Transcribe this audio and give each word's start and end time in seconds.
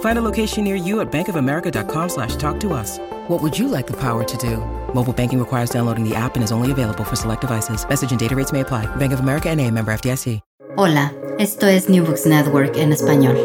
Find 0.00 0.18
a 0.18 0.22
location 0.22 0.64
near 0.64 0.76
you 0.76 1.00
at 1.00 1.10
bankofamerica.com 1.10 2.08
slash 2.08 2.36
talk 2.36 2.60
to 2.60 2.72
us. 2.72 2.98
What 3.28 3.42
would 3.42 3.58
you 3.58 3.68
like 3.68 3.86
the 3.86 3.96
power 3.98 4.22
to 4.22 4.36
do? 4.36 4.58
Mobile 4.94 5.12
banking 5.12 5.38
requires 5.38 5.70
downloading 5.70 6.08
the 6.08 6.14
app 6.14 6.36
and 6.36 6.44
is 6.44 6.52
only 6.52 6.70
available 6.70 7.04
for 7.04 7.16
select 7.16 7.40
devices. 7.40 7.86
Message 7.88 8.12
and 8.12 8.20
data 8.20 8.36
rates 8.36 8.52
may 8.52 8.60
apply. 8.60 8.86
Bank 8.96 9.12
of 9.12 9.20
America 9.20 9.50
and 9.50 9.60
a 9.60 9.70
member 9.70 9.92
FDIC. 9.92 10.40
Hola, 10.76 11.12
esto 11.38 11.68
es 11.68 11.88
New 11.88 12.04
Books 12.04 12.26
Network 12.26 12.76
en 12.76 12.92
español. 12.92 13.36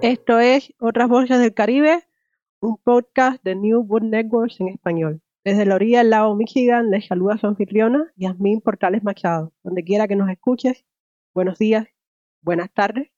Esto 0.00 0.38
es 0.38 0.72
Otras 0.78 1.08
Voces 1.08 1.38
del 1.38 1.52
Caribe, 1.52 2.02
un 2.60 2.78
podcast 2.78 3.42
de 3.44 3.54
New 3.54 3.82
Book 3.82 4.02
Networks 4.02 4.58
en 4.60 4.68
español. 4.68 5.20
Desde 5.44 5.66
la 5.66 5.74
orilla 5.74 5.98
del 5.98 6.08
lago 6.08 6.34
Michigan 6.34 6.90
les 6.90 7.06
saluda 7.06 7.36
su 7.36 7.46
anfitriona, 7.46 8.10
Yasmín 8.16 8.62
Portales 8.62 9.02
Machado. 9.02 9.52
Donde 9.62 9.84
quiera 9.84 10.08
que 10.08 10.16
nos 10.16 10.30
escuches, 10.30 10.86
buenos 11.34 11.58
días, 11.58 11.88
buenas 12.40 12.72
tardes, 12.72 13.10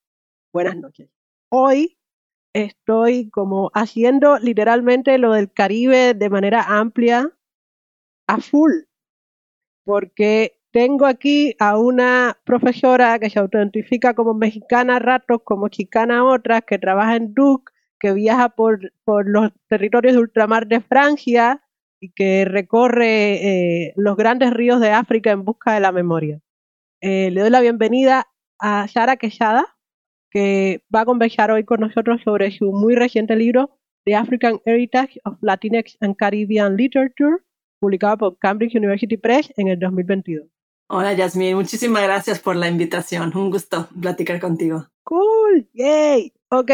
buenas 0.52 0.76
noches. 0.76 1.08
Hoy 1.48 1.96
estoy 2.64 3.28
como 3.30 3.70
haciendo 3.74 4.38
literalmente 4.38 5.18
lo 5.18 5.32
del 5.32 5.52
Caribe 5.52 6.14
de 6.14 6.30
manera 6.30 6.62
amplia, 6.62 7.32
a 8.26 8.40
full, 8.40 8.72
porque 9.84 10.58
tengo 10.72 11.06
aquí 11.06 11.54
a 11.58 11.78
una 11.78 12.38
profesora 12.44 13.18
que 13.18 13.30
se 13.30 13.38
autoidentifica 13.38 14.14
como 14.14 14.34
mexicana 14.34 14.96
a 14.96 14.98
ratos, 14.98 15.42
como 15.44 15.68
chicana 15.68 16.18
a 16.18 16.24
otras, 16.24 16.62
que 16.66 16.78
trabaja 16.78 17.16
en 17.16 17.34
Duke, 17.34 17.72
que 18.00 18.12
viaja 18.12 18.50
por, 18.50 18.92
por 19.04 19.28
los 19.28 19.52
territorios 19.68 20.14
de 20.14 20.20
ultramar 20.20 20.66
de 20.66 20.80
Francia 20.80 21.62
y 22.00 22.10
que 22.12 22.44
recorre 22.46 23.86
eh, 23.88 23.92
los 23.96 24.16
grandes 24.16 24.52
ríos 24.52 24.80
de 24.80 24.90
África 24.90 25.30
en 25.30 25.44
busca 25.44 25.74
de 25.74 25.80
la 25.80 25.92
memoria. 25.92 26.40
Eh, 27.02 27.30
le 27.30 27.42
doy 27.42 27.50
la 27.50 27.60
bienvenida 27.60 28.28
a 28.58 28.88
Sara 28.88 29.16
Quesada, 29.16 29.75
que 30.36 30.82
va 30.94 31.00
a 31.00 31.06
conversar 31.06 31.50
hoy 31.50 31.64
con 31.64 31.80
nosotros 31.80 32.20
sobre 32.22 32.50
su 32.50 32.70
muy 32.70 32.94
reciente 32.94 33.34
libro, 33.34 33.78
The 34.04 34.16
African 34.16 34.60
Heritage 34.66 35.18
of 35.24 35.38
Latinx 35.40 35.96
and 36.02 36.14
Caribbean 36.14 36.76
Literature, 36.76 37.38
publicado 37.80 38.18
por 38.18 38.38
Cambridge 38.38 38.74
University 38.74 39.16
Press 39.16 39.50
en 39.56 39.68
el 39.68 39.78
2022. 39.78 40.46
Hola 40.90 41.14
Yasmin, 41.14 41.56
muchísimas 41.56 42.02
gracias 42.02 42.38
por 42.38 42.54
la 42.54 42.68
invitación. 42.68 43.34
Un 43.34 43.48
gusto 43.48 43.88
platicar 43.98 44.38
contigo. 44.38 44.86
Cool, 45.04 45.70
yay. 45.72 46.34
Ok, 46.50 46.70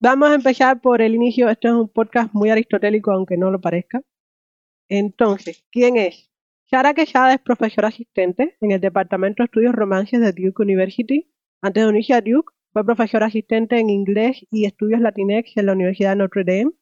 vamos 0.00 0.30
a 0.30 0.34
empezar 0.36 0.80
por 0.80 1.02
el 1.02 1.14
inicio. 1.14 1.50
Esto 1.50 1.68
es 1.68 1.74
un 1.74 1.88
podcast 1.90 2.32
muy 2.32 2.48
aristotélico, 2.48 3.12
aunque 3.12 3.36
no 3.36 3.50
lo 3.50 3.60
parezca. 3.60 4.00
Entonces, 4.88 5.62
¿quién 5.70 5.98
es? 5.98 6.30
Sara 6.70 6.94
Quesada 6.94 7.34
es 7.34 7.40
profesora 7.42 7.88
asistente 7.88 8.56
en 8.62 8.70
el 8.72 8.80
Departamento 8.80 9.42
de 9.42 9.44
Estudios 9.44 9.74
Romances 9.74 10.22
de 10.22 10.32
Duke 10.32 10.62
University. 10.62 11.30
Antes 11.60 11.82
de 11.82 11.88
unirse 11.90 12.14
a 12.14 12.22
Duke, 12.22 12.54
fue 12.74 12.84
profesora 12.84 13.26
asistente 13.26 13.78
en 13.78 13.88
inglés 13.88 14.44
y 14.50 14.64
estudios 14.64 15.00
latinex 15.00 15.56
en 15.56 15.66
la 15.66 15.74
Universidad 15.74 16.10
de 16.10 16.16
Notre 16.16 16.42
Dame. 16.42 16.72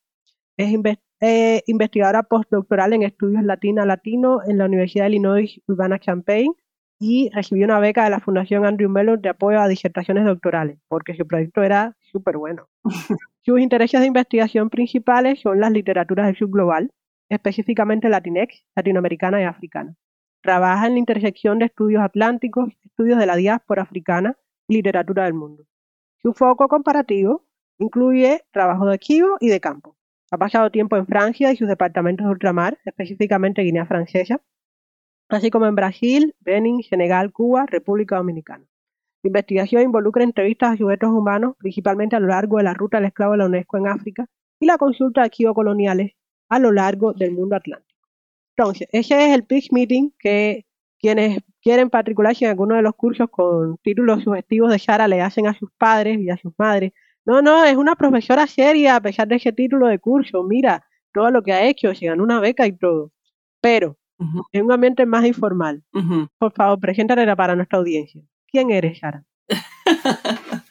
Es 0.57 0.75
eh, 1.21 1.63
investigadora 1.67 2.23
postdoctoral 2.23 2.95
en 2.95 3.03
estudios 3.03 3.45
latina-latino 3.45 4.41
en 4.49 4.57
la 4.57 4.65
Universidad 4.65 5.05
de 5.05 5.11
Illinois 5.11 5.61
Urbana-Champaign 5.69 6.55
y 6.99 7.29
recibió 7.35 7.67
una 7.67 7.79
beca 7.79 8.05
de 8.05 8.11
la 8.11 8.21
Fundación 8.21 8.65
Andrew 8.65 8.89
Mellon 8.89 9.21
de 9.21 9.29
apoyo 9.29 9.61
a 9.61 9.69
disertaciones 9.69 10.25
doctorales, 10.25 10.79
porque 10.89 11.15
su 11.15 11.27
proyecto 11.27 11.63
era 11.63 11.95
súper 12.11 12.39
bueno. 12.39 12.69
Sus 13.43 13.61
intereses 13.61 14.01
de 14.01 14.07
investigación 14.07 14.71
principales 14.71 15.41
son 15.41 15.61
las 15.61 15.73
literaturas 15.73 16.25
del 16.25 16.37
subglobal, 16.37 16.91
específicamente 17.29 18.09
latinex, 18.09 18.65
latinoamericana 18.75 19.43
y 19.43 19.45
africana. 19.45 19.95
Trabaja 20.41 20.87
en 20.87 20.95
la 20.95 21.01
intersección 21.01 21.59
de 21.59 21.67
estudios 21.67 22.03
atlánticos, 22.03 22.73
estudios 22.83 23.19
de 23.19 23.27
la 23.27 23.37
diáspora 23.37 23.83
africana 23.83 24.39
y 24.69 24.77
literatura 24.77 25.25
del 25.25 25.35
mundo. 25.35 25.65
Su 26.23 26.35
foco 26.35 26.69
comparativo 26.69 27.45
incluye 27.79 28.43
trabajo 28.53 28.87
de 28.87 28.93
archivo 28.93 29.37
y 29.41 29.49
de 29.49 29.61
campo. 29.61 29.97
Ha 30.31 30.39
pasado 30.39 30.71
tiempo 30.71 30.97
en 30.97 31.07
Francia 31.07 31.53
y 31.53 31.57
sus 31.57 31.67
departamentos 31.67 32.25
de 32.25 32.31
ultramar, 32.31 32.79
específicamente 32.85 33.63
Guinea 33.63 33.87
Francesa, 33.87 34.41
así 35.29 35.51
como 35.51 35.67
en 35.67 35.75
Brasil, 35.75 36.35
Benin, 36.39 36.83
Senegal, 36.85 37.33
Cuba, 37.33 37.67
República 37.67 38.17
Dominicana. 38.17 38.65
La 39.25 39.29
investigación 39.29 39.83
involucra 39.83 40.23
entrevistas 40.23 40.73
a 40.73 40.77
sujetos 40.77 41.11
humanos, 41.11 41.57
principalmente 41.59 42.15
a 42.15 42.21
lo 42.21 42.29
largo 42.29 42.59
de 42.59 42.65
la 42.65 42.75
ruta 42.75 42.99
del 42.99 43.07
esclavo 43.07 43.33
de 43.33 43.39
la 43.39 43.47
UNESCO 43.47 43.79
en 43.79 43.89
África, 43.89 44.27
y 44.61 44.67
la 44.67 44.79
consulta 44.79 45.23
de 45.23 45.27
archivos 45.27 45.55
coloniales 45.55 46.13
a 46.49 46.61
lo 46.61 46.71
largo 46.71 47.15
del 47.15 47.33
mundo 47.33 47.57
atlántico. 47.57 48.01
Entonces, 48.57 48.87
ese 48.93 49.27
es 49.27 49.35
el 49.35 49.45
pitch 49.45 49.73
meeting 49.73 50.11
que 50.19 50.67
quienes 51.01 51.41
quieren 51.63 51.89
matricularse 51.91 52.45
en 52.45 52.51
alguno 52.51 52.75
de 52.75 52.83
los 52.83 52.95
cursos 52.95 53.29
con 53.31 53.79
títulos 53.79 54.23
sugestivos 54.25 54.71
de 54.71 54.79
Shara 54.79 55.09
le 55.09 55.23
hacen 55.23 55.47
a 55.47 55.55
sus 55.55 55.71
padres 55.79 56.19
y 56.21 56.29
a 56.29 56.37
sus 56.37 56.53
madres. 56.59 56.93
No, 57.25 57.41
no, 57.41 57.65
es 57.65 57.77
una 57.77 57.95
profesora 57.95 58.47
seria 58.47 58.97
a 58.97 59.01
pesar 59.01 59.29
de 59.29 59.37
ese 59.37 59.53
título 59.53 59.87
de 59.87 59.99
curso. 59.99 60.43
Mira 60.43 60.85
todo 61.13 61.31
lo 61.31 61.43
que 61.43 61.53
ha 61.53 61.65
hecho, 61.65 61.95
se 61.95 62.07
ganó 62.07 62.25
una 62.25 62.41
beca 62.41 62.67
y 62.67 62.73
todo. 62.77 63.13
Pero 63.61 63.97
en 64.53 64.65
un 64.65 64.73
ambiente 64.73 65.07
más 65.07 65.25
informal. 65.25 65.83
Por 66.39 66.53
favor, 66.53 66.79
preséntale 66.79 67.35
para 67.37 67.57
nuestra 67.57 67.79
audiencia. 67.79 68.23
¿Quién 68.47 68.71
eres, 68.71 68.99
Shara? 68.99 69.25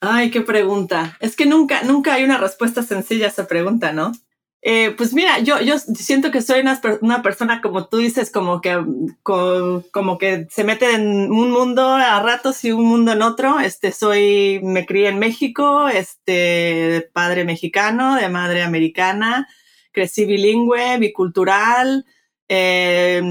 Ay, 0.00 0.30
qué 0.30 0.40
pregunta. 0.40 1.16
Es 1.20 1.36
que 1.36 1.46
nunca, 1.46 1.82
nunca 1.82 2.14
hay 2.14 2.24
una 2.24 2.38
respuesta 2.38 2.82
sencilla 2.82 3.26
a 3.26 3.28
esa 3.28 3.46
pregunta, 3.46 3.92
¿no? 3.92 4.12
Eh, 4.62 4.90
pues 4.96 5.14
mira, 5.14 5.38
yo, 5.38 5.60
yo 5.60 5.78
siento 5.78 6.30
que 6.30 6.42
soy 6.42 6.60
una, 6.60 7.22
persona, 7.22 7.62
como 7.62 7.88
tú 7.88 7.96
dices, 7.96 8.30
como 8.30 8.60
que, 8.60 8.78
como, 9.22 10.18
que 10.18 10.46
se 10.50 10.64
mete 10.64 10.94
en 10.94 11.32
un 11.32 11.50
mundo 11.50 11.88
a 11.88 12.20
ratos 12.20 12.62
y 12.64 12.72
un 12.72 12.84
mundo 12.84 13.12
en 13.12 13.22
otro. 13.22 13.60
Este, 13.60 13.90
soy, 13.92 14.60
me 14.62 14.84
crié 14.84 15.08
en 15.08 15.18
México, 15.18 15.88
este, 15.88 17.08
padre 17.14 17.44
mexicano, 17.44 18.16
de 18.16 18.28
madre 18.28 18.62
americana, 18.62 19.48
crecí 19.92 20.26
bilingüe, 20.26 20.98
bicultural, 20.98 22.04
eh, 22.48 23.22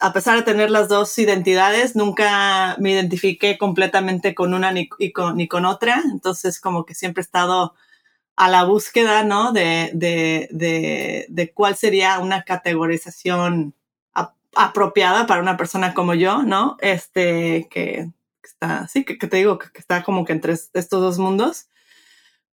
a 0.00 0.12
pesar 0.12 0.36
de 0.36 0.42
tener 0.42 0.70
las 0.70 0.88
dos 0.88 1.16
identidades, 1.18 1.96
nunca 1.96 2.76
me 2.78 2.90
identifiqué 2.90 3.56
completamente 3.56 4.34
con 4.34 4.52
una 4.52 4.70
ni, 4.70 4.88
con, 5.12 5.36
ni 5.36 5.48
con 5.48 5.64
otra. 5.64 6.02
Entonces, 6.12 6.60
como 6.60 6.84
que 6.84 6.94
siempre 6.94 7.22
he 7.22 7.24
estado 7.24 7.74
a 8.36 8.48
la 8.48 8.64
búsqueda, 8.64 9.24
¿no? 9.24 9.52
De, 9.52 9.90
de, 9.94 10.48
de, 10.50 11.26
de 11.28 11.52
cuál 11.52 11.76
sería 11.76 12.18
una 12.18 12.42
categorización 12.42 13.74
apropiada 14.56 15.26
para 15.26 15.42
una 15.42 15.56
persona 15.56 15.94
como 15.94 16.14
yo, 16.14 16.42
¿no? 16.42 16.76
Este, 16.80 17.66
que 17.70 18.08
está, 18.42 18.86
sí, 18.86 19.04
que, 19.04 19.16
te 19.16 19.36
digo, 19.36 19.58
que, 19.58 19.66
está 19.76 20.04
como 20.04 20.24
que 20.24 20.32
entre 20.32 20.52
estos 20.52 20.88
dos 21.00 21.18
mundos. 21.18 21.66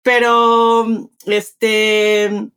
Pero, 0.02 0.86
este, 1.26 2.48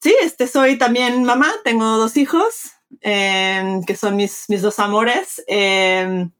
sí, 0.00 0.14
este, 0.22 0.46
soy 0.46 0.76
también 0.76 1.24
mamá, 1.24 1.50
tengo 1.64 1.86
dos 1.96 2.18
hijos, 2.18 2.72
Em, 3.00 3.82
que 3.84 3.96
son 3.96 4.16
mis, 4.16 4.44
mis 4.48 4.62
dos 4.62 4.78
amores. 4.78 5.42
Em, 5.46 6.30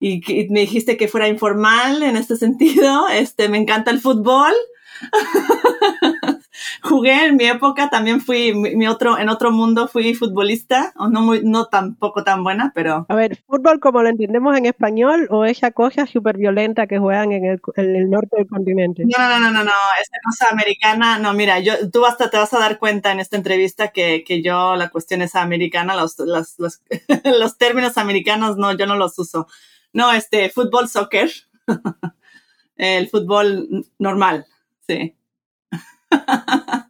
y, 0.00 0.20
y 0.40 0.48
me 0.50 0.60
dijiste 0.60 0.96
que 0.96 1.08
fuera 1.08 1.28
informal 1.28 2.02
en 2.02 2.16
este 2.16 2.36
sentido. 2.36 3.08
Este, 3.08 3.48
me 3.48 3.58
encanta 3.58 3.90
el 3.90 4.00
fútbol. 4.00 4.52
jugué 6.82 7.26
en 7.26 7.36
mi 7.36 7.44
época, 7.44 7.90
también 7.90 8.20
fui, 8.20 8.54
mi, 8.54 8.86
otro, 8.86 9.18
en 9.18 9.28
otro 9.28 9.50
mundo 9.50 9.88
fui 9.88 10.14
futbolista, 10.14 10.92
o 10.96 11.08
no 11.08 11.20
muy, 11.20 11.42
no 11.42 11.66
tampoco 11.66 12.24
tan 12.24 12.42
buena, 12.42 12.72
pero... 12.74 13.06
A 13.08 13.14
ver, 13.14 13.38
¿fútbol 13.46 13.80
como 13.80 14.02
lo 14.02 14.08
entendemos 14.08 14.56
en 14.56 14.66
español 14.66 15.26
o 15.30 15.44
esa 15.44 15.70
cosa 15.70 16.06
súper 16.06 16.36
violenta 16.36 16.86
que 16.86 16.98
juegan 16.98 17.32
en 17.32 17.44
el, 17.44 17.60
en 17.76 17.96
el, 17.96 18.10
norte 18.10 18.36
del 18.38 18.46
continente? 18.46 19.04
No, 19.04 19.28
no, 19.28 19.40
no, 19.40 19.50
no, 19.50 19.64
no, 19.64 19.72
esa 20.00 20.18
cosa 20.24 20.52
americana, 20.52 21.18
no, 21.18 21.32
mira, 21.32 21.58
yo, 21.60 21.90
tú 21.90 22.04
hasta 22.06 22.30
te 22.30 22.38
vas 22.38 22.52
a 22.54 22.58
dar 22.58 22.78
cuenta 22.78 23.12
en 23.12 23.20
esta 23.20 23.36
entrevista 23.36 23.88
que, 23.88 24.24
que 24.24 24.42
yo, 24.42 24.76
la 24.76 24.88
cuestión 24.90 25.22
es 25.22 25.34
americana, 25.34 25.96
los, 25.96 26.18
los, 26.18 26.58
los, 26.58 26.80
los 27.24 27.58
términos 27.58 27.98
americanos, 27.98 28.56
no, 28.56 28.72
yo 28.72 28.86
no 28.86 28.96
los 28.96 29.18
uso. 29.18 29.46
No, 29.92 30.12
este, 30.12 30.50
fútbol, 30.50 30.88
soccer, 30.88 31.30
el 32.76 33.08
fútbol 33.08 33.86
normal, 33.98 34.46
sí. 34.86 35.14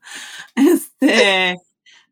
este, 0.54 1.56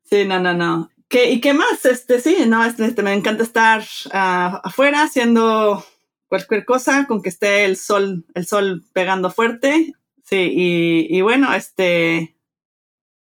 sí, 0.05 0.25
no, 0.25 0.41
no, 0.41 0.55
no. 0.55 0.91
¿Qué, 1.09 1.31
¿Y 1.31 1.41
qué 1.41 1.55
más? 1.55 1.85
Este, 1.85 2.21
sí, 2.21 2.39
no, 2.47 2.65
este, 2.65 2.87
este 2.87 3.03
me 3.03 3.13
encanta 3.13 3.43
estar 3.43 3.83
uh, 4.07 4.61
afuera 4.65 5.03
haciendo 5.03 5.85
cualquier 6.29 6.65
cosa 6.65 7.07
con 7.07 7.23
que 7.23 7.29
esté 7.29 7.65
el 7.65 7.77
sol, 7.77 8.25
el 8.35 8.47
sol 8.47 8.85
pegando 8.93 9.31
fuerte. 9.31 9.93
Sí, 10.25 10.51
y, 10.55 11.07
y 11.17 11.21
bueno, 11.21 11.53
este, 11.55 12.35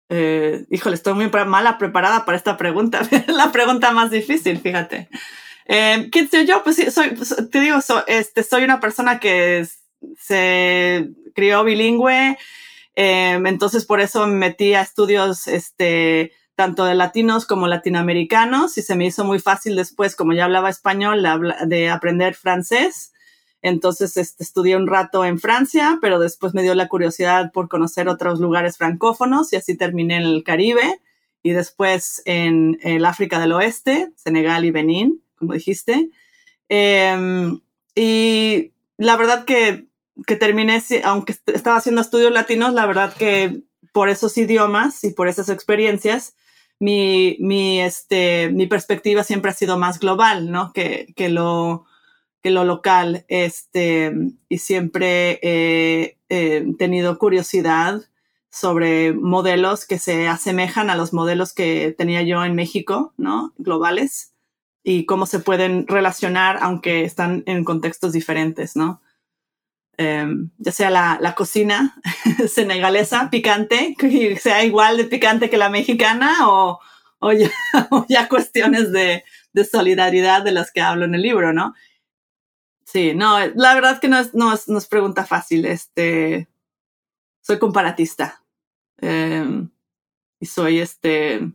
eh, 0.10 0.66
híjole, 0.70 0.96
estoy 0.96 1.14
muy 1.14 1.30
mala 1.46 1.78
preparada 1.78 2.24
para 2.24 2.38
esta 2.38 2.56
pregunta, 2.56 3.02
la 3.28 3.52
pregunta 3.52 3.92
más 3.92 4.12
difícil, 4.12 4.60
fíjate. 4.60 5.10
Eh, 5.66 6.10
¿Quién 6.12 6.30
soy 6.30 6.46
yo? 6.46 6.64
Pues 6.64 6.76
sí, 6.76 6.92
soy, 6.92 7.16
te 7.52 7.60
digo, 7.60 7.80
este, 8.08 8.44
soy 8.44 8.64
una 8.64 8.80
persona 8.80 9.20
que 9.20 9.68
se 10.20 11.10
crió 11.34 11.64
bilingüe, 11.64 12.38
Em, 12.96 13.46
entonces, 13.48 13.86
por 13.86 14.02
eso 14.02 14.28
me 14.28 14.36
metí 14.36 14.74
a 14.74 14.82
estudios, 14.82 15.48
este, 15.48 16.32
tanto 16.56 16.86
de 16.86 16.96
latinos 16.96 17.46
como 17.46 17.68
latinoamericanos 17.68 18.78
y 18.78 18.84
se 18.84 18.96
me 18.96 19.08
hizo 19.08 19.24
muy 19.26 19.40
fácil 19.40 19.76
después, 19.76 20.16
como 20.16 20.34
ya 20.34 20.46
hablaba 20.46 20.70
español, 20.70 21.26
de 21.66 21.90
aprender 21.90 22.36
francés. 22.36 23.12
Entonces 23.64 24.18
este, 24.18 24.44
estudié 24.44 24.76
un 24.76 24.88
rato 24.88 25.26
en 25.26 25.40
Francia, 25.40 25.98
pero 26.02 26.20
después 26.20 26.54
me 26.54 26.62
dio 26.62 26.76
la 26.76 26.90
curiosidad 26.90 27.52
por 27.52 27.70
conocer 27.70 28.08
otros 28.10 28.40
lugares 28.40 28.78
francófonos 28.78 29.54
y 29.54 29.56
así 29.56 29.78
terminé 29.78 30.18
en 30.18 30.24
el 30.24 30.44
Caribe 30.44 31.02
y 31.42 31.52
después 31.52 32.22
en 32.26 32.78
el 32.84 33.06
África 33.06 33.40
del 33.40 33.54
Oeste, 33.54 34.12
Senegal 34.16 34.66
y 34.66 34.72
Benín, 34.72 35.24
como 35.36 35.54
dijiste. 35.54 36.10
Em, 36.70 37.62
y 37.96 38.74
la 38.98 39.16
verdad 39.18 39.46
que 39.46 39.88
que 40.28 40.36
terminé, 40.36 40.82
aunque 41.04 41.36
estaba 41.48 41.78
haciendo 41.78 42.02
estudios 42.02 42.32
latinos, 42.32 42.74
la 42.74 42.86
verdad 42.86 43.14
que 43.14 43.64
por 43.92 44.10
esos 44.10 44.38
idiomas 44.38 45.04
y 45.04 45.12
por 45.12 45.28
esas 45.28 45.50
experiencias, 45.50 46.36
mi, 46.80 47.38
mi, 47.40 47.80
este, 47.80 48.50
mi 48.50 48.68
perspectiva 48.68 49.24
siempre 49.24 49.52
ha 49.52 49.54
sido 49.54 49.78
más 49.78 50.00
global, 50.00 50.52
¿no? 50.52 50.74
Que, 50.74 51.14
que, 51.16 51.30
lo, 51.30 51.86
que 52.42 52.52
lo 52.52 52.66
local. 52.66 53.26
Este, 53.30 54.12
y 54.50 54.58
siempre 54.60 55.40
he, 55.42 56.18
tenido 56.80 57.20
curiosidad 57.20 58.02
sobre 58.50 59.14
modelos 59.14 59.86
que 59.86 60.00
se 60.00 60.28
asemejan 60.28 60.90
a 60.90 60.96
los 60.96 61.14
modelos 61.14 61.54
que 61.54 61.94
tenía 61.96 62.24
yo 62.24 62.44
en 62.44 62.56
México, 62.56 63.14
¿no? 63.18 63.54
Globales 63.58 64.34
y 64.84 65.06
cómo 65.06 65.28
se 65.28 65.40
pueden 65.40 65.86
relacionar 65.86 66.58
aunque 66.62 67.04
están 67.04 67.44
en 67.46 67.64
contextos 67.64 68.14
diferentes, 68.14 68.76
¿no? 68.76 69.00
Em, 69.98 70.50
ya 70.58 70.72
sea 70.72 70.90
la, 70.90 71.20
la 71.22 71.36
cocina 71.36 71.96
senegalesa 72.52 73.30
picante, 73.30 73.96
que 73.98 74.38
sea 74.38 74.64
igual 74.64 74.98
de 74.98 75.06
picante 75.06 75.52
que 75.52 75.58
la 75.58 75.70
mexicana 75.70 76.50
o, 76.50 76.80
o, 77.20 77.32
ya, 77.32 77.52
ya, 78.10 78.28
cuestiones 78.28 78.92
de, 78.92 79.24
de, 79.54 79.66
solidaridad 79.66 80.42
de 80.42 80.52
las 80.52 80.72
que 80.72 80.82
hablo 80.82 81.06
en 81.06 81.14
el 81.14 81.22
libro, 81.22 81.54
¿no? 81.54 81.76
Sí, 82.86 83.14
no, 83.14 83.38
la 83.56 83.76
verdad 83.76 84.00
que 84.00 84.08
no 84.08 84.20
es, 84.20 84.34
no 84.34 84.54
es, 84.54 84.68
no 84.68 84.80
es 84.80 84.88
pregunta 84.88 85.26
fácil. 85.26 85.66
Este, 85.66 86.48
soy 87.42 87.60
comparatista 87.60 88.44
eh, 89.00 89.68
y 90.40 90.46
soy 90.46 90.80
este, 90.80 91.52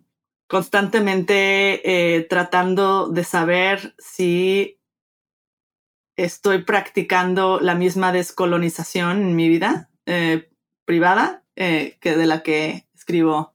constantemente 0.46 2.16
eh, 2.16 2.22
tratando 2.22 3.08
de 3.08 3.24
saber 3.24 3.94
si 3.98 4.77
estoy 6.18 6.64
practicando 6.64 7.60
la 7.60 7.74
misma 7.74 8.12
descolonización 8.12 9.22
en 9.22 9.36
mi 9.36 9.48
vida 9.48 9.88
eh, 10.04 10.50
privada 10.84 11.44
eh, 11.54 11.96
que 12.00 12.16
de 12.16 12.26
la 12.26 12.42
que 12.42 12.86
escribo 12.92 13.54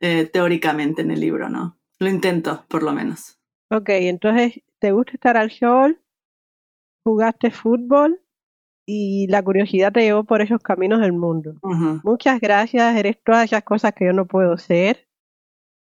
eh, 0.00 0.24
teóricamente 0.24 1.02
en 1.02 1.10
el 1.10 1.20
libro, 1.20 1.50
¿no? 1.50 1.78
Lo 1.98 2.08
intento, 2.08 2.64
por 2.68 2.82
lo 2.82 2.92
menos. 2.92 3.38
Ok, 3.70 3.90
entonces, 3.90 4.62
¿te 4.78 4.92
gusta 4.92 5.12
estar 5.12 5.36
al 5.36 5.50
sol? 5.50 6.00
¿Jugaste 7.04 7.50
fútbol? 7.50 8.22
Y 8.86 9.26
la 9.28 9.42
curiosidad 9.42 9.92
te 9.92 10.00
llevó 10.00 10.24
por 10.24 10.40
esos 10.40 10.60
caminos 10.62 11.00
del 11.00 11.12
mundo. 11.12 11.54
Muchas 12.02 12.40
gracias, 12.40 12.96
eres 12.96 13.22
todas 13.22 13.44
esas 13.44 13.62
cosas 13.62 13.92
que 13.92 14.06
yo 14.06 14.12
no 14.12 14.26
puedo 14.26 14.56
ser. 14.56 15.06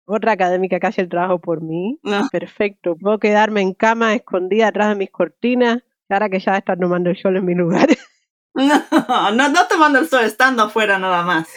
Otra 0.04 0.32
académica 0.32 0.80
que 0.80 0.86
hace 0.88 1.00
el 1.00 1.08
trabajo 1.08 1.38
por 1.38 1.62
mí. 1.62 2.00
Perfecto. 2.32 2.96
Puedo 2.96 3.18
quedarme 3.18 3.60
en 3.62 3.72
cama 3.72 4.14
escondida 4.14 4.68
atrás 4.68 4.88
de 4.88 4.96
mis 4.96 5.10
cortinas 5.10 5.82
Ahora 6.08 6.28
que 6.28 6.40
ya 6.40 6.56
estás 6.56 6.78
tomando 6.78 7.10
el 7.10 7.16
sol 7.16 7.36
en 7.36 7.44
mi 7.44 7.54
lugar. 7.54 7.88
No, 8.54 9.30
no, 9.30 9.48
no 9.50 9.68
tomando 9.68 10.00
el 10.00 10.08
sol, 10.08 10.24
estando 10.24 10.64
afuera 10.64 10.98
nada 10.98 11.22
más. 11.22 11.48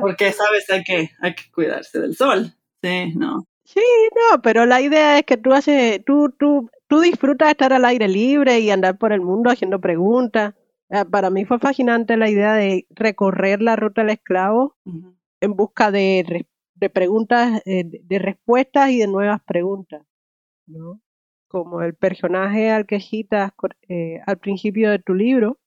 Porque 0.00 0.32
sabes, 0.32 0.68
hay 0.70 0.82
que, 0.82 1.10
hay 1.20 1.34
que 1.36 1.44
cuidarse 1.52 2.00
del 2.00 2.16
sol. 2.16 2.52
Sí, 2.82 3.12
no. 3.14 3.46
Sí, 3.64 3.80
no, 4.14 4.40
pero 4.42 4.66
la 4.66 4.80
idea 4.80 5.18
es 5.18 5.24
que 5.24 5.36
tú 5.36 5.52
haces, 5.52 6.04
tú, 6.04 6.30
tú, 6.36 6.70
tú 6.88 7.00
disfrutas 7.00 7.46
de 7.46 7.52
estar 7.52 7.72
al 7.72 7.84
aire 7.84 8.08
libre 8.08 8.58
y 8.60 8.70
andar 8.70 8.96
por 8.98 9.12
el 9.12 9.20
mundo 9.20 9.50
haciendo 9.50 9.80
preguntas. 9.80 10.54
Ah, 10.90 11.04
para 11.04 11.30
mí 11.30 11.44
fue 11.44 11.58
fascinante 11.58 12.16
la 12.16 12.30
idea 12.30 12.54
de 12.54 12.86
recorrer 12.90 13.60
la 13.60 13.76
ruta 13.76 14.02
del 14.02 14.10
esclavo 14.10 14.76
en 15.40 15.54
busca 15.54 15.90
de, 15.90 16.46
de 16.74 16.90
preguntas, 16.90 17.60
eh, 17.66 17.84
de 17.84 18.18
respuestas 18.18 18.90
y 18.90 18.98
de 18.98 19.08
nuevas 19.08 19.40
preguntas. 19.44 20.02
¿no? 20.66 21.00
Como 21.48 21.82
el 21.82 21.94
personaje 21.94 22.70
al 22.70 22.86
que 22.86 23.00
citas 23.00 23.52
eh, 23.88 24.20
al 24.26 24.38
principio 24.38 24.90
de 24.90 24.98
tu 24.98 25.14
libro, 25.14 25.58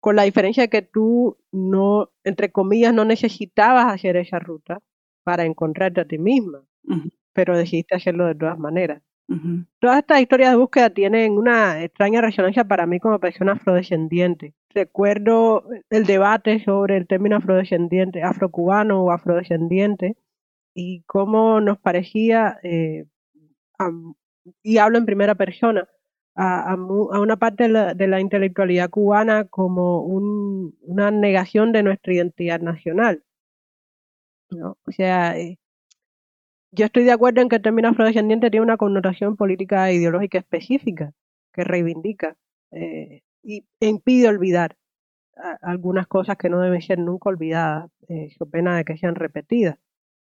con 0.00 0.16
la 0.16 0.24
diferencia 0.24 0.68
que 0.68 0.82
tú 0.82 1.38
no, 1.52 2.10
entre 2.24 2.50
comillas, 2.50 2.92
no 2.92 3.04
necesitabas 3.04 3.92
hacer 3.92 4.16
esa 4.16 4.38
ruta 4.38 4.80
para 5.22 5.44
encontrarte 5.44 6.00
a 6.00 6.04
ti 6.06 6.18
misma, 6.18 6.64
pero 7.32 7.56
decidiste 7.56 7.94
hacerlo 7.94 8.26
de 8.26 8.34
todas 8.34 8.58
maneras. 8.58 9.02
Todas 9.78 9.98
estas 9.98 10.20
historias 10.20 10.50
de 10.50 10.56
búsqueda 10.56 10.90
tienen 10.90 11.38
una 11.38 11.82
extraña 11.82 12.20
resonancia 12.20 12.64
para 12.64 12.86
mí 12.86 13.00
como 13.00 13.18
persona 13.18 13.52
afrodescendiente. 13.52 14.54
Recuerdo 14.74 15.64
el 15.88 16.04
debate 16.04 16.62
sobre 16.64 16.96
el 16.96 17.06
término 17.06 17.36
afrodescendiente, 17.36 18.22
afrocubano 18.22 19.02
o 19.02 19.10
afrodescendiente, 19.10 20.16
y 20.74 21.02
cómo 21.02 21.60
nos 21.60 21.78
parecía 21.78 22.58
eh, 22.62 23.06
y 24.62 24.78
hablo 24.78 24.98
en 24.98 25.06
primera 25.06 25.34
persona, 25.34 25.88
a, 26.34 26.72
a, 26.72 26.76
una 26.76 27.36
parte 27.36 27.64
de 27.64 27.68
la, 27.68 27.94
de 27.94 28.06
la, 28.06 28.20
intelectualidad 28.20 28.90
cubana 28.90 29.44
como 29.46 30.00
un, 30.02 30.76
una 30.82 31.10
negación 31.10 31.72
de 31.72 31.82
nuestra 31.82 32.14
identidad 32.14 32.60
nacional. 32.60 33.22
¿no? 34.50 34.78
O 34.86 34.92
sea, 34.92 35.38
eh, 35.38 35.58
yo 36.70 36.86
estoy 36.86 37.04
de 37.04 37.12
acuerdo 37.12 37.42
en 37.42 37.48
que 37.48 37.56
el 37.56 37.62
término 37.62 37.88
afrodescendiente 37.88 38.50
tiene 38.50 38.64
una 38.64 38.76
connotación 38.78 39.36
política 39.36 39.90
e 39.90 39.94
ideológica 39.94 40.38
específica 40.38 41.12
que 41.52 41.64
reivindica 41.64 42.36
eh, 42.70 43.22
y, 43.42 43.66
e 43.80 43.88
impide 43.88 44.28
olvidar 44.28 44.76
algunas 45.62 46.06
cosas 46.06 46.36
que 46.36 46.50
no 46.50 46.60
deben 46.60 46.82
ser 46.82 46.98
nunca 46.98 47.30
olvidadas, 47.30 47.90
eh, 48.08 48.28
pena 48.50 48.76
de 48.76 48.84
que 48.84 48.98
sean 48.98 49.14
repetidas 49.14 49.78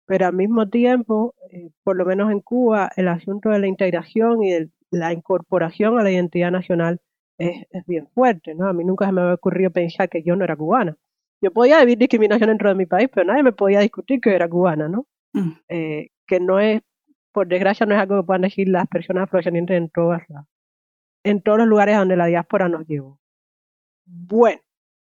pero 0.06 0.26
al 0.26 0.34
mismo 0.34 0.68
tiempo, 0.68 1.34
eh, 1.50 1.70
por 1.82 1.96
lo 1.96 2.04
menos 2.04 2.30
en 2.30 2.40
Cuba, 2.40 2.90
el 2.96 3.08
asunto 3.08 3.50
de 3.50 3.58
la 3.58 3.66
integración 3.66 4.42
y 4.42 4.50
de 4.50 4.70
la 4.90 5.12
incorporación 5.12 5.98
a 5.98 6.02
la 6.02 6.10
identidad 6.10 6.50
nacional 6.50 7.00
es, 7.38 7.66
es, 7.70 7.84
bien 7.86 8.08
fuerte, 8.14 8.54
¿no? 8.54 8.68
A 8.68 8.72
mí 8.72 8.84
nunca 8.84 9.06
se 9.06 9.12
me 9.12 9.22
había 9.22 9.34
ocurrido 9.34 9.70
pensar 9.70 10.08
que 10.08 10.22
yo 10.22 10.36
no 10.36 10.44
era 10.44 10.56
cubana. 10.56 10.96
Yo 11.40 11.50
podía 11.52 11.80
vivir 11.80 11.98
discriminación 11.98 12.48
dentro 12.48 12.68
de 12.68 12.74
mi 12.74 12.86
país, 12.86 13.08
pero 13.12 13.26
nadie 13.26 13.42
me 13.42 13.52
podía 13.52 13.80
discutir 13.80 14.20
que 14.20 14.34
era 14.34 14.48
cubana, 14.48 14.88
¿no? 14.88 15.06
Mm. 15.32 15.52
Eh, 15.68 16.08
que 16.26 16.40
no 16.40 16.60
es, 16.60 16.82
por 17.32 17.48
desgracia, 17.48 17.86
no 17.86 17.94
es 17.94 18.00
algo 18.00 18.16
que 18.16 18.26
puedan 18.26 18.42
decir 18.42 18.68
las 18.68 18.86
personas 18.86 19.24
afrodescendientes 19.24 19.76
en 19.76 19.90
todas 19.90 20.22
las, 20.28 20.46
en 21.24 21.42
todos 21.42 21.58
los 21.58 21.66
lugares 21.66 21.96
donde 21.96 22.16
la 22.16 22.26
diáspora 22.26 22.68
nos 22.68 22.86
llevó. 22.86 23.18
Bueno, 24.06 24.60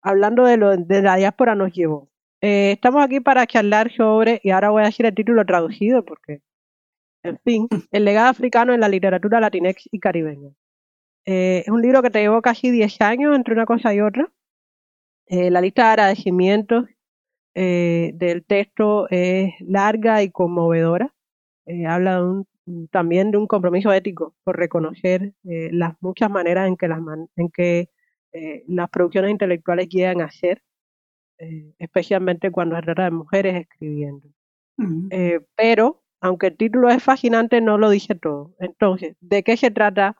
hablando 0.01 0.45
de 0.45 0.57
lo 0.57 0.75
de 0.75 1.01
la 1.01 1.15
diáspora 1.15 1.55
nos 1.55 1.71
llevó. 1.71 2.09
Eh, 2.41 2.73
estamos 2.73 3.03
aquí 3.03 3.19
para 3.19 3.47
charlar 3.47 3.91
sobre, 3.91 4.39
y 4.43 4.51
ahora 4.51 4.69
voy 4.69 4.83
a 4.83 4.87
decir 4.87 5.05
el 5.05 5.15
título 5.15 5.43
traducido 5.45 6.05
porque, 6.05 6.41
en 7.23 7.39
fin, 7.39 7.67
el 7.91 8.05
legado 8.05 8.29
africano 8.29 8.73
en 8.73 8.81
la 8.81 8.89
literatura 8.89 9.39
latinex 9.39 9.89
y 9.91 9.99
caribeña. 9.99 10.51
Eh, 11.25 11.63
es 11.65 11.69
un 11.69 11.81
libro 11.81 12.01
que 12.01 12.11
te 12.11 12.21
llevó 12.21 12.41
casi 12.41 12.71
10 12.71 13.01
años 13.01 13.35
entre 13.35 13.53
una 13.53 13.65
cosa 13.65 13.93
y 13.93 14.01
otra. 14.01 14.31
Eh, 15.27 15.51
la 15.51 15.61
lista 15.61 15.83
de 15.83 15.89
agradecimientos 15.89 16.85
del 17.55 18.45
texto 18.45 19.07
es 19.09 19.53
larga 19.61 20.21
y 20.21 20.29
conmovedora. 20.29 21.13
habla 21.87 22.43
también 22.91 23.31
de 23.31 23.37
un 23.39 23.47
compromiso 23.47 23.91
ético 23.93 24.35
por 24.43 24.57
reconocer 24.57 25.33
las 25.43 25.95
muchas 26.01 26.29
maneras 26.29 26.67
en 26.67 26.77
que 26.77 26.87
las, 26.87 26.99
en 27.35 27.49
que, 27.49 27.89
las 28.67 28.89
producciones 28.91 29.31
intelectuales 29.31 29.89
llegan 29.89 30.21
a 30.21 30.29
ser, 30.29 30.61
especialmente 31.79 32.51
cuando 32.51 32.75
se 32.75 32.81
trata 32.81 33.05
de 33.05 33.11
mujeres 33.11 33.55
escribiendo. 33.55 34.27
pero, 35.55 36.03
aunque 36.21 36.47
el 36.47 36.57
título 36.57 36.89
es 36.89 37.03
fascinante, 37.03 37.61
no 37.61 37.77
lo 37.77 37.89
dice 37.89 38.15
todo. 38.15 38.55
Entonces, 38.59 39.15
¿de 39.21 39.43
qué 39.43 39.57
se 39.57 39.71
trata 39.71 40.17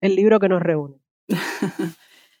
el 0.00 0.16
libro 0.16 0.40
que 0.40 0.48
nos 0.48 0.62
reúne. 0.62 0.96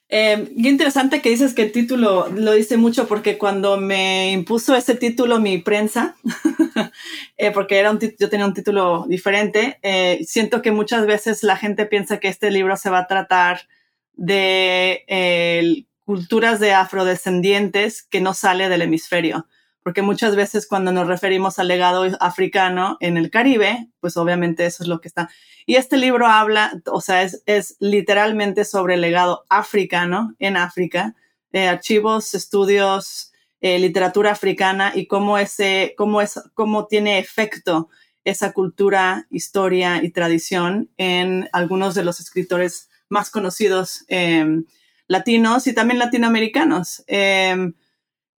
eh, 0.08 0.48
qué 0.62 0.68
interesante 0.68 1.20
que 1.20 1.30
dices 1.30 1.54
que 1.54 1.62
el 1.62 1.72
título 1.72 2.28
lo 2.28 2.52
dice 2.52 2.76
mucho 2.76 3.06
porque 3.08 3.38
cuando 3.38 3.76
me 3.76 4.32
impuso 4.32 4.74
ese 4.74 4.94
título 4.94 5.40
mi 5.40 5.58
prensa, 5.58 6.16
eh, 7.36 7.50
porque 7.50 7.78
era 7.78 7.90
un 7.90 7.98
yo 7.98 8.28
tenía 8.28 8.46
un 8.46 8.54
título 8.54 9.06
diferente, 9.08 9.78
eh, 9.82 10.20
siento 10.24 10.62
que 10.62 10.72
muchas 10.72 11.06
veces 11.06 11.42
la 11.42 11.56
gente 11.56 11.86
piensa 11.86 12.20
que 12.20 12.28
este 12.28 12.50
libro 12.50 12.76
se 12.76 12.90
va 12.90 13.00
a 13.00 13.06
tratar 13.06 13.68
de 14.14 15.04
eh, 15.06 15.84
culturas 16.08 16.58
de 16.58 16.72
afrodescendientes 16.72 18.02
que 18.02 18.22
no 18.22 18.32
sale 18.32 18.70
del 18.70 18.80
hemisferio 18.80 19.46
porque 19.82 20.00
muchas 20.00 20.36
veces 20.36 20.66
cuando 20.66 20.90
nos 20.90 21.06
referimos 21.06 21.58
al 21.58 21.68
legado 21.68 22.06
africano 22.20 22.96
en 23.00 23.18
el 23.18 23.30
Caribe, 23.30 23.88
pues 24.00 24.16
obviamente 24.16 24.66
eso 24.66 24.82
es 24.82 24.88
lo 24.88 25.00
que 25.00 25.08
está. 25.08 25.30
Y 25.66 25.76
este 25.76 25.96
libro 25.96 26.26
habla, 26.26 26.78
o 26.90 27.00
sea, 27.00 27.22
es, 27.22 27.42
es 27.46 27.76
literalmente 27.78 28.64
sobre 28.64 28.94
el 28.94 29.00
legado 29.00 29.44
africano 29.48 30.34
en 30.38 30.56
África, 30.56 31.14
eh, 31.52 31.68
archivos, 31.68 32.34
estudios, 32.34 33.32
eh, 33.60 33.78
literatura 33.78 34.32
africana 34.32 34.92
y 34.94 35.06
cómo, 35.06 35.38
ese, 35.38 35.94
cómo, 35.96 36.20
es, 36.20 36.40
cómo 36.54 36.86
tiene 36.86 37.18
efecto 37.18 37.88
esa 38.24 38.52
cultura, 38.52 39.26
historia 39.30 40.02
y 40.02 40.10
tradición 40.10 40.90
en 40.96 41.48
algunos 41.52 41.94
de 41.94 42.04
los 42.04 42.20
escritores 42.20 42.90
más 43.08 43.30
conocidos 43.30 44.04
em, 44.08 44.66
latinos 45.08 45.66
y 45.66 45.74
también 45.74 45.98
latinoamericanos. 45.98 47.02
Em, 47.06 47.74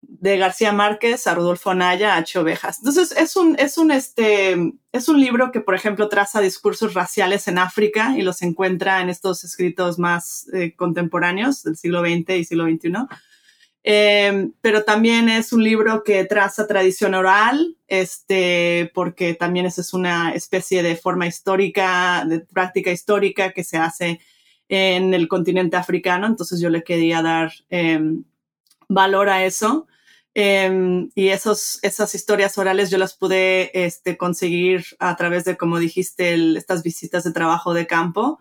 de 0.02 0.38
García 0.38 0.72
Márquez 0.72 1.26
a 1.26 1.34
Rudolfo 1.34 1.74
Naya 1.74 2.16
a 2.16 2.40
Ovejas. 2.40 2.78
Entonces, 2.78 3.12
es 3.12 3.36
un, 3.36 3.56
es, 3.58 3.78
un, 3.78 3.90
este, 3.90 4.72
es 4.92 5.08
un 5.08 5.20
libro 5.20 5.52
que, 5.52 5.60
por 5.60 5.74
ejemplo, 5.74 6.08
traza 6.08 6.40
discursos 6.40 6.94
raciales 6.94 7.48
en 7.48 7.58
África 7.58 8.14
y 8.16 8.22
los 8.22 8.42
encuentra 8.42 9.00
en 9.00 9.08
estos 9.08 9.44
escritos 9.44 9.98
más 9.98 10.48
eh, 10.52 10.74
contemporáneos 10.74 11.62
del 11.62 11.76
siglo 11.76 12.00
XX 12.00 12.30
y 12.30 12.44
siglo 12.44 12.64
XXI. 12.64 12.92
Em, 13.82 14.52
pero 14.60 14.84
también 14.84 15.30
es 15.30 15.52
un 15.54 15.64
libro 15.64 16.02
que 16.04 16.24
traza 16.24 16.66
tradición 16.66 17.14
oral, 17.14 17.76
este, 17.86 18.90
porque 18.94 19.34
también 19.34 19.64
esa 19.64 19.80
es 19.80 19.94
una 19.94 20.32
especie 20.34 20.82
de 20.82 20.96
forma 20.96 21.26
histórica, 21.26 22.24
de 22.26 22.40
práctica 22.40 22.90
histórica 22.90 23.52
que 23.52 23.64
se 23.64 23.78
hace 23.78 24.20
en 24.70 25.12
el 25.14 25.28
continente 25.28 25.76
africano. 25.76 26.26
Entonces 26.26 26.60
yo 26.60 26.70
le 26.70 26.84
quería 26.84 27.20
dar 27.22 27.52
em, 27.68 28.24
valor 28.88 29.28
a 29.28 29.44
eso. 29.44 29.88
Em, 30.32 31.10
y 31.16 31.28
esos, 31.28 31.80
esas 31.82 32.14
historias 32.14 32.56
orales 32.56 32.88
yo 32.88 32.96
las 32.96 33.14
pude 33.14 33.72
este, 33.84 34.16
conseguir 34.16 34.84
a 35.00 35.16
través 35.16 35.44
de, 35.44 35.56
como 35.56 35.80
dijiste, 35.80 36.56
estas 36.56 36.84
visitas 36.84 37.24
de 37.24 37.32
trabajo 37.32 37.74
de 37.74 37.88
campo. 37.88 38.38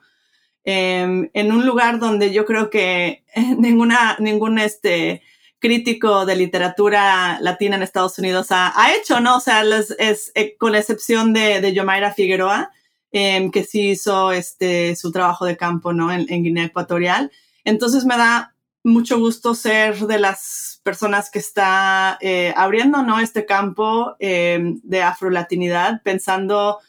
Em, 0.64 1.32
en 1.34 1.52
un 1.52 1.66
lugar 1.66 2.00
donde 2.00 2.32
yo 2.32 2.46
creo 2.46 2.70
que 2.70 3.24
ninguna, 3.58 4.16
ningún 4.20 4.60
este, 4.60 5.24
crítico 5.58 6.28
de 6.28 6.36
literatura 6.36 7.40
latina 7.42 7.76
en 7.76 7.82
Estados 7.82 8.20
Unidos 8.20 8.52
ha, 8.52 8.72
ha 8.80 8.94
hecho, 8.94 9.20
¿no? 9.20 9.38
O 9.38 9.40
sea, 9.40 9.64
es, 9.98 10.32
eh, 10.36 10.56
con 10.60 10.74
la 10.74 10.80
excepción 10.80 11.34
de, 11.34 11.60
de 11.60 11.74
Yomaira 11.74 12.14
Figueroa, 12.14 12.72
em, 13.12 13.52
que 13.52 13.64
sí 13.64 13.90
hizo 13.92 14.32
este, 14.32 14.96
su 14.96 15.12
trabajo 15.12 15.46
de 15.46 15.58
campo, 15.58 15.94
¿no? 15.94 16.12
En, 16.12 16.26
Guinea 16.28 16.66
Ecuatorial. 16.66 17.32
Entonces 17.64 18.06
me 18.06 18.18
da 18.18 18.56
mucho 18.84 19.20
gusto 19.20 19.56
ser 19.56 19.98
de 20.08 20.20
las 20.20 20.80
personas 20.84 21.30
que 21.30 21.40
está 21.40 22.18
eh, 22.22 22.54
abriendo 22.56 23.04
¿no? 23.04 23.20
este 23.20 23.46
campo 23.46 24.16
eh, 24.20 24.60
de 24.84 25.02
afrolatinidad, 25.02 26.02
pensando 26.04 26.80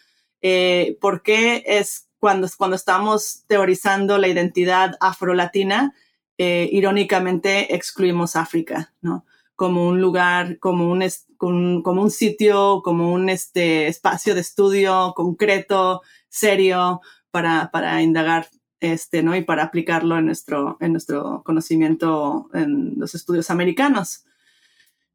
eh, 0.43 0.97
por 1.01 1.23
qué 1.23 1.65
es 1.67 2.09
cuando, 2.19 2.49
cuando 2.57 2.77
estamos 2.77 3.45
teorizando 3.47 4.19
la 4.19 4.29
identidad 4.29 4.97
afrolatina, 5.01 5.95
irónicamente 6.39 7.75
excluimos 7.75 8.35
África, 8.35 8.95
¿no? 9.03 9.27
Como 9.57 9.87
un 9.87 10.01
lugar, 10.01 10.59
como 10.59 10.91
un, 10.91 11.03
como 11.41 12.03
un 12.03 12.11
sitio, 12.11 12.83
como 12.85 13.13
un 13.13 13.29
este, 13.29 13.87
espacio 13.89 14.35
de 14.35 14.43
estudio 14.43 15.15
concreto, 15.17 16.03
serio, 16.29 17.01
para, 17.31 17.71
para 17.71 18.03
indagar 18.03 18.49
este, 18.81 19.23
¿no? 19.23 19.35
Y 19.37 19.43
para 19.43 19.65
aplicarlo 19.65 20.19
en 20.19 20.27
nuestro, 20.27 20.77
en 20.81 20.93
nuestro 20.93 21.43
conocimiento 21.45 22.49
en 22.55 22.95
los 22.97 23.15
estudios 23.15 23.51
americanos. 23.51 24.25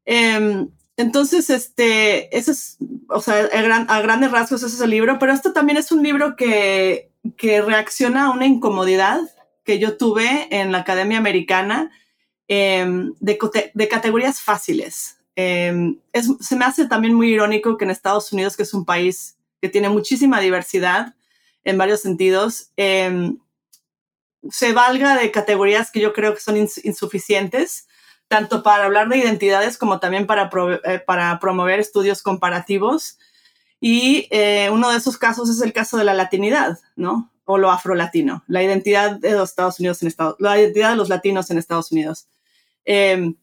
Em, 0.04 0.68
entonces, 0.96 1.50
este, 1.50 2.36
ese 2.36 2.52
es, 2.52 2.78
o 3.08 3.20
sea, 3.20 3.48
a, 3.88 4.00
grandes 4.00 4.30
rasgos 4.30 4.62
ese 4.62 4.74
es 4.74 4.80
el 4.80 4.90
libro, 4.90 5.18
pero 5.18 5.32
esto 5.32 5.52
también 5.52 5.76
es 5.78 5.92
un 5.92 6.02
libro 6.02 6.36
que, 6.36 7.10
que 7.36 7.60
reacciona 7.60 8.26
a 8.26 8.30
una 8.30 8.46
incomodidad 8.46 9.20
que 9.64 9.78
yo 9.78 9.96
tuve 9.96 10.48
en 10.50 10.72
la 10.72 10.78
Academia 10.78 11.18
Americana 11.18 11.90
em, 12.48 13.14
de, 13.20 13.38
de, 13.74 13.88
categorías 13.88 14.40
fáciles. 14.40 15.18
Em, 15.36 15.98
es, 16.12 16.28
se 16.40 16.56
me 16.56 16.64
hace 16.64 16.88
también 16.88 17.14
muy 17.14 17.28
irónico 17.32 17.76
que 17.76 17.84
en 17.84 17.90
Estados 17.90 18.32
Unidos, 18.32 18.56
que 18.56 18.64
es 18.64 18.74
un 18.74 18.84
país 18.84 19.36
que 19.60 19.68
tiene 19.68 19.88
muchísima 19.88 20.40
diversidad 20.40 21.14
en 21.62 21.78
varios 21.78 22.00
sentidos, 22.00 22.70
se 24.50 24.72
valga 24.72 25.16
de 25.16 25.30
categorías 25.30 25.90
que 25.90 26.00
yo 26.00 26.12
creo 26.12 26.34
que 26.34 26.40
son 26.40 26.56
insuficientes, 26.56 27.88
tanto 28.28 28.62
para 28.62 28.84
hablar 28.84 29.08
de 29.08 29.18
identidades 29.18 29.78
como 29.78 30.00
también 30.00 30.26
para, 30.26 30.50
eh, 30.84 30.98
para 30.98 31.38
promover 31.38 31.80
estudios 31.80 32.22
comparativos. 32.22 33.18
Y 33.80 34.26
eh, 34.30 34.70
uno 34.70 34.90
de 34.90 34.96
esos 34.96 35.18
casos 35.18 35.50
es 35.50 35.60
el 35.60 35.72
caso 35.72 35.96
de 35.96 36.04
la 36.04 36.14
latinidad, 36.14 36.78
¿no? 36.96 37.30
O 37.44 37.58
lo 37.58 37.70
afrolatino, 37.70 38.42
la 38.48 38.62
identidad 38.62 39.12
de 39.12 39.32
los 39.32 39.50
Estados 39.50 39.78
Unidos 39.78 40.02
en 40.02 40.08
Estados 40.08 40.36
la 40.40 40.58
identidad 40.58 40.90
de 40.90 40.96
los 40.96 41.08
latinos 41.08 41.50
en 41.50 41.58
Estados 41.58 41.92
Unidos. 41.92 42.26
Em, 42.84 43.36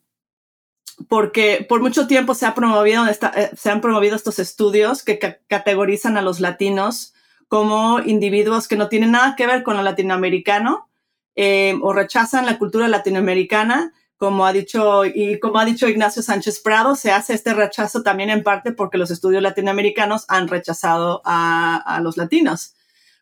porque 1.07 1.65
por 1.67 1.81
mucho 1.81 2.07
tiempo 2.07 2.35
se, 2.35 2.45
ha 2.45 2.55
promovido 2.55 3.05
eh, 3.07 3.51
se 3.55 3.69
han 3.69 3.81
promovido 3.81 4.15
estos 4.15 4.39
estudios 4.39 5.03
que 5.03 5.19
categorizan 5.47 6.17
a 6.17 6.21
los 6.21 6.39
latinos 6.39 7.13
como 7.47 7.99
individuos 7.99 8.67
que 8.67 8.75
no 8.75 8.89
tienen 8.89 9.11
nada 9.11 9.35
que 9.35 9.47
ver 9.47 9.63
con 9.63 9.77
lo 9.77 9.83
latinoamericano 9.83 10.89
eh, 11.35 11.75
o 11.81 11.93
rechazan 11.93 12.45
la 12.45 12.59
cultura 12.59 12.87
latinoamericana, 12.87 13.93
como 14.17 14.45
ha 14.45 14.53
dicho 14.53 15.03
y 15.05 15.39
como 15.39 15.59
ha 15.59 15.65
dicho 15.65 15.87
Ignacio 15.87 16.21
Sánchez 16.21 16.59
Prado, 16.61 16.95
se 16.95 17.11
hace 17.11 17.33
este 17.33 17.53
rechazo 17.53 18.03
también 18.03 18.29
en 18.29 18.43
parte 18.43 18.71
porque 18.71 18.97
los 18.97 19.11
estudios 19.11 19.41
latinoamericanos 19.41 20.25
han 20.27 20.47
rechazado 20.47 21.21
a, 21.25 21.99
los 22.01 22.17
latinos. 22.17 22.75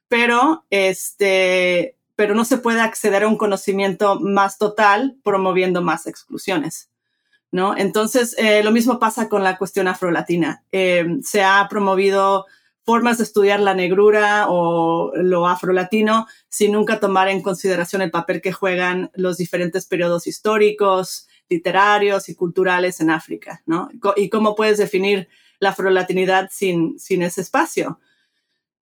Pero 0.10 0.66
este, 0.70 1.98
pero 2.16 2.36
no 2.36 2.46
se 2.46 2.58
puede 2.58 2.82
acceder 2.82 3.24
a 3.24 3.28
un 3.28 3.38
conocimiento 3.38 4.20
más 4.20 4.58
total 4.58 5.18
promoviendo 5.24 5.82
más 5.82 6.06
exclusiones. 6.06 6.91
¿No? 7.52 7.76
Entonces, 7.78 8.34
eh, 8.38 8.64
lo 8.64 8.72
mismo 8.72 8.98
pasa 8.98 9.28
con 9.28 9.44
la 9.44 9.58
cuestión 9.58 9.90
afrolatina. 9.90 10.64
Eh, 10.72 11.18
se 11.22 11.44
ha 11.44 11.68
promovido 11.70 12.46
formas 12.86 13.18
de 13.18 13.26
estudiar 13.26 13.60
la 13.60 13.74
negrura 13.74 14.46
o 14.50 15.12
lo 15.16 15.48
afrolatino 15.48 16.28
sin 16.50 16.72
nunca 16.72 17.00
tomar 17.00 17.28
en 17.28 17.42
consideración 17.42 18.02
el 18.02 18.12
papel 18.12 18.42
que 18.42 18.54
juegan 18.54 19.12
los 19.14 19.38
diferentes 19.38 19.86
periodos 19.86 20.28
históricos, 20.28 21.28
literarios 21.50 22.30
y 22.30 22.36
culturales 22.36 23.00
en 23.02 23.12
África, 23.12 23.62
¿no? 23.66 23.90
Y 24.16 24.30
cómo 24.30 24.56
puedes 24.56 24.78
definir 24.78 25.28
la 25.60 25.70
afrolatinidad 25.70 26.50
sin, 26.52 26.98
sin 27.00 27.22
ese 27.22 27.42
espacio. 27.42 28.00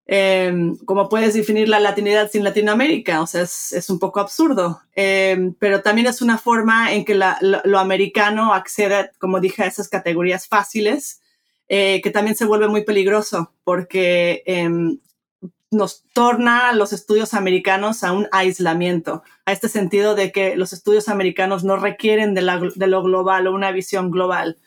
Em, 0.09 0.77
¿Cómo 0.85 1.09
puedes 1.09 1.33
definir 1.33 1.67
la 1.67 1.81
latinidad 1.81 2.31
sin 2.31 2.45
Latinoamérica? 2.45 3.21
O 3.21 3.27
sea, 3.27 3.41
es, 3.41 3.89
un 3.89 3.99
poco 3.99 4.21
absurdo, 4.21 4.81
em, 4.95 5.53
pero 5.59 5.81
también 5.81 6.07
es 6.07 6.21
una 6.21 6.37
forma 6.37 6.93
en 6.93 7.03
que 7.03 7.13
lo, 7.15 7.77
americano 7.77 8.53
accede, 8.53 9.11
como 9.19 9.41
dije, 9.41 9.63
a 9.63 9.67
esas 9.67 9.89
categorías 9.89 10.47
fáciles 10.47 11.21
eh, 11.67 11.99
que 12.01 12.11
también 12.11 12.37
se 12.37 12.45
vuelve 12.45 12.69
muy 12.69 12.85
peligroso 12.85 13.53
porque 13.65 14.43
em, 14.45 14.99
nos 15.71 16.05
torna 16.13 16.71
los 16.71 16.93
estudios 16.93 17.33
americanos 17.33 18.05
a 18.05 18.13
un 18.13 18.29
aislamiento, 18.31 19.23
a 19.45 19.51
este 19.51 19.67
sentido 19.67 20.15
de 20.15 20.31
que 20.31 20.55
los 20.55 20.71
estudios 20.71 21.09
americanos 21.09 21.65
no 21.65 21.75
requieren 21.75 22.33
de, 22.33 22.41
lo 22.41 23.03
global 23.03 23.47
o 23.47 23.53
una 23.53 23.71
visión 23.71 24.11
global 24.11 24.57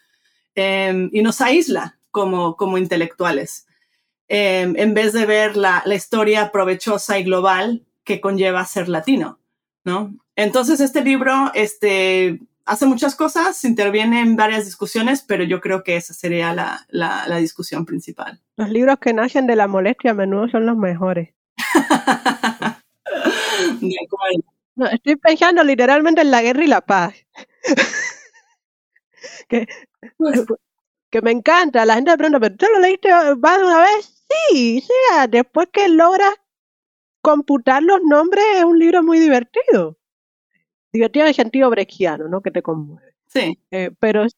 y 0.55 1.23
nos 1.23 1.41
aísla 1.41 1.99
como 2.11 2.77
intelectuales. 2.77 3.67
Em, 4.33 4.77
en 4.79 4.95
vez 4.95 5.13
de 5.13 5.27
ver 5.27 5.57
la, 5.57 5.83
la, 5.85 5.97
historia 5.97 6.53
provechosa 6.53 7.19
y 7.19 7.25
global 7.25 7.85
que 8.05 8.21
conlleva 8.21 8.65
ser 8.65 8.89
latino, 8.89 9.41
¿no? 9.83 10.15
Entonces 10.37 10.79
este 10.79 11.03
libro, 11.03 11.51
este, 11.53 12.39
hace 12.65 12.87
muchas 12.87 13.17
cosas, 13.17 13.65
interviene 13.65 14.21
en 14.21 14.37
varias 14.37 14.67
discusiones, 14.67 15.25
pero 15.27 15.43
yo 15.43 15.61
creo 15.61 15.83
que 15.83 15.97
esa 15.97 16.15
sería 16.15 16.55
la, 16.55 16.87
la, 16.91 17.27
la 17.27 17.39
discusión 17.39 17.85
principal. 17.85 18.41
Los 18.55 18.71
libros 18.71 19.01
que 19.01 19.13
nacen 19.13 19.49
de 19.49 19.57
la 19.57 19.67
molestia 19.67 20.13
a 20.13 20.15
menudo 20.15 20.49
son 20.49 20.65
los 20.65 20.77
mejores. 20.77 21.35
no, 24.77 24.87
estoy 24.87 25.17
pensando 25.17 25.65
literalmente 25.65 26.21
en 26.21 26.31
la 26.31 26.41
guerra 26.41 26.63
y 26.63 26.69
la 26.69 26.83
paz. 26.83 27.15
que, 29.49 29.67
pues 30.17 30.45
que 31.11 31.21
me 31.21 31.33
encanta. 31.33 31.85
La 31.85 31.97
gente 31.97 32.13
de 32.13 32.17
pronto, 32.17 32.39
¿pero 32.39 32.55
tú 32.55 32.67
lo 32.73 32.79
leíste 32.79 33.09
más 33.35 33.59
de 33.59 33.65
una 33.65 33.81
vez? 33.81 34.20
Sí, 34.31 34.83
o 34.83 35.13
sea, 35.15 35.27
después 35.27 35.69
que 35.73 35.89
logras 35.89 36.35
computar 37.23 37.83
los 37.83 38.01
nombres 38.03 38.45
es 38.57 38.65
un 38.65 38.79
libro 38.79 39.03
muy 39.03 39.19
divertido. 39.19 39.99
Divertido 40.93 41.25
en 41.25 41.29
el 41.29 41.35
sentido 41.35 41.71
brechiano, 41.71 42.29
¿no? 42.29 42.41
Que 42.41 42.51
te 42.51 42.63
conmueve. 42.63 43.15
Sí. 43.27 43.59
Eh, 43.71 43.93
pero 44.01 44.29
sí, 44.29 44.37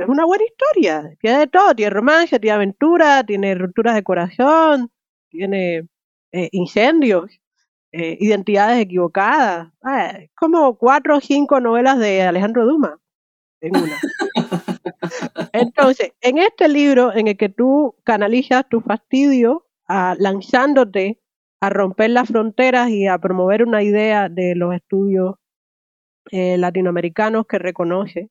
es 0.00 0.08
una 0.08 0.24
buena 0.24 0.44
historia. 0.44 1.16
Tiene 1.20 1.38
de 1.38 1.46
todo. 1.46 1.74
Tiene 1.74 1.90
romance, 1.90 2.40
tiene 2.40 2.54
aventura, 2.54 3.24
tiene 3.24 3.54
rupturas 3.54 3.94
de 3.94 4.02
corazón, 4.02 4.90
tiene 5.30 5.86
eh, 6.32 6.48
incendios, 6.52 7.30
eh, 7.92 8.16
identidades 8.20 8.80
equivocadas. 8.80 9.68
Ah, 9.82 10.06
es 10.18 10.30
como 10.34 10.76
cuatro 10.76 11.18
o 11.18 11.20
cinco 11.20 11.60
novelas 11.60 11.98
de 11.98 12.22
Alejandro 12.22 12.66
Dumas 12.66 12.98
en 13.60 13.76
una. 13.76 14.00
Entonces, 15.52 16.12
en 16.20 16.38
este 16.38 16.68
libro 16.68 17.14
en 17.14 17.28
el 17.28 17.36
que 17.36 17.48
tú 17.48 17.96
canalizas 18.04 18.68
tu 18.68 18.80
fastidio 18.80 19.66
lanzándote 19.88 21.20
a 21.60 21.68
romper 21.68 22.10
las 22.10 22.28
fronteras 22.28 22.90
y 22.90 23.06
a 23.06 23.18
promover 23.18 23.62
una 23.62 23.82
idea 23.82 24.28
de 24.28 24.54
los 24.54 24.74
estudios 24.74 25.36
eh, 26.30 26.56
latinoamericanos 26.56 27.46
que 27.46 27.58
reconoce 27.58 28.30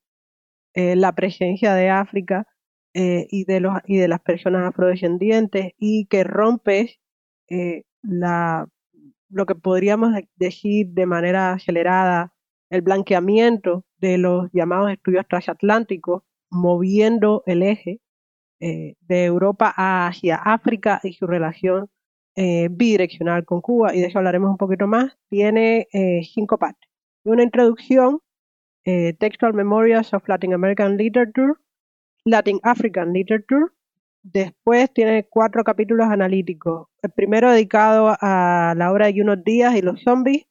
eh, 0.74 0.96
la 0.96 1.14
presencia 1.14 1.74
de 1.76 1.90
África 1.90 2.48
eh, 2.94 3.28
y, 3.30 3.46
de 3.46 3.60
los, 3.60 3.74
y 3.86 3.98
de 3.98 4.08
las 4.08 4.22
personas 4.22 4.68
afrodescendientes 4.68 5.74
y 5.78 6.08
que 6.08 6.24
rompes 6.24 7.00
la, 8.02 8.68
lo 9.30 9.46
que 9.46 9.56
podríamos 9.56 10.14
decir 10.36 10.88
de 10.88 11.06
manera 11.06 11.54
acelerada 11.54 12.34
el 12.70 12.82
blanqueamiento 12.82 13.84
de 13.98 14.18
los 14.18 14.50
llamados 14.54 14.92
estudios 14.92 15.28
transatlánticos 15.28 16.24
moviendo 16.52 17.44
el 17.46 17.64
eje 17.64 18.02
eh, 18.60 18.96
de 19.02 19.26
Europa 19.26 19.74
hacia 19.76 20.36
África 20.36 21.00
y 21.04 21.14
su 21.14 21.26
relación 21.26 21.90
eh, 22.36 22.68
bidireccional 22.70 23.44
con 23.46 23.62
Cuba, 23.62 23.96
y 23.96 24.02
de 24.02 24.08
eso 24.08 24.20
hablaremos 24.20 24.52
un 24.52 24.58
poquito 24.58 24.88
más, 24.88 25.18
tiene 25.30 25.88
eh, 25.92 26.22
cinco 26.24 26.58
partes. 26.60 26.90
Una 27.24 27.44
introducción, 27.44 28.20
Textual 28.84 29.54
Memorials 29.54 30.12
of 30.12 30.28
Latin 30.28 30.56
American 30.56 30.98
Literature, 30.98 31.54
Latin 32.26 32.60
African 32.64 33.14
Literature, 33.14 33.68
después 34.24 34.92
tiene 34.92 35.28
cuatro 35.30 35.64
capítulos 35.64 36.08
analíticos. 36.08 36.88
El 37.04 37.12
primero 37.12 37.52
dedicado 37.52 38.16
a 38.20 38.74
la 38.76 38.92
obra 38.92 39.12
de 39.12 39.22
unos 39.22 39.44
días 39.44 39.76
y 39.76 39.82
los 39.82 40.02
zombies, 40.02 40.46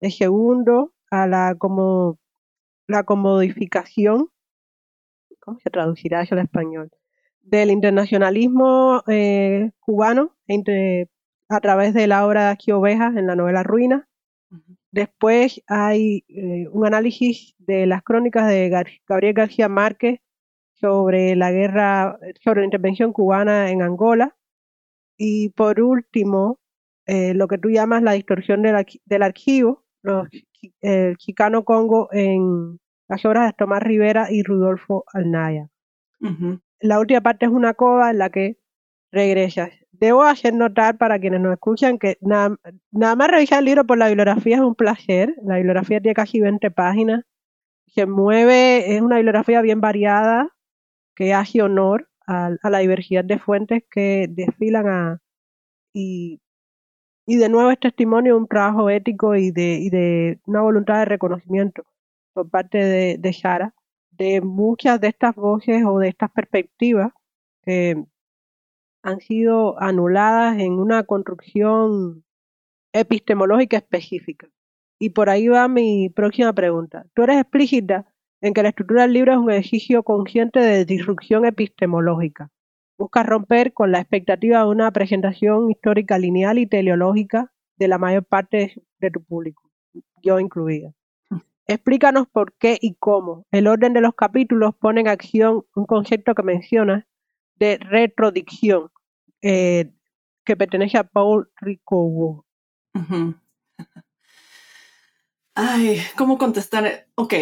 el 0.00 0.12
segundo 0.12 0.94
a 1.10 1.26
la 1.26 1.56
como 1.58 2.18
la 2.86 3.04
comodificación 3.04 4.28
¿cómo 5.44 5.58
se 5.60 5.70
traducirá 5.70 6.22
eso 6.22 6.34
al 6.34 6.42
español? 6.42 6.90
Del 7.42 7.70
internacionalismo 7.70 9.02
eh, 9.06 9.70
cubano 9.80 10.34
entre, 10.46 11.10
a 11.48 11.60
través 11.60 11.92
de 11.94 12.06
la 12.06 12.26
obra 12.26 12.46
de 12.46 12.50
Aquí 12.52 12.72
Ovejas 12.72 13.16
en 13.16 13.26
la 13.26 13.36
novela 13.36 13.62
Ruina. 13.62 14.08
Después 14.90 15.62
hay 15.66 16.24
eh, 16.28 16.68
un 16.70 16.86
análisis 16.86 17.54
de 17.58 17.86
las 17.86 18.02
crónicas 18.02 18.48
de 18.48 18.70
Gabriel 19.06 19.34
García 19.34 19.68
Márquez 19.68 20.20
sobre 20.74 21.36
la 21.36 21.50
guerra, 21.50 22.18
sobre 22.42 22.60
la 22.60 22.66
intervención 22.66 23.12
cubana 23.12 23.70
en 23.70 23.82
Angola. 23.82 24.36
Y 25.16 25.50
por 25.50 25.80
último, 25.80 26.58
eh, 27.06 27.34
lo 27.34 27.48
que 27.48 27.58
tú 27.58 27.70
llamas 27.70 28.02
la 28.02 28.12
distorsión 28.12 28.62
del, 28.62 28.86
del 29.04 29.22
archivo, 29.22 29.84
los, 30.02 30.28
el 30.80 31.16
Chicano 31.16 31.64
Congo 31.64 32.08
en, 32.12 32.78
las 33.08 33.24
obras 33.24 33.46
de 33.46 33.52
Tomás 33.52 33.82
Rivera 33.82 34.30
y 34.30 34.42
Rudolfo 34.42 35.04
Alnaya. 35.12 35.68
La 36.80 37.00
última 37.00 37.20
parte 37.20 37.46
es 37.46 37.52
una 37.52 37.74
cova 37.74 38.10
en 38.10 38.18
la 38.18 38.30
que 38.30 38.58
regresas. 39.12 39.70
Debo 39.92 40.24
hacer 40.24 40.54
notar 40.54 40.96
para 40.98 41.18
quienes 41.18 41.40
nos 41.40 41.52
escuchan 41.52 41.98
que 41.98 42.16
nada, 42.20 42.56
más 42.90 43.28
revisar 43.28 43.60
el 43.60 43.66
libro 43.66 43.84
por 43.84 43.98
la 43.98 44.08
bibliografía 44.08 44.56
es 44.56 44.62
un 44.62 44.74
placer. 44.74 45.34
La 45.44 45.56
bibliografía 45.56 46.00
tiene 46.00 46.14
casi 46.14 46.40
20 46.40 46.70
páginas. 46.70 47.24
Se 47.86 48.06
mueve, 48.06 48.96
es 48.96 49.02
una 49.02 49.16
bibliografía 49.16 49.60
bien 49.60 49.80
variada 49.80 50.48
que 51.14 51.32
hace 51.32 51.62
honor 51.62 52.08
a, 52.26 52.50
la 52.62 52.78
diversidad 52.78 53.24
de 53.24 53.38
fuentes 53.38 53.84
que 53.90 54.26
desfilan 54.30 54.88
a, 54.88 55.20
y, 55.92 56.40
y 57.26 57.36
de 57.36 57.48
nuevo 57.48 57.70
es 57.70 57.78
testimonio 57.78 58.34
de 58.34 58.40
un 58.40 58.48
trabajo 58.48 58.90
ético 58.90 59.36
y 59.36 59.50
de, 59.50 59.78
y 59.80 59.90
de 59.90 60.40
una 60.46 60.62
voluntad 60.62 60.98
de 60.98 61.04
reconocimiento 61.04 61.84
por 62.34 62.50
parte 62.50 62.78
de, 62.78 63.16
de 63.18 63.70
de 64.10 64.40
muchas 64.40 65.00
de 65.00 65.08
estas 65.08 65.34
voces 65.34 65.84
o 65.86 65.98
de 65.98 66.08
estas 66.08 66.30
perspectivas 66.30 67.12
que 67.62 68.04
han 69.02 69.20
sido 69.20 69.80
anuladas 69.80 70.58
en 70.58 70.74
una 70.74 71.04
construcción 71.04 72.24
epistemológica 72.92 73.76
específica. 73.76 74.48
Y 74.98 75.10
por 75.10 75.28
ahí 75.28 75.48
va 75.48 75.68
mi 75.68 76.08
próxima 76.10 76.52
pregunta. 76.52 77.06
Tú 77.14 77.24
eres 77.24 77.40
explícita 77.40 78.06
en 78.40 78.54
que 78.54 78.62
la 78.62 78.70
estructura 78.70 79.02
del 79.02 79.12
libro 79.12 79.32
es 79.32 79.38
un 79.38 79.50
ejercicio 79.50 80.02
consciente 80.02 80.60
de 80.60 80.84
disrupción 80.84 81.44
epistemológica. 81.44 82.50
Busca 82.96 83.22
romper 83.22 83.72
con 83.72 83.90
la 83.90 84.00
expectativa 84.00 84.60
de 84.60 84.66
una 84.66 84.90
presentación 84.92 85.70
histórica 85.70 86.18
lineal 86.18 86.58
y 86.58 86.66
teleológica 86.66 87.52
de 87.76 87.88
la 87.88 87.98
mayor 87.98 88.24
parte 88.24 88.74
de 89.00 89.10
tu 89.10 89.22
público, 89.22 89.70
yo 90.22 90.38
incluida. 90.38 90.92
Explícanos 91.66 92.26
por 92.30 92.52
qué 92.54 92.78
y 92.80 92.94
cómo. 92.94 93.46
El 93.50 93.68
orden 93.68 93.94
de 93.94 94.02
los 94.02 94.14
capítulos 94.14 94.74
pone 94.78 95.00
en 95.00 95.08
acción 95.08 95.64
un 95.74 95.86
concepto 95.86 96.34
que 96.34 96.42
mencionas 96.42 97.04
de 97.56 97.78
retrodicción, 97.78 98.90
eh, 99.40 99.90
que 100.44 100.56
pertenece 100.56 100.98
a 100.98 101.04
Paul 101.04 101.50
Ricoeur. 101.56 102.44
Ay, 105.54 106.02
¿cómo 106.16 106.36
contestar? 106.36 107.06
Ok. 107.14 107.34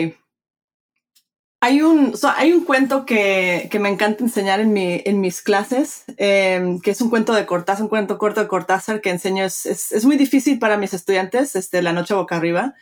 Hay 1.61 1.81
un, 1.81 2.13
hay 2.37 2.53
un 2.53 2.65
cuento 2.65 3.07
que, 3.07 3.69
que, 3.71 3.79
me 3.79 3.89
encanta 3.89 4.25
enseñar 4.25 4.61
en, 4.61 4.73
mi, 4.73 5.01
en 5.05 5.21
mis 5.21 5.43
clases, 5.43 6.05
em, 6.17 6.81
que 6.81 6.91
es 6.91 7.01
un 7.01 7.09
cuento 7.09 7.33
de 7.33 7.47
Cortázar, 7.47 7.85
un 7.85 7.89
cuento 7.89 8.19
corto 8.19 8.41
de 8.41 8.49
Cortázar 8.49 9.01
que 9.01 9.11
enseño. 9.11 9.45
Es, 9.45 9.67
es, 9.67 9.93
es 9.93 10.05
muy 10.05 10.17
difícil 10.17 10.59
para 10.59 10.77
mis 10.77 10.93
estudiantes, 10.93 11.55
este, 11.57 11.83
La 11.83 11.93
Noche 11.93 12.15
Boca 12.15 12.37
Arriba 12.37 12.75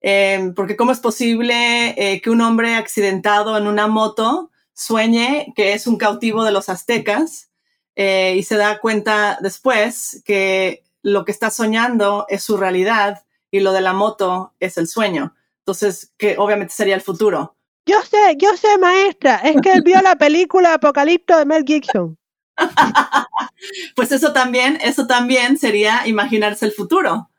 Em, 0.00 0.54
porque 0.54 0.76
cómo 0.76 0.92
es 0.92 1.00
posible 1.00 1.94
eh, 1.96 2.22
que 2.22 2.30
un 2.30 2.40
hombre 2.40 2.74
accidentado 2.74 3.58
en 3.58 3.66
una 3.66 3.86
moto 3.86 4.50
sueñe 4.72 5.52
que 5.54 5.74
es 5.74 5.86
un 5.86 5.98
cautivo 5.98 6.42
de 6.42 6.52
los 6.52 6.70
aztecas 6.70 7.50
eh, 7.96 8.34
y 8.38 8.42
se 8.44 8.56
da 8.56 8.78
cuenta 8.78 9.38
después 9.42 10.22
que 10.24 10.84
lo 11.02 11.26
que 11.26 11.32
está 11.32 11.50
soñando 11.50 12.24
es 12.28 12.42
su 12.42 12.56
realidad 12.56 13.24
y 13.50 13.60
lo 13.60 13.72
de 13.72 13.82
la 13.82 13.92
moto 13.92 14.54
es 14.58 14.78
el 14.78 14.88
sueño. 14.88 15.34
Entonces, 15.58 16.12
que 16.16 16.36
obviamente 16.38 16.72
sería 16.72 16.94
el 16.94 17.02
futuro. 17.02 17.56
Yo 17.86 18.00
sé, 18.02 18.36
yo 18.38 18.56
sé, 18.56 18.78
maestra, 18.78 19.36
es 19.36 19.56
que 19.60 19.72
él 19.72 19.82
vio 19.82 20.00
la 20.00 20.16
película 20.16 20.74
Apocalipto 20.74 21.36
de 21.36 21.44
Mel 21.44 21.64
Gibson. 21.66 22.16
pues 23.96 24.12
eso 24.12 24.32
también, 24.32 24.78
eso 24.82 25.06
también 25.06 25.58
sería 25.58 26.06
imaginarse 26.06 26.66
el 26.66 26.72
futuro, 26.72 27.30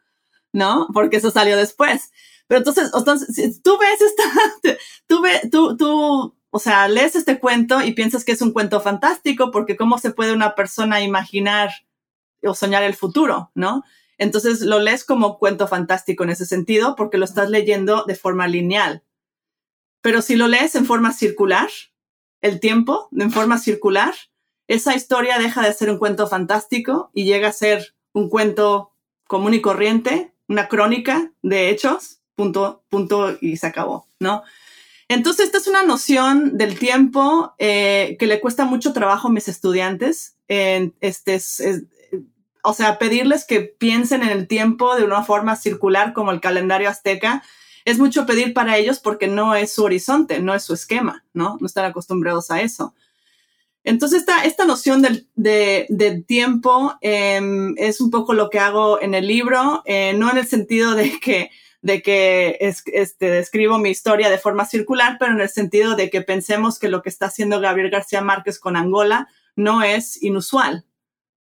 ¿no? 0.52 0.88
Porque 0.94 1.18
eso 1.18 1.32
salió 1.32 1.58
después. 1.58 2.12
Pero 2.52 2.60
entonces, 2.60 2.92
entonces 2.94 3.34
si 3.34 3.62
tú 3.62 3.78
ves 3.78 4.02
esta, 4.02 4.24
tú, 5.08 5.22
ve, 5.22 5.40
tú, 5.50 5.78
tú, 5.78 6.36
o 6.50 6.60
sea, 6.60 6.90
lees 6.90 7.16
este 7.16 7.40
cuento 7.40 7.82
y 7.82 7.94
piensas 7.94 8.26
que 8.26 8.34
es 8.34 8.42
un 8.42 8.52
cuento 8.52 8.82
fantástico 8.82 9.52
porque 9.52 9.78
cómo 9.78 9.98
se 9.98 10.12
puede 10.12 10.34
una 10.34 10.54
persona 10.54 11.00
imaginar 11.00 11.70
o 12.44 12.54
soñar 12.54 12.84
el 12.84 12.94
futuro, 12.94 13.52
¿no? 13.56 13.86
Entonces 14.18 14.60
lo 14.60 14.80
lees 14.80 15.06
como 15.06 15.40
cuento 15.40 15.66
fantástico 15.66 16.26
en 16.26 16.32
ese 16.32 16.46
sentido 16.46 16.98
porque 16.98 17.18
lo 17.18 17.24
estás 17.24 17.50
leyendo 17.50 18.04
de 18.06 18.16
forma 18.16 18.50
lineal. 18.50 19.02
Pero 20.02 20.22
si 20.22 20.36
lo 20.36 20.50
lees 20.50 20.76
en 20.76 20.86
forma 20.86 21.14
circular, 21.14 21.70
el 22.42 22.60
tiempo, 22.60 23.08
en 23.18 23.32
forma 23.32 23.60
circular, 23.60 24.14
esa 24.68 24.94
historia 24.94 25.40
deja 25.40 25.62
de 25.62 25.72
ser 25.72 25.90
un 25.90 26.00
cuento 26.00 26.28
fantástico 26.28 27.12
y 27.14 27.24
llega 27.24 27.48
a 27.48 27.54
ser 27.54 27.96
un 28.12 28.28
cuento 28.28 28.92
común 29.26 29.54
y 29.54 29.62
corriente, 29.62 30.34
una 30.50 30.68
crónica 30.68 31.32
de 31.42 31.70
hechos 31.70 32.18
punto, 32.36 32.84
punto 32.90 33.38
y 33.42 33.58
se 33.58 33.68
acabó, 33.68 34.08
¿no? 34.20 34.44
Entonces, 35.08 35.48
esta 35.48 35.58
es 35.58 35.68
una 35.68 35.84
noción 35.84 36.58
del 36.58 36.80
tiempo 36.80 37.54
eh, 37.60 38.16
que 38.18 38.28
le 38.28 38.40
cuesta 38.40 38.64
mucho 38.64 38.94
trabajo 38.94 39.28
a 39.28 39.32
mis 39.32 39.50
estudiantes. 39.50 40.38
este 40.48 41.36
es, 41.36 41.62
o 42.64 42.74
sea, 42.74 42.98
pedirles 42.98 43.46
que 43.46 43.62
piensen 43.62 44.24
en 44.24 44.30
el 44.30 44.48
tiempo 44.48 44.96
de 44.96 45.04
una 45.04 45.24
forma 45.24 45.56
circular 45.56 46.14
como 46.14 46.32
el 46.32 46.40
calendario 46.40 46.90
azteca, 46.90 47.44
es 47.86 47.98
mucho 47.98 48.26
pedir 48.26 48.54
para 48.54 48.78
ellos 48.78 49.00
porque 49.00 49.28
no 49.28 49.56
es 49.56 49.74
su 49.74 49.84
horizonte, 49.84 50.40
no 50.40 50.54
es 50.54 50.64
su 50.64 50.74
esquema, 50.74 51.26
¿no? 51.34 51.58
No 51.60 51.68
están 51.68 51.86
acostumbrados 51.86 52.52
a 52.52 52.62
eso. 52.62 52.94
Entonces, 53.84 54.20
esta, 54.20 54.46
esta 54.46 54.66
noción 54.66 55.02
del, 55.02 55.28
de, 55.36 56.24
tiempo 56.28 56.94
em, 57.02 57.74
es 57.78 58.00
un 58.00 58.12
poco 58.12 58.34
lo 58.34 58.50
que 58.52 58.60
hago 58.60 59.02
en 59.02 59.16
el 59.16 59.28
libro, 59.28 59.82
eh, 59.86 60.14
no 60.14 60.30
en 60.30 60.38
el 60.38 60.46
sentido 60.46 60.94
de 60.94 61.20
que, 61.20 61.50
de 61.82 62.02
que 62.02 62.58
es, 62.62 62.84
este, 62.86 63.40
escribo 63.40 63.78
mi 63.80 63.90
historia 63.90 64.30
de 64.30 64.38
forma 64.38 64.66
circular, 64.66 65.18
pero 65.20 65.34
en 65.34 65.42
el 65.42 65.50
sentido 65.50 65.96
de 65.96 66.10
que 66.10 66.22
pensemos 66.22 66.80
que 66.80 66.90
lo 66.90 67.02
que 67.02 67.10
está 67.10 67.28
haciendo 67.28 67.60
Gabriel 67.60 67.90
García 67.90 68.22
Márquez 68.22 68.60
con 68.60 68.76
Angola 68.76 69.28
no 69.56 69.84
es 69.84 70.22
inusual, 70.22 70.86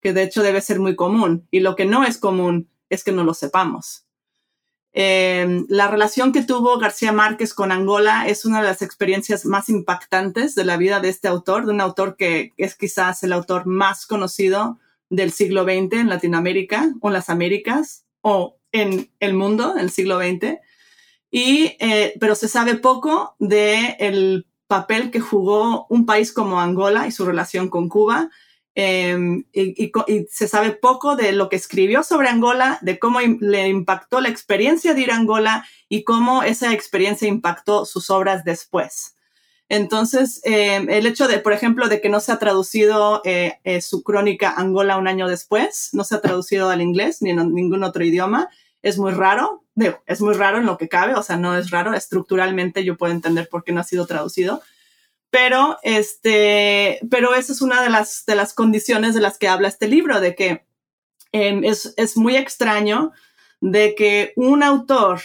que 0.01 0.12
de 0.12 0.22
hecho 0.22 0.42
debe 0.42 0.61
ser 0.61 0.79
muy 0.79 0.94
común. 0.94 1.46
Y 1.51 1.61
lo 1.61 1.75
que 1.75 1.87
no 1.87 2.05
es 2.05 2.18
común 2.18 2.68
es 2.90 3.03
que 3.03 3.12
no 3.12 3.25
lo 3.25 3.35
sepamos. 3.35 4.07
Em, 4.99 5.66
la 5.68 5.88
relación 5.88 6.33
que 6.33 6.42
tuvo 6.42 6.79
García 6.79 7.12
Márquez 7.12 7.53
con 7.53 7.70
Angola 7.70 8.27
es 8.29 8.46
una 8.46 8.62
de 8.62 8.68
las 8.68 8.81
experiencias 8.81 9.44
más 9.44 9.68
impactantes 9.68 10.55
de 10.55 10.64
la 10.64 10.79
vida 10.79 11.01
de 11.01 11.11
este 11.11 11.29
autor, 11.29 11.66
de 11.66 11.72
un 11.72 11.83
autor 11.83 12.16
que 12.16 12.55
es 12.57 12.77
quizás 12.77 13.22
el 13.22 13.35
autor 13.35 13.66
más 13.66 14.07
conocido 14.07 14.79
del 15.11 15.33
siglo 15.33 15.64
XX 15.64 16.01
en 16.01 16.09
Latinoamérica 16.09 16.94
o 17.01 17.09
en 17.09 17.12
las 17.12 17.29
Américas 17.29 18.07
o 18.22 18.57
en 18.81 19.11
el 19.21 19.35
mundo 19.35 19.73
en 19.73 19.81
el 19.81 19.91
siglo 19.91 20.19
XX. 20.19 20.59
Y, 21.31 21.77
eh, 21.81 22.15
pero 22.21 22.35
se 22.35 22.49
sabe 22.49 22.77
poco 22.77 23.35
del 23.39 23.97
el 23.99 24.47
papel 24.67 25.11
que 25.11 25.21
jugó 25.21 25.87
un 25.89 26.07
país 26.07 26.33
como 26.33 26.61
Angola 26.61 27.07
y 27.07 27.12
su 27.12 27.25
relación 27.25 27.69
con 27.69 27.89
Cuba 27.89 28.31
Em, 28.79 29.45
y, 29.55 29.91
se 30.31 30.49
sabe 30.49 30.73
poco 30.73 31.17
de 31.17 31.33
lo 31.33 31.49
que 31.49 31.57
escribió 31.57 32.03
sobre 32.03 32.29
Angola, 32.29 32.79
de 32.83 32.99
cómo 32.99 33.21
le 33.21 33.69
impactó 33.69 34.21
la 34.21 34.29
experiencia 34.29 34.93
de 34.93 35.01
ir 35.01 35.11
a 35.11 35.17
Angola 35.17 35.65
y 35.89 36.05
cómo 36.05 36.43
esa 36.43 36.75
experiencia 36.75 37.27
impactó 37.27 37.87
sus 37.87 38.11
obras 38.11 38.45
después. 38.45 39.17
Entonces, 39.71 40.43
em, 40.45 40.91
el 40.91 41.07
hecho 41.07 41.27
de, 41.27 41.39
por 41.39 41.55
ejemplo, 41.55 41.89
de 41.89 42.03
que 42.03 42.11
no 42.11 42.21
se 42.21 42.33
ha 42.33 42.39
traducido 42.39 43.23
eh, 43.25 43.55
eh, 43.65 43.81
su 43.81 44.03
crónica 44.03 44.51
Angola 44.51 44.99
un 44.99 45.09
año 45.09 45.27
después, 45.27 45.89
no 45.95 46.05
se 46.05 46.15
ha 46.15 46.21
traducido 46.21 46.69
al 46.69 46.83
inglés 46.83 47.23
ni 47.23 47.31
en 47.31 47.55
ningún 47.55 47.83
otro 47.83 48.05
idioma, 48.05 48.51
es 48.83 48.99
muy 48.99 49.12
raro. 49.12 49.65
es 50.07 50.21
muy 50.21 50.35
raro 50.35 50.59
en 50.59 50.67
lo 50.67 50.79
que 50.79 50.89
cabe, 50.89 51.15
o 51.15 51.23
sea, 51.23 51.37
no 51.37 51.57
es 51.57 51.71
raro, 51.71 51.95
estructuralmente 51.95 52.85
yo 52.85 52.97
puedo 52.97 53.12
entender 53.12 53.49
por 53.49 53.65
qué 53.65 53.73
no 53.73 53.81
ha 53.81 53.85
sido 53.85 54.07
traducido 54.07 54.62
pero, 55.31 55.79
este, 55.83 56.99
pero 57.11 57.35
esa 57.35 57.53
es 57.53 57.61
una 57.61 57.83
de 57.83 57.91
las, 57.91 58.25
de 58.27 58.37
las 58.37 58.55
condiciones 58.55 59.15
de 59.15 59.21
las 59.21 59.37
que 59.37 59.49
habla 59.49 59.69
este 59.69 59.87
libro, 59.87 60.21
de 60.21 60.35
que 60.35 60.67
em, 61.33 61.62
es, 61.62 61.93
es, 61.99 62.17
muy 62.17 62.37
extraño 62.37 63.12
de 63.61 63.95
que 63.95 64.33
un 64.37 64.62
autor 64.62 65.21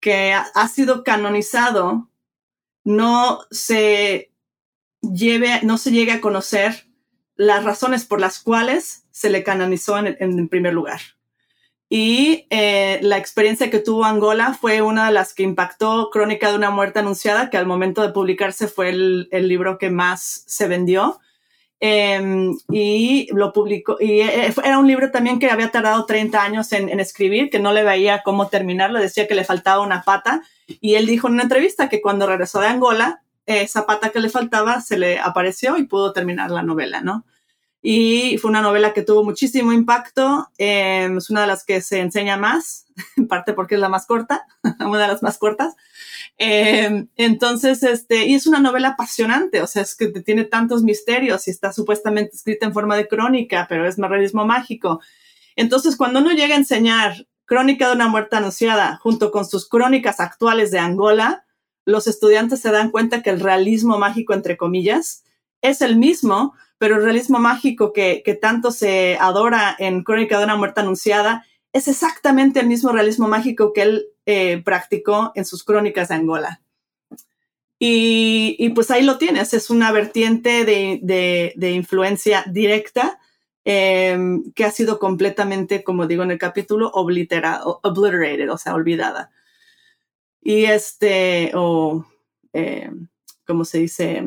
que 0.00 0.34
ha, 0.34 0.68
sido 0.68 1.02
canonizado 1.02 2.10
no 2.84 3.40
se 3.50 4.32
lleve, 5.00 5.60
no 5.62 5.78
se 5.78 5.92
llegue 5.92 6.12
a 6.12 6.20
conocer 6.20 6.86
las 7.34 7.64
razones 7.64 8.04
por 8.04 8.20
las 8.20 8.40
cuales 8.40 9.06
se 9.12 9.30
le 9.30 9.44
canonizó 9.44 9.98
en, 9.98 10.16
en 10.20 10.48
primer 10.48 10.74
lugar. 10.74 11.00
Y 11.90 12.46
eh, 12.50 12.98
la 13.02 13.16
experiencia 13.16 13.70
que 13.70 13.78
tuvo 13.78 14.04
Angola 14.04 14.52
fue 14.52 14.82
una 14.82 15.06
de 15.06 15.12
las 15.12 15.32
que 15.32 15.42
impactó 15.42 16.10
Crónica 16.10 16.50
de 16.50 16.56
una 16.56 16.70
muerte 16.70 16.98
anunciada, 16.98 17.48
que 17.48 17.56
al 17.56 17.66
momento 17.66 18.02
de 18.02 18.12
publicarse 18.12 18.68
fue 18.68 18.90
el, 18.90 19.28
libro 19.30 19.78
que 19.78 19.88
más 19.88 20.44
se 20.46 20.68
vendió. 20.68 21.18
Em, 21.80 22.56
y 22.70 23.28
lo 23.32 23.52
publicó, 23.52 23.98
y 24.00 24.20
eh, 24.20 24.52
era 24.64 24.80
un 24.80 24.88
libro 24.88 25.12
también 25.12 25.38
que 25.38 25.48
había 25.48 25.70
tardado 25.70 26.04
30 26.06 26.42
años 26.42 26.72
en, 26.72 26.88
en, 26.88 26.98
escribir, 26.98 27.50
que 27.50 27.60
no 27.60 27.72
le 27.72 27.84
veía 27.84 28.22
cómo 28.24 28.48
terminarlo, 28.48 28.98
decía 28.98 29.28
que 29.28 29.36
le 29.36 29.44
faltaba 29.44 29.80
una 29.82 30.02
pata. 30.02 30.42
Y 30.66 30.96
él 30.96 31.06
dijo 31.06 31.28
en 31.28 31.34
una 31.34 31.44
entrevista 31.44 31.88
que 31.88 32.02
cuando 32.02 32.26
regresó 32.26 32.60
de 32.60 32.66
Angola, 32.66 33.22
esa 33.46 33.86
pata 33.86 34.10
que 34.10 34.20
le 34.20 34.28
faltaba 34.28 34.80
se 34.82 34.98
le 34.98 35.18
apareció 35.18 35.78
y 35.78 35.84
pudo 35.84 36.12
terminar 36.12 36.50
la 36.50 36.62
novela, 36.62 37.00
¿no? 37.00 37.24
Y 37.80 38.38
fue 38.38 38.50
una 38.50 38.62
novela 38.62 38.92
que 38.92 39.02
tuvo 39.02 39.24
muchísimo 39.24 39.72
impacto. 39.72 40.48
Em, 40.58 41.18
es 41.18 41.30
una 41.30 41.42
de 41.42 41.46
las 41.46 41.64
que 41.64 41.80
se 41.80 42.00
enseña 42.00 42.36
más, 42.36 42.86
en 43.16 43.28
parte 43.28 43.52
porque 43.52 43.76
es 43.76 43.80
la 43.80 43.88
más 43.88 44.06
corta, 44.06 44.46
una 44.80 44.98
de 44.98 45.08
las 45.08 45.22
más 45.22 45.38
cortas. 45.38 45.74
Em, 46.36 47.08
entonces, 47.16 47.82
este, 47.82 48.26
y 48.26 48.34
es 48.34 48.46
una 48.46 48.60
novela 48.60 48.90
apasionante, 48.90 49.62
o 49.62 49.66
sea, 49.66 49.82
es 49.82 49.96
que 49.96 50.08
tiene 50.08 50.44
tantos 50.44 50.82
misterios 50.82 51.48
y 51.48 51.50
está 51.50 51.72
supuestamente 51.72 52.36
escrita 52.36 52.66
en 52.66 52.72
forma 52.72 52.96
de 52.96 53.08
crónica, 53.08 53.66
pero 53.68 53.86
es 53.86 53.96
realismo 53.98 54.44
mágico. 54.44 55.00
Entonces, 55.56 55.96
cuando 55.96 56.20
uno 56.20 56.32
llega 56.32 56.54
a 56.54 56.58
enseñar 56.58 57.26
Crónica 57.48 57.88
de 57.88 57.94
una 57.94 58.08
muerte 58.08 58.36
anunciada 58.36 58.98
junto 58.98 59.30
con 59.30 59.46
sus 59.46 59.70
crónicas 59.70 60.20
actuales 60.20 60.70
de 60.70 60.80
Angola, 60.80 61.46
los 61.86 62.06
estudiantes 62.06 62.60
se 62.60 62.70
dan 62.70 62.90
cuenta 62.90 63.22
que 63.22 63.30
el 63.30 63.40
realismo 63.40 63.98
mágico, 63.98 64.34
entre 64.34 64.58
comillas, 64.58 65.24
es 65.62 65.80
el 65.80 65.96
mismo, 65.96 66.54
pero 66.78 66.96
el 66.96 67.04
realismo 67.04 67.38
mágico 67.38 67.92
que, 67.92 68.38
tanto 68.40 68.70
se 68.70 69.16
adora 69.20 69.74
en 69.78 70.04
Crónica 70.04 70.38
de 70.38 70.44
una 70.44 70.56
muerte 70.56 70.80
anunciada 70.80 71.44
es 71.72 71.88
exactamente 71.88 72.60
el 72.60 72.66
mismo 72.66 72.92
realismo 72.92 73.28
mágico 73.28 73.72
que 73.72 73.82
él 73.82 74.06
eh, 74.26 74.62
practicó 74.64 75.32
en 75.34 75.44
sus 75.44 75.64
crónicas 75.64 76.08
de 76.08 76.14
Angola. 76.14 76.62
Y, 77.80 78.70
pues 78.70 78.90
ahí 78.90 79.04
lo 79.04 79.18
tienes, 79.18 79.54
es 79.54 79.70
una 79.70 79.92
vertiente 79.92 80.64
de, 80.64 81.70
influencia 81.70 82.44
directa 82.48 83.20
em, 83.64 84.52
que 84.52 84.64
ha 84.64 84.70
sido 84.72 84.98
completamente, 84.98 85.84
como 85.84 86.06
digo 86.08 86.24
en 86.24 86.32
el 86.32 86.38
capítulo, 86.38 86.90
obliterated, 86.90 88.50
o 88.50 88.58
sea, 88.58 88.74
olvidada. 88.74 89.30
Y 90.42 90.64
este, 90.64 91.52
o, 91.54 92.04
em, 92.52 93.08
como 93.46 93.64
se 93.64 93.78
dice, 93.78 94.24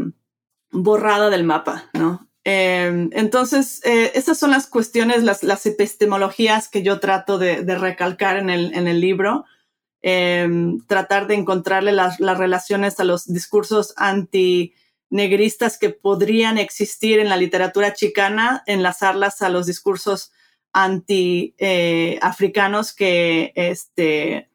borrada 0.71 1.29
del 1.29 1.43
mapa, 1.43 1.89
¿no? 1.93 2.27
Em, 2.43 3.11
entonces, 3.13 3.81
eh, 3.85 4.11
esas 4.15 4.39
son 4.39 4.49
las 4.51 4.67
cuestiones, 4.67 5.23
las, 5.23 5.65
epistemologías 5.65 6.67
que 6.69 6.81
yo 6.81 6.99
trato 6.99 7.37
de, 7.37 7.63
recalcar 7.75 8.37
en 8.37 8.49
el, 8.49 8.99
libro. 8.99 9.45
Em, 10.01 10.79
tratar 10.87 11.27
de 11.27 11.35
encontrarle 11.35 11.91
las, 11.91 12.17
relaciones 12.19 12.99
a 12.99 13.03
los 13.03 13.31
discursos 13.31 13.93
antinegristas 13.97 15.77
que 15.77 15.91
podrían 15.91 16.57
existir 16.57 17.19
en 17.19 17.29
la 17.29 17.37
literatura 17.37 17.93
chicana, 17.93 18.63
enlazarlas 18.65 19.43
a 19.43 19.49
los 19.49 19.67
discursos 19.67 20.31
anti-africanos 20.73 22.91
eh, 22.91 22.95
que, 22.97 23.53
este, 23.55 24.50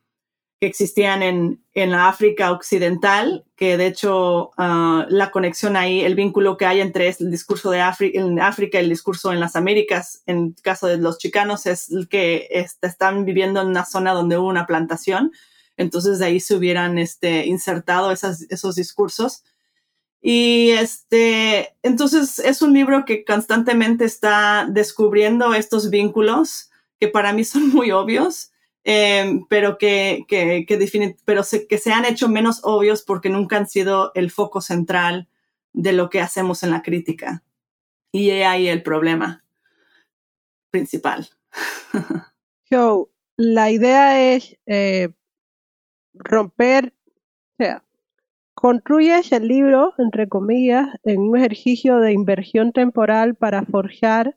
que 0.61 0.67
existían 0.67 1.23
en, 1.23 1.63
en 1.75 1.91
la 1.91 2.09
África 2.09 2.51
Occidental, 2.51 3.45
que 3.57 3.77
de 3.77 3.87
hecho 3.87 4.53
ah, 4.57 5.05
la 5.11 5.31
conexión 5.31 5.77
ahí, 5.77 6.01
el 6.01 6.15
vínculo 6.15 6.57
que 6.57 6.65
hay 6.65 6.81
entre 6.81 7.09
el 7.09 7.31
discurso 7.31 7.71
de 7.71 7.83
África, 7.83 8.19
en 8.19 8.41
África 8.41 8.79
y 8.79 8.85
el 8.85 8.89
discurso 8.89 9.33
en 9.33 9.41
las 9.41 9.55
Américas, 9.55 10.23
en 10.25 10.53
caso 10.63 10.87
de 10.87 10.97
los 10.97 11.19
chicanos, 11.19 11.67
es 11.67 11.91
que 12.09 12.49
están 12.81 13.27
viviendo 13.27 13.61
en 13.61 13.69
una 13.69 13.85
zona 13.85 14.15
donde 14.15 14.39
hubo 14.39 14.49
una 14.49 14.67
plantación. 14.67 15.31
Entonces 15.77 16.19
de 16.19 16.27
ahí 16.27 16.41
se 16.41 16.55
hubieran 16.55 16.97
este, 16.97 17.45
insertado 17.45 18.11
esas, 18.11 18.47
esos 18.49 18.77
discursos. 18.77 19.45
Y 20.23 20.71
este, 20.71 21.77
entonces 21.83 22.39
es 22.39 22.63
un 22.63 22.73
libro 22.73 23.05
que 23.05 23.27
constantemente 23.27 24.07
está 24.07 24.67
descubriendo 24.71 25.53
estos 25.53 25.91
vínculos 25.91 26.71
que 26.99 27.09
para 27.09 27.35
mí 27.35 27.45
son 27.45 27.69
muy 27.69 27.91
obvios 27.91 28.53
Em, 28.89 29.45
pero 29.49 29.79
que, 29.79 30.25
que, 30.29 30.65
que, 30.65 31.17
pero 31.25 31.43
se, 31.43 31.67
que 31.67 31.77
se 31.77 31.93
han 31.93 32.05
hecho 32.05 32.29
menos 32.29 32.61
obvios 32.63 33.03
porque 33.03 33.29
nunca 33.29 33.57
han 33.57 33.67
sido 33.67 34.13
el 34.15 34.31
foco 34.31 34.61
central 34.61 35.29
de 35.73 35.93
lo 35.93 36.09
que 36.09 36.21
hacemos 36.21 36.63
en 36.63 36.71
la 36.71 36.83
crítica. 36.83 37.43
Y 38.13 38.31
ahí 38.31 38.69
el 38.69 38.85
problema 38.85 39.45
principal. 40.71 41.29
So, 42.69 43.11
la 43.37 43.71
idea 43.71 44.35
es 44.35 44.57
eh, 44.67 45.11
romper, 46.15 46.93
o 47.53 47.63
sea, 47.63 47.85
construyes 48.55 49.31
el 49.31 49.47
libro, 49.47 49.95
entre 49.99 50.29
comillas, 50.29 50.89
en 51.05 51.21
un 51.21 51.37
ejercicio 51.37 51.99
de 52.01 52.11
inversión 52.13 52.73
temporal 52.73 53.37
para 53.37 53.63
forjar 53.63 54.35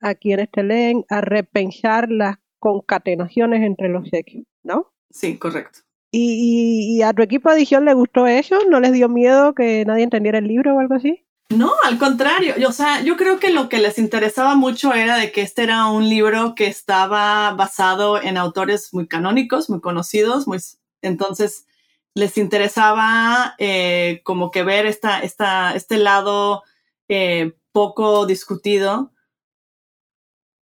a 0.00 0.16
quienes 0.16 0.50
te 0.50 0.64
leen 0.64 1.04
a 1.08 1.20
repensar 1.20 2.10
las 2.10 2.38
concatenaciones 2.58 3.62
entre 3.62 3.88
los 3.88 4.08
sexos, 4.08 4.42
¿no? 4.62 4.92
Sí, 5.10 5.38
correcto. 5.38 5.80
¿Y, 6.10 7.02
a 7.02 7.12
tu 7.12 7.22
equipo 7.22 7.50
de 7.50 7.56
edición 7.56 7.84
le 7.84 7.92
gustó 7.92 8.26
eso? 8.26 8.58
¿No 8.70 8.80
les 8.80 8.92
dio 8.92 9.08
miedo 9.08 9.54
que 9.54 9.84
nadie 9.84 10.04
entendiera 10.04 10.38
el 10.38 10.48
libro 10.48 10.74
o 10.74 10.80
algo 10.80 10.94
así? 10.94 11.24
No, 11.50 11.72
al 11.84 11.98
contrario. 11.98 12.54
Yo, 12.58 12.68
o 12.68 12.72
sea, 12.72 13.02
yo 13.02 13.16
creo 13.16 13.38
que 13.38 13.50
lo 13.50 13.68
que 13.68 13.78
les 13.78 13.98
interesaba 13.98 14.54
mucho 14.54 14.94
era 14.94 15.16
de 15.16 15.32
que 15.32 15.42
este 15.42 15.62
era 15.62 15.86
un 15.88 16.08
libro 16.08 16.54
que 16.54 16.66
estaba 16.66 17.52
basado 17.52 18.20
en 18.20 18.36
autores 18.36 18.92
muy 18.92 19.06
canónicos, 19.06 19.68
muy 19.68 19.80
conocidos, 19.80 20.46
muy, 20.46 20.58
entonces 21.02 21.66
les 22.14 22.36
interesaba 22.38 23.54
eh, 23.58 24.20
como 24.24 24.50
que 24.50 24.62
ver 24.62 24.86
esta, 24.86 25.20
esta, 25.20 25.74
este 25.74 25.98
lado 25.98 26.62
eh, 27.08 27.54
poco 27.72 28.26
discutido 28.26 29.12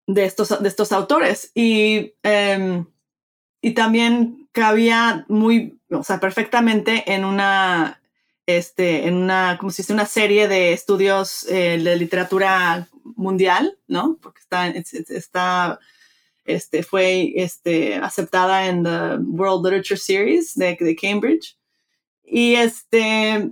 de, 0.07 0.25
estos, 0.25 0.61
de 0.61 0.67
estos 0.67 0.91
autores. 0.91 1.51
Y, 1.53 2.13
em, 2.23 2.85
y 3.61 3.71
también 3.71 4.49
cabía 4.51 5.25
muy, 5.27 5.79
o 5.91 6.03
sea, 6.03 6.19
perfectamente 6.19 7.13
en 7.13 7.25
una, 7.25 8.01
este, 8.47 9.07
en 9.07 9.15
una, 9.15 9.57
como 9.59 9.71
si 9.71 9.83
dice, 9.83 9.93
una 9.93 10.05
serie 10.05 10.47
de 10.47 10.73
estudios 10.73 11.45
eh, 11.49 11.77
de 11.77 11.95
literatura 11.95 12.87
mundial, 13.15 13.77
¿no? 13.87 14.17
Porque 14.21 14.39
está, 14.39 14.67
está 14.67 15.79
este, 16.47 16.81
fue 16.81 17.33
este, 17.35 17.95
aceptada 17.95 18.67
en 18.67 18.83
the 18.83 19.17
World 19.19 19.65
Literature 19.65 19.99
Series 19.99 20.55
de, 20.55 20.77
de 20.79 20.95
Cambridge. 20.95 21.57
Y 22.23 22.55
este, 22.55 23.51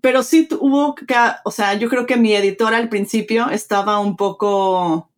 pero 0.00 0.22
sí 0.22 0.48
hubo 0.60 0.94
o 1.44 1.50
sea, 1.50 1.74
yo 1.74 1.88
creo 1.88 2.06
que 2.06 2.16
mi 2.16 2.34
editor 2.34 2.74
al 2.74 2.88
principio 2.88 3.50
estaba 3.50 3.98
un 3.98 4.16
poco, 4.16 5.10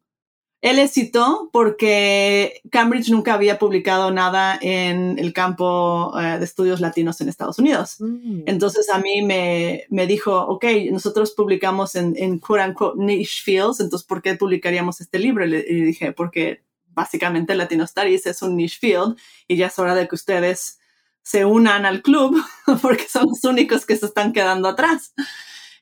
él 0.63 0.87
citó 0.91 1.49
porque 1.53 2.61
Cambridge 2.71 3.09
nunca 3.09 3.33
había 3.33 3.59
publicado 3.59 4.11
nada 4.11 4.59
en 4.61 5.19
el 5.19 5.33
campo 5.33 6.13
eh, 6.21 6.39
de 6.39 6.45
estudios 6.45 6.81
latinos 6.81 7.21
en 7.21 7.31
Estados 7.31 7.59
Unidos. 7.59 7.97
Mm. 7.99 8.43
Entonces 8.45 8.91
a 8.91 8.99
mí 8.99 9.23
me, 9.23 9.85
me, 9.89 10.07
dijo, 10.07 10.39
ok, 10.39 10.65
nosotros 10.91 11.33
publicamos 11.33 11.95
en, 11.95 12.15
en 12.17 12.39
quote 12.39 12.69
unquote 12.69 13.03
niche 13.03 13.43
fields, 13.43 13.81
entonces 13.81 14.07
¿por 14.07 14.21
qué 14.21 14.35
publicaríamos 14.35 15.01
este 15.01 15.19
libro? 15.19 15.47
Y 15.47 15.49
le, 15.49 15.63
dije, 15.63 16.13
porque 16.13 16.63
básicamente 16.89 17.55
Latino 17.55 17.87
Studies 17.87 18.27
es 18.27 18.43
un 18.43 18.57
niche 18.57 18.79
field 18.79 19.17
y 19.49 19.57
ya 19.57 19.69
es 19.69 19.79
hora 19.79 19.95
de 19.95 20.09
que 20.09 20.15
ustedes 20.15 20.79
se 21.23 21.47
unan 21.47 21.87
al 21.87 22.03
club 22.03 22.37
porque 22.83 23.07
son 23.09 23.29
los 23.29 23.45
únicos 23.45 23.87
que 23.87 23.97
se 23.97 24.05
están 24.05 24.35
quedando 24.35 24.69
atrás. 24.69 25.15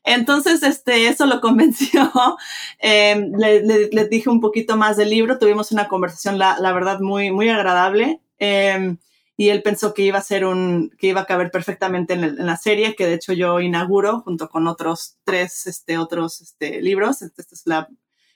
Entonces, 0.08 0.62
este, 0.62 1.08
eso 1.08 1.26
lo 1.26 1.40
convenció. 1.40 2.10
Em, 2.80 3.32
le, 3.36 4.08
dije 4.08 4.30
un 4.30 4.40
poquito 4.40 4.76
más 4.76 4.96
del 4.96 5.10
libro. 5.10 5.38
Tuvimos 5.38 5.70
una 5.72 5.88
conversación, 5.88 6.38
la, 6.38 6.72
verdad, 6.72 7.00
muy, 7.00 7.30
muy 7.30 7.48
agradable. 7.50 8.20
Em, 8.38 8.98
y 9.36 9.50
él 9.50 9.62
pensó 9.62 9.92
que 9.94 10.02
iba 10.02 10.18
a 10.18 10.22
ser 10.22 10.44
un, 10.46 10.90
que 10.98 11.08
iba 11.08 11.20
a 11.20 11.26
caber 11.26 11.50
perfectamente 11.50 12.14
en, 12.14 12.46
la 12.46 12.56
serie, 12.56 12.94
que 12.96 13.06
de 13.06 13.14
hecho 13.14 13.32
yo 13.34 13.60
inauguro 13.60 14.20
junto 14.20 14.48
con 14.48 14.66
otros 14.66 15.18
tres, 15.24 15.66
este, 15.66 15.98
otros, 15.98 16.40
este, 16.40 16.80
libros. 16.80 17.22
Este, 17.22 17.42
es 17.42 17.62
la, 17.66 17.88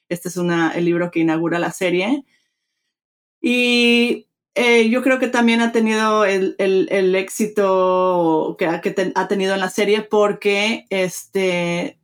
este 0.09 0.29
es 0.29 0.37
una, 0.37 0.73
el 0.73 0.85
libro 0.85 1.11
que 1.11 1.21
inaugura 1.21 1.59
la 1.59 1.73
serie. 1.73 2.25
Y 3.41 4.29
eh, 4.55 4.91
yo 4.91 5.03
creo 5.03 5.19
que 5.19 5.29
también 5.29 5.63
ha 5.63 5.73
tenido 5.73 6.25
el, 6.25 6.57
el, 6.59 7.15
éxito 7.15 8.57
que, 8.59 8.67
que 8.83 9.13
ha 9.15 9.29
tenido 9.29 9.55
en 9.55 9.61
la 9.61 9.71
serie 9.71 10.03
porque 10.03 10.87
este, 10.91 11.99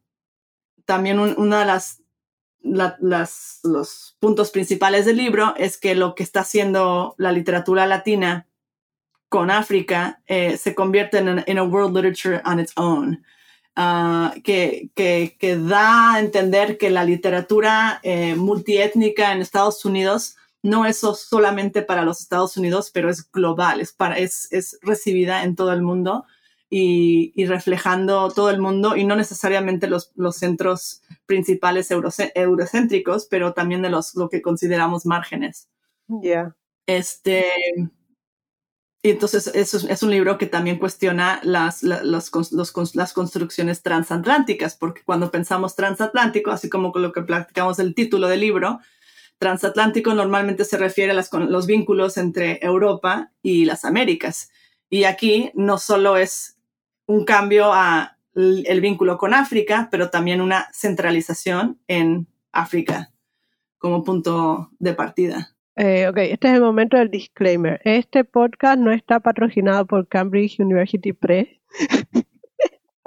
también 0.87 1.19
una 1.19 1.61
de 1.61 1.67
las, 1.67 2.03
las, 2.63 3.61
los 3.63 4.17
puntos 4.19 4.51
principales 4.51 5.05
del 5.05 5.19
libro 5.19 5.55
es 5.59 5.77
que 5.77 5.95
lo 5.95 6.15
que 6.15 6.23
está 6.23 6.41
haciendo 6.41 7.15
la 7.19 7.33
literatura 7.33 7.87
latina 7.87 8.47
con 9.29 9.51
África 9.51 10.23
eh, 10.27 10.57
se 10.57 10.75
convierte 10.75 11.19
en 11.19 11.45
en 11.47 11.59
a 11.59 11.63
world 11.63 11.95
literature 11.95 12.41
on 12.47 12.61
its 12.61 12.73
own. 12.77 13.23
Uh, 13.77 14.41
que, 14.43 14.91
que, 14.97 15.37
que, 15.39 15.57
da 15.57 16.15
a 16.15 16.19
entender 16.19 16.79
que 16.79 16.91
la 16.91 17.05
literatura 17.05 18.01
eh, 18.03 18.35
multiétnica 18.35 19.31
en 19.33 19.41
Estados 19.41 19.85
Unidos 19.85 20.38
no 20.62 20.87
es 20.87 20.99
solamente 20.99 21.83
para 21.83 22.05
los 22.05 22.21
Estados 22.21 22.57
Unidos, 22.57 22.90
pero 22.92 23.11
es 23.11 23.31
global, 23.31 23.81
es, 23.81 23.92
para, 23.92 24.18
es, 24.18 24.49
es 24.51 24.79
recibida 24.83 25.44
en 25.44 25.55
todo 25.55 25.73
el 25.73 25.83
mundo 25.83 26.25
y, 26.71 27.33
y, 27.35 27.47
reflejando 27.47 28.31
todo 28.31 28.51
el 28.51 28.61
mundo 28.61 28.97
y 28.97 29.05
no 29.05 29.16
necesariamente 29.16 29.87
los, 29.87 30.12
los 30.16 30.37
centros 30.37 31.03
principales 31.27 31.90
eurocéntricos, 31.90 33.27
pero 33.27 33.55
también 33.55 33.83
de 33.83 33.90
los, 33.90 34.14
lo 34.14 34.29
que 34.29 34.42
consideramos 34.42 35.07
márgenes. 35.07 35.68
Ya. 36.09 36.55
Este, 36.87 37.47
y 39.03 39.11
entonces 39.11 39.47
es, 39.55 39.75
es, 39.75 40.03
un 40.03 40.11
libro 40.11 40.38
que 40.38 40.47
también 40.47 40.79
cuestiona 40.79 41.40
las, 41.44 41.83
las, 41.85 42.03
los, 42.05 42.94
las 42.94 43.12
construcciones 43.12 43.83
transatlánticas, 43.83 44.75
porque 44.75 45.03
cuando 45.05 45.31
pensamos 45.31 45.77
transatlántico, 45.77 46.51
así 46.51 46.68
como 46.68 46.90
con 46.90 47.03
lo 47.03 47.12
que 47.12 47.23
platicamos 47.23 47.79
el 47.79 47.94
título 47.94 48.27
del 48.27 48.40
libro, 48.40 48.81
transatlántico 49.38 50.14
normalmente 50.14 50.64
se 50.64 50.77
refiere 50.77 51.12
a 51.12 51.38
los 51.46 51.66
vínculos 51.66 52.16
entre 52.16 52.59
Europa 52.62 53.33
y 53.42 53.64
las 53.64 53.85
Américas. 53.85 54.51
Y 54.90 55.05
aquí 55.05 55.51
no 55.55 55.79
solo 55.79 56.16
es 56.16 56.59
un 57.07 57.24
cambio 57.24 57.72
a 57.72 58.16
el 58.35 58.81
vínculo 58.81 59.18
con 59.18 59.35
África, 59.35 59.88
pero 59.90 60.11
también 60.11 60.40
una 60.40 60.68
centralización 60.72 61.81
en 61.88 62.29
África 62.53 63.11
como 63.79 64.05
punto 64.05 64.70
de 64.79 64.94
partida. 64.94 65.57
Eh, 65.77 66.09
ok, 66.09 66.18
este 66.18 66.48
es 66.48 66.55
el 66.55 66.61
momento 66.61 66.96
del 66.96 67.11
disclaimer. 67.11 67.81
Este 67.85 68.24
podcast 68.24 68.79
no 68.79 68.92
está 68.92 69.20
patrocinado 69.20 69.87
por 69.87 70.09
Cambridge 70.09 70.59
University 70.59 71.12
Press. 71.12 71.48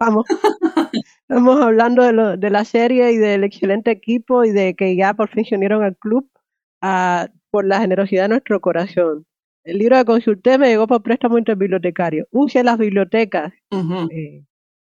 Vamos. 0.01 0.25
Estamos 1.29 1.61
hablando 1.61 2.01
de, 2.01 2.37
de, 2.37 2.49
la 2.49 2.65
serie 2.65 3.11
y 3.11 3.17
del 3.17 3.43
excelente 3.43 3.91
equipo 3.91 4.43
y 4.43 4.49
de 4.49 4.73
que 4.73 4.95
ya 4.95 5.13
por 5.13 5.29
fin 5.29 5.45
se 5.45 5.55
unieron 5.55 5.83
al 5.83 5.95
club 5.95 6.27
por 7.51 7.65
la 7.65 7.81
generosidad 7.81 8.23
de 8.23 8.29
nuestro 8.29 8.59
corazón. 8.61 9.27
El 9.63 9.77
libro 9.77 9.97
de 9.97 10.05
consulté 10.05 10.57
me 10.57 10.69
llegó 10.69 10.87
por 10.87 11.03
préstamo 11.03 11.37
interbibliotecario. 11.37 12.27
Use 12.31 12.63
las 12.63 12.79
bibliotecas. 12.79 13.53
Eh, 14.09 14.43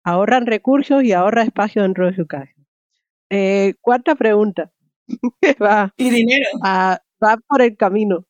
ahorran 0.03 0.47
recursos 0.47 1.03
y 1.03 1.11
ahorra 1.11 1.43
espacio 1.43 1.83
dentro 1.83 2.07
de 2.07 2.15
su 2.15 2.25
casa. 2.25 2.51
Eh, 3.29 3.75
cuarta 3.81 4.15
pregunta. 4.15 4.71
va, 5.61 5.93
y 5.97 6.09
dinero. 6.09 6.49
va 6.63 7.37
por 7.47 7.61
el 7.61 7.77
camino. 7.77 8.25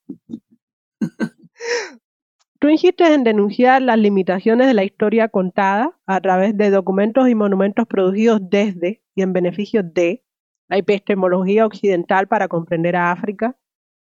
Tú 2.66 2.72
insistes 2.72 3.12
en 3.12 3.24
denunciar 3.24 3.84
las 3.84 4.00
limitaciones 4.00 4.66
de 4.66 4.74
la 4.74 4.84
historia 4.84 5.28
contada 5.28 5.96
a 6.08 6.20
través 6.20 6.58
de 6.58 6.72
documentos 6.72 7.30
y 7.30 7.36
monumentos 7.36 7.86
producidos 7.86 8.40
desde 8.42 9.04
y 9.14 9.22
en 9.22 9.34
beneficio 9.34 9.84
de 9.84 10.24
la 10.68 10.78
epistemología 10.78 11.68
occidental 11.68 12.28
para 12.28 12.48
comprender 12.48 12.96
a 12.96 13.12
África, 13.12 13.56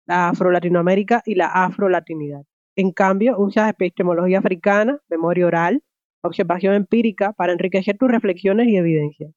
la 0.05 0.29
afro-latinoamérica 0.29 1.23
y 1.25 1.33
la 1.33 1.47
afro-latinidad. 1.47 2.43
En 2.75 2.91
cambio, 2.91 3.35
usas 3.39 3.67
epistemología 3.67 4.37
africana, 4.37 5.01
memoria 5.09 5.47
oral, 5.47 5.81
observación 6.21 6.75
empírica 6.75 7.33
para 7.33 7.53
enriquecer 7.53 7.97
tus 7.97 8.11
reflexiones 8.11 8.67
y 8.67 8.77
evidencias. 8.77 9.33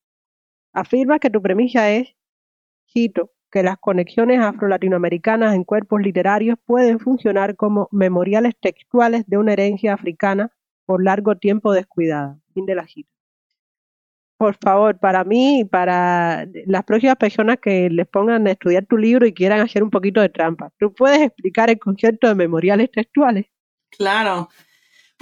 Afirmas 0.74 1.18
que 1.20 1.30
tu 1.30 1.40
premisa 1.40 1.90
es, 1.90 2.14
cito, 2.92 3.30
que 3.54 3.62
las 3.62 3.78
conexiones 3.78 4.40
afro-latinoamericanas 4.40 5.54
en 5.54 5.62
cuerpos 5.62 6.00
literarios 6.00 6.58
pueden 6.66 6.98
funcionar 6.98 7.54
como 7.54 7.88
memoriales 7.92 8.54
textuales 8.60 9.22
de 9.28 9.38
una 9.38 9.52
herencia 9.52 9.94
africana 9.94 10.50
por 10.86 11.04
largo 11.04 11.36
tiempo 11.36 11.72
descuidada. 11.72 12.36
Fin 12.52 12.66
de 12.66 12.74
la 12.74 12.88
cita. 12.88 13.08
Por 14.38 14.56
favor, 14.56 14.98
para 14.98 15.22
mí 15.22 15.60
y 15.60 15.64
para 15.64 16.48
las 16.66 16.82
próximas 16.82 17.14
personas 17.14 17.58
que 17.62 17.88
les 17.90 18.08
pongan 18.08 18.44
a 18.48 18.50
estudiar 18.50 18.86
tu 18.86 18.96
libro 18.96 19.24
y 19.24 19.32
quieran 19.32 19.60
hacer 19.60 19.84
un 19.84 19.90
poquito 19.90 20.20
de 20.20 20.30
trampa, 20.30 20.72
¿tú 20.76 20.92
puedes 20.92 21.20
explicar 21.20 21.70
el 21.70 21.78
concepto 21.78 22.26
de 22.26 22.34
memoriales 22.34 22.90
textuales? 22.90 23.46
Claro. 23.90 24.48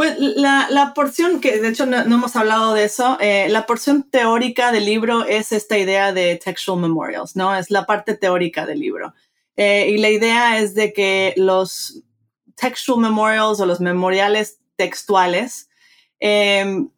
Pues 0.02 0.18
la, 0.18 0.66
la, 0.68 0.94
porción, 0.94 1.40
que 1.40 1.60
de 1.60 1.68
hecho 1.68 1.86
no, 1.86 1.96
hemos 1.98 2.34
hablado 2.34 2.74
de 2.74 2.82
eso, 2.82 3.16
eh, 3.20 3.46
la 3.48 3.66
porción 3.66 4.02
teórica 4.02 4.72
del 4.72 4.84
libro 4.84 5.24
es 5.24 5.52
esta 5.52 5.78
idea 5.78 6.12
de 6.12 6.40
textual 6.44 6.80
memorials, 6.80 7.36
¿no? 7.36 7.54
Es 7.54 7.70
la 7.70 7.86
parte 7.86 8.16
teórica 8.16 8.66
del 8.66 8.80
libro. 8.80 9.14
Eh, 9.54 9.90
y 9.90 9.98
la 9.98 10.10
idea 10.10 10.58
es 10.58 10.74
de 10.74 10.92
que 10.92 11.34
los 11.36 12.02
textual 12.56 12.98
memorials 12.98 13.60
o 13.60 13.66
los 13.66 13.80
memoriales 13.80 14.58
textuales 14.74 15.68
em, 16.18 16.90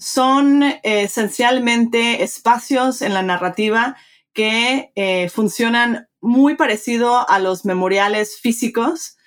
son 0.00 0.64
esencialmente 0.82 2.24
espacios 2.24 3.00
en 3.00 3.14
la 3.14 3.22
narrativa 3.22 3.96
que 4.32 4.90
eh, 4.96 5.28
funcionan 5.28 6.08
muy 6.20 6.56
parecido 6.56 7.30
a 7.30 7.38
los 7.38 7.64
memoriales 7.64 8.40
físicos 8.40 9.18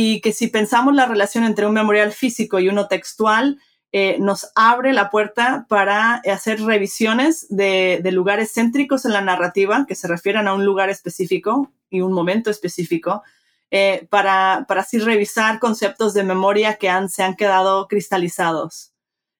y 0.00 0.20
que 0.20 0.32
si 0.32 0.46
pensamos 0.46 0.94
la 0.94 1.06
relación 1.06 1.42
entre 1.42 1.66
un 1.66 1.72
memorial 1.72 2.12
físico 2.12 2.60
y 2.60 2.68
uno 2.68 2.86
textual, 2.86 3.58
eh, 3.90 4.16
nos 4.20 4.52
abre 4.54 4.92
la 4.92 5.10
puerta 5.10 5.66
para 5.68 6.22
hacer 6.32 6.60
revisiones 6.60 7.48
de, 7.50 8.00
lugares 8.12 8.52
céntricos 8.54 9.04
en 9.04 9.12
la 9.12 9.22
narrativa 9.22 9.86
que 9.88 9.96
se 9.96 10.06
refieran 10.06 10.46
a 10.46 10.54
un 10.54 10.64
lugar 10.64 10.88
específico 10.88 11.72
y 11.90 12.00
un 12.00 12.12
momento 12.12 12.48
específico, 12.48 13.24
eh, 13.72 14.06
para, 14.08 14.66
para, 14.68 14.82
así 14.82 15.00
revisar 15.00 15.58
conceptos 15.58 16.14
de 16.14 16.22
memoria 16.22 16.76
que 16.76 16.92
se 17.08 17.24
han 17.24 17.34
quedado 17.34 17.88
cristalizados. 17.88 18.92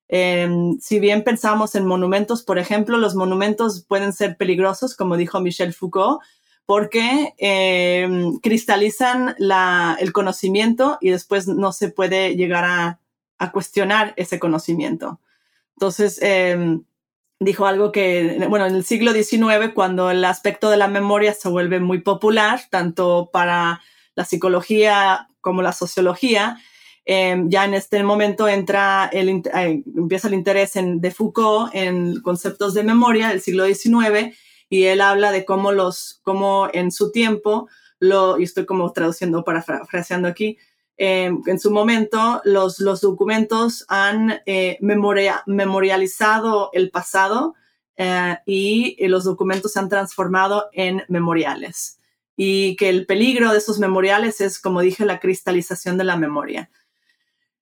Em, 0.08 0.76
si 0.80 0.98
bien 0.98 1.22
pensamos 1.22 1.76
en 1.76 1.86
monumentos, 1.86 2.42
por 2.42 2.58
ejemplo, 2.58 2.98
los 2.98 3.14
monumentos 3.14 3.84
pueden 3.86 4.12
ser 4.12 4.36
peligrosos, 4.36 4.96
como 4.96 5.16
dijo 5.16 5.38
Michel 5.38 5.72
Foucault, 5.72 6.20
porque 6.68 7.32
em, 7.38 8.40
cristalizan 8.40 9.34
el 9.38 10.12
conocimiento 10.12 10.98
y 11.00 11.08
después 11.08 11.48
no 11.48 11.72
se 11.72 11.88
puede 11.88 12.36
llegar 12.36 12.64
a, 13.38 13.52
cuestionar 13.52 14.12
ese 14.18 14.38
conocimiento. 14.38 15.18
Entonces, 15.76 16.18
em, 16.20 16.84
dijo 17.40 17.64
algo 17.64 17.90
que, 17.90 18.44
bueno, 18.50 18.66
en 18.66 18.74
el 18.74 18.84
siglo 18.84 19.14
XIX, 19.14 19.72
cuando 19.74 20.10
el 20.10 20.22
aspecto 20.26 20.68
de 20.68 20.76
la 20.76 20.88
memoria 20.88 21.32
se 21.32 21.48
vuelve 21.48 21.80
muy 21.80 22.02
popular, 22.02 22.60
tanto 22.68 23.30
para 23.32 23.80
la 24.14 24.26
psicología 24.26 25.30
como 25.40 25.62
la 25.62 25.72
sociología, 25.72 26.58
em, 27.06 27.48
ya 27.48 27.64
en 27.64 27.72
este 27.72 28.02
momento 28.02 28.46
entra 28.46 29.08
eh, 29.10 29.82
empieza 29.96 30.28
el 30.28 30.34
interés 30.34 30.76
en, 30.76 31.00
de 31.00 31.12
Foucault 31.12 31.74
en 31.74 32.20
conceptos 32.20 32.74
de 32.74 32.82
memoria 32.82 33.28
del 33.28 33.40
siglo 33.40 33.64
XIX 33.64 34.36
y 34.68 34.84
él 34.84 35.00
habla 35.00 35.32
de 35.32 35.44
cómo 35.44 35.72
los, 35.72 36.20
cómo 36.22 36.68
en 36.72 36.92
su 36.92 37.10
tiempo, 37.10 37.68
lo, 38.00 38.38
y 38.38 38.44
estoy 38.44 38.66
como 38.66 38.92
traduciendo, 38.92 39.44
parafraseando 39.44 40.28
aquí, 40.28 40.58
em, 40.96 41.42
en 41.46 41.58
su 41.58 41.70
momento 41.70 42.40
los, 42.44 42.80
los 42.80 43.00
documentos 43.00 43.84
han 43.88 44.40
eh, 44.46 44.78
memoria, 44.80 45.42
memorializado 45.46 46.70
el 46.72 46.90
pasado 46.90 47.54
eh, 47.96 48.36
y 48.46 49.06
los 49.08 49.24
documentos 49.24 49.72
se 49.72 49.78
han 49.78 49.88
transformado 49.88 50.68
en 50.72 51.02
memoriales. 51.08 51.98
Y 52.36 52.76
que 52.76 52.88
el 52.88 53.06
peligro 53.06 53.50
de 53.50 53.58
esos 53.58 53.80
memoriales 53.80 54.40
es, 54.40 54.60
como 54.60 54.80
dije, 54.80 55.04
la 55.04 55.18
cristalización 55.18 55.98
de 55.98 56.04
la 56.04 56.16
memoria. 56.16 56.70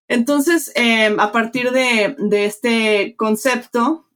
Entonces, 0.06 0.70
a 1.18 1.32
partir 1.32 1.70
de, 1.72 2.14
de 2.18 2.44
este 2.44 3.16
concepto, 3.16 4.06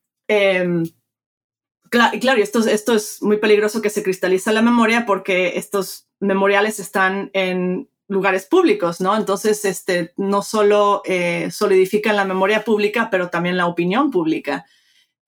eh, 1.93 2.19
Claro, 2.21 2.43
esto, 2.43 2.61
esto 2.67 2.95
es 2.95 3.23
muy 3.23 3.39
peligroso 3.39 3.83
que 3.83 3.91
se 3.91 4.03
cristaliza 4.03 4.53
la 4.53 4.63
memoria 4.63 5.07
porque 5.07 5.57
estos 5.57 6.09
memoriales 6.21 6.79
están 6.79 7.31
en 7.33 7.89
lugares 8.09 8.47
públicos, 8.47 9.01
¿no? 9.01 9.17
Entonces, 9.17 9.65
este, 9.65 10.13
no 10.17 10.43
solo 10.43 11.03
eh, 11.05 11.49
solidifican 11.53 12.17
la 12.17 12.25
memoria 12.25 12.65
pública, 12.65 13.09
pero 13.11 13.31
también 13.31 13.57
la 13.57 13.67
opinión 13.67 14.11
pública. 14.11 14.67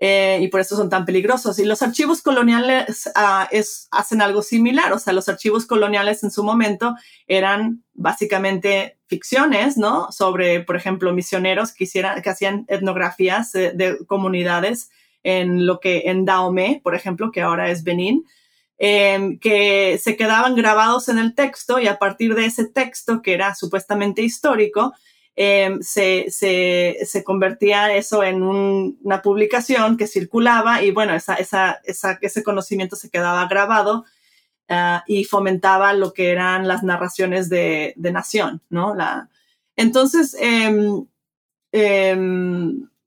Eh, 0.04 0.40
y 0.42 0.48
por 0.48 0.60
eso 0.60 0.76
son 0.76 0.90
tan 0.90 1.04
peligrosos. 1.04 1.60
Y 1.60 1.64
los 1.64 1.80
archivos 1.80 2.22
coloniales 2.22 3.08
ah, 3.14 3.48
hacen 3.92 4.20
algo 4.20 4.42
similar. 4.42 4.92
O 4.92 4.98
sea, 4.98 5.12
los 5.12 5.28
archivos 5.28 5.64
coloniales 5.64 6.24
en 6.24 6.32
su 6.32 6.42
momento 6.42 6.96
eran 7.28 7.84
básicamente 7.92 8.98
ficciones, 9.06 9.76
¿no? 9.76 10.10
Sobre, 10.10 10.60
por 10.60 10.74
ejemplo, 10.74 11.12
misioneros 11.12 11.72
que, 11.72 11.84
hicieran, 11.84 12.20
que 12.20 12.30
hacían 12.30 12.64
etnografías 12.66 13.52
de 13.52 13.96
comunidades 14.08 14.90
en 15.22 15.66
lo 15.66 15.80
que 15.80 16.02
en 16.06 16.24
Dahomey, 16.24 16.80
por 16.80 16.94
ejemplo, 16.94 17.30
que 17.30 17.42
ahora 17.42 17.70
es 17.70 17.84
Benín, 17.84 18.26
em, 18.78 19.38
que 19.38 19.98
se 19.98 20.16
quedaban 20.16 20.54
grabados 20.56 21.08
en 21.08 21.18
el 21.18 21.34
texto 21.34 21.78
y 21.78 21.86
a 21.86 21.98
partir 21.98 22.34
de 22.34 22.46
ese 22.46 22.66
texto, 22.66 23.22
que 23.22 23.34
era 23.34 23.54
supuestamente 23.54 24.22
histórico, 24.22 24.92
em, 25.36 25.80
se, 25.82 26.26
se, 26.30 27.24
convertía 27.24 27.94
eso 27.94 28.22
en 28.22 28.42
una 28.42 29.22
publicación 29.22 29.96
que 29.96 30.06
circulaba 30.06 30.82
y 30.82 30.90
bueno, 30.90 31.14
esa, 31.14 31.34
esa, 31.36 31.80
ese 31.86 32.42
conocimiento 32.42 32.96
se 32.96 33.10
quedaba 33.10 33.46
grabado 33.48 34.04
ah, 34.68 35.04
y 35.06 35.24
fomentaba 35.24 35.94
lo 35.94 36.12
que 36.12 36.30
eran 36.30 36.68
las 36.68 36.82
narraciones 36.82 37.48
de, 37.48 37.94
de 37.96 38.12
nación, 38.12 38.60
¿no? 38.68 38.94
La, 38.94 39.30
entonces, 39.76 40.36
em, 40.38 41.06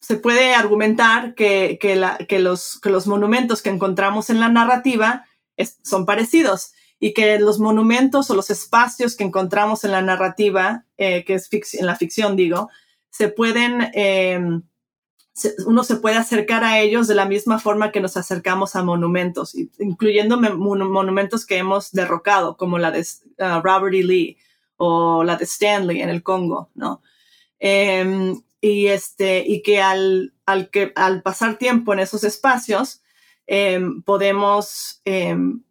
se 0.05 0.17
puede 0.17 0.53
argumentar 0.53 1.33
que, 1.33 1.79
que, 1.81 1.95
los, 2.39 2.79
que, 2.79 2.89
los, 2.89 3.07
monumentos 3.07 3.63
que 3.63 3.71
encontramos 3.71 4.29
en 4.29 4.39
la 4.39 4.49
narrativa 4.49 5.25
son 5.83 6.05
parecidos 6.05 6.73
y 6.99 7.15
que 7.15 7.39
los 7.39 7.57
monumentos 7.57 8.29
o 8.29 8.35
los 8.35 8.51
espacios 8.51 9.15
que 9.15 9.23
encontramos 9.23 9.83
en 9.83 9.91
la 9.91 10.03
narrativa, 10.03 10.85
eh, 10.97 11.25
que 11.25 11.33
es 11.33 11.73
en 11.73 11.87
la 11.87 11.95
ficción, 11.95 12.35
digo, 12.35 12.69
se 13.09 13.29
pueden, 13.29 13.89
em, 13.93 14.61
uno 15.65 15.83
se 15.83 15.95
puede 15.95 16.17
acercar 16.17 16.63
a 16.63 16.79
ellos 16.79 17.07
de 17.07 17.15
la 17.15 17.25
misma 17.25 17.57
forma 17.57 17.91
que 17.91 17.99
nos 17.99 18.15
acercamos 18.15 18.75
a 18.75 18.83
monumentos, 18.83 19.55
incluyendo 19.79 20.39
monumentos 20.39 21.47
que 21.47 21.57
hemos 21.57 21.91
derrocado, 21.93 22.57
como 22.57 22.77
la 22.77 22.91
de 22.91 23.01
uh, 23.39 23.59
Robert 23.63 23.95
E. 23.95 24.03
Lee 24.03 24.37
o 24.77 25.23
la 25.23 25.35
de 25.35 25.45
Stanley 25.45 26.03
en 26.03 26.09
el 26.09 26.21
Congo, 26.21 26.69
¿no? 26.75 27.01
Em, 27.57 28.39
y, 28.61 28.87
este, 28.87 29.43
y 29.45 29.61
que 29.61 29.81
al, 29.81 30.33
al, 30.45 30.69
que, 30.69 30.91
al 30.95 31.21
pasar 31.21 31.57
tiempo 31.57 31.93
en 31.93 31.99
esos 31.99 32.23
espacios 32.23 33.03
em, 33.47 34.01
podemos, 34.01 35.01
em, 35.05 35.61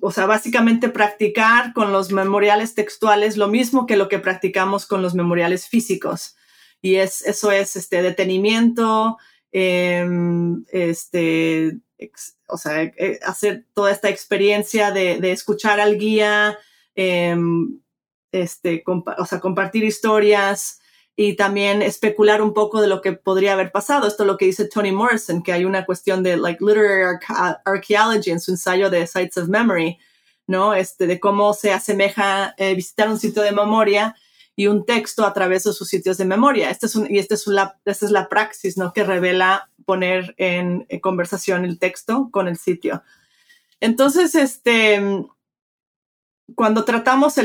o 0.00 0.10
sea, 0.10 0.26
básicamente 0.26 0.88
practicar 0.88 1.72
con 1.72 1.92
los 1.92 2.12
memoriales 2.12 2.74
textuales 2.74 3.36
lo 3.36 3.48
mismo 3.48 3.86
que 3.86 3.96
lo 3.96 4.08
que 4.08 4.18
practicamos 4.18 4.86
con 4.86 5.00
los 5.02 5.14
memoriales 5.14 5.68
físicos. 5.68 6.36
Y 6.82 6.96
es, 6.96 7.22
eso 7.22 7.50
es 7.52 7.76
este, 7.76 8.02
detenimiento, 8.02 9.16
em, 9.52 10.64
este, 10.70 11.78
o 12.48 12.58
sea, 12.58 12.82
eh, 12.82 13.20
hacer 13.22 13.66
toda 13.72 13.92
esta 13.92 14.08
experiencia 14.08 14.90
de, 14.90 15.20
de 15.20 15.32
escuchar 15.32 15.80
al 15.80 15.96
guía, 15.96 16.58
este, 18.32 18.84
o 18.86 19.26
sea, 19.26 19.40
compartir 19.40 19.84
historias, 19.84 20.81
y 21.14 21.36
también 21.36 21.82
especular 21.82 22.40
un 22.40 22.54
poco 22.54 22.80
de 22.80 22.88
lo 22.88 23.02
que 23.02 23.12
podría 23.12 23.52
haber 23.52 23.70
pasado. 23.70 24.06
Esto 24.06 24.22
es 24.22 24.26
lo 24.26 24.38
que 24.38 24.46
dice 24.46 24.68
Toni 24.68 24.92
Morrison, 24.92 25.42
que 25.42 25.52
hay 25.52 25.64
una 25.64 25.84
cuestión 25.84 26.22
de 26.22 26.36
like 26.36 26.64
literary 26.64 27.18
archaeology 27.64 28.30
en 28.30 28.40
su 28.40 28.52
ensayo 28.52 28.88
de 28.88 29.06
Sites 29.06 29.36
of 29.36 29.48
Memory, 29.48 29.98
¿no? 30.46 30.74
Este, 30.74 31.06
de 31.06 31.20
cómo 31.20 31.52
se 31.52 31.72
asemeja 31.72 32.54
eh, 32.56 32.74
visitar 32.74 33.08
un 33.08 33.18
sitio 33.18 33.42
de 33.42 33.52
memoria 33.52 34.16
y 34.56 34.66
un 34.66 34.84
texto 34.86 35.24
a 35.24 35.32
través 35.32 35.64
de 35.64 35.72
sus 35.72 35.88
sitios 35.88 36.16
de 36.16 36.24
memoria. 36.24 36.70
Este 36.70 36.86
es 36.86 36.96
y 36.96 37.18
esta 37.18 37.34
es, 37.34 37.46
la, 37.46 37.78
esta 37.84 38.06
es 38.06 38.12
la 38.12 38.28
praxis, 38.28 38.78
¿no? 38.78 38.92
Que 38.92 39.04
revela 39.04 39.70
poner 39.84 40.34
en, 40.38 40.86
en 40.88 41.00
conversación 41.00 41.64
el 41.64 41.78
texto 41.78 42.28
con 42.30 42.48
el 42.48 42.56
sitio. 42.56 43.02
Entonces, 43.80 44.34
este, 44.34 45.26
cuando 46.54 46.84
tratamos 46.84 47.38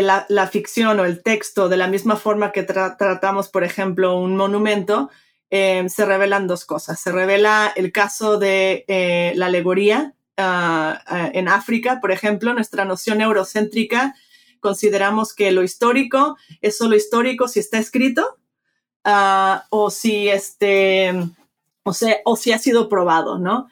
la, 0.00 0.46
ficción 0.46 0.98
o 1.00 1.04
el 1.04 1.22
texto 1.22 1.68
de 1.68 1.76
la 1.76 1.86
misma 1.86 2.16
forma 2.16 2.52
que 2.52 2.62
tratamos, 2.62 3.48
por 3.48 3.64
ejemplo, 3.64 4.18
un 4.18 4.36
monumento, 4.36 5.10
eh, 5.50 5.84
se 5.90 6.06
revelan 6.06 6.46
dos 6.46 6.64
cosas. 6.64 6.98
Se 6.98 7.12
revela 7.12 7.70
el 7.76 7.92
caso 7.92 8.38
de 8.38 8.86
eh, 8.88 9.32
la 9.36 9.46
alegoría 9.46 10.14
ah, 10.38 11.02
ah, 11.06 11.30
en 11.34 11.48
África, 11.48 12.00
por 12.00 12.10
ejemplo, 12.10 12.54
nuestra 12.54 12.86
noción 12.86 13.20
eurocéntrica, 13.20 14.14
consideramos 14.60 15.34
que 15.34 15.52
lo 15.52 15.62
histórico 15.62 16.38
es 16.62 16.78
solo 16.78 16.96
histórico 16.96 17.48
si 17.48 17.60
está 17.60 17.78
escrito 17.78 18.38
ah, 19.04 19.66
o 19.68 19.90
si 19.90 20.30
este, 20.30 21.12
o, 21.82 21.92
o 22.24 22.36
si 22.36 22.52
ha 22.52 22.58
sido 22.58 22.88
probado, 22.88 23.38
¿no? 23.38 23.68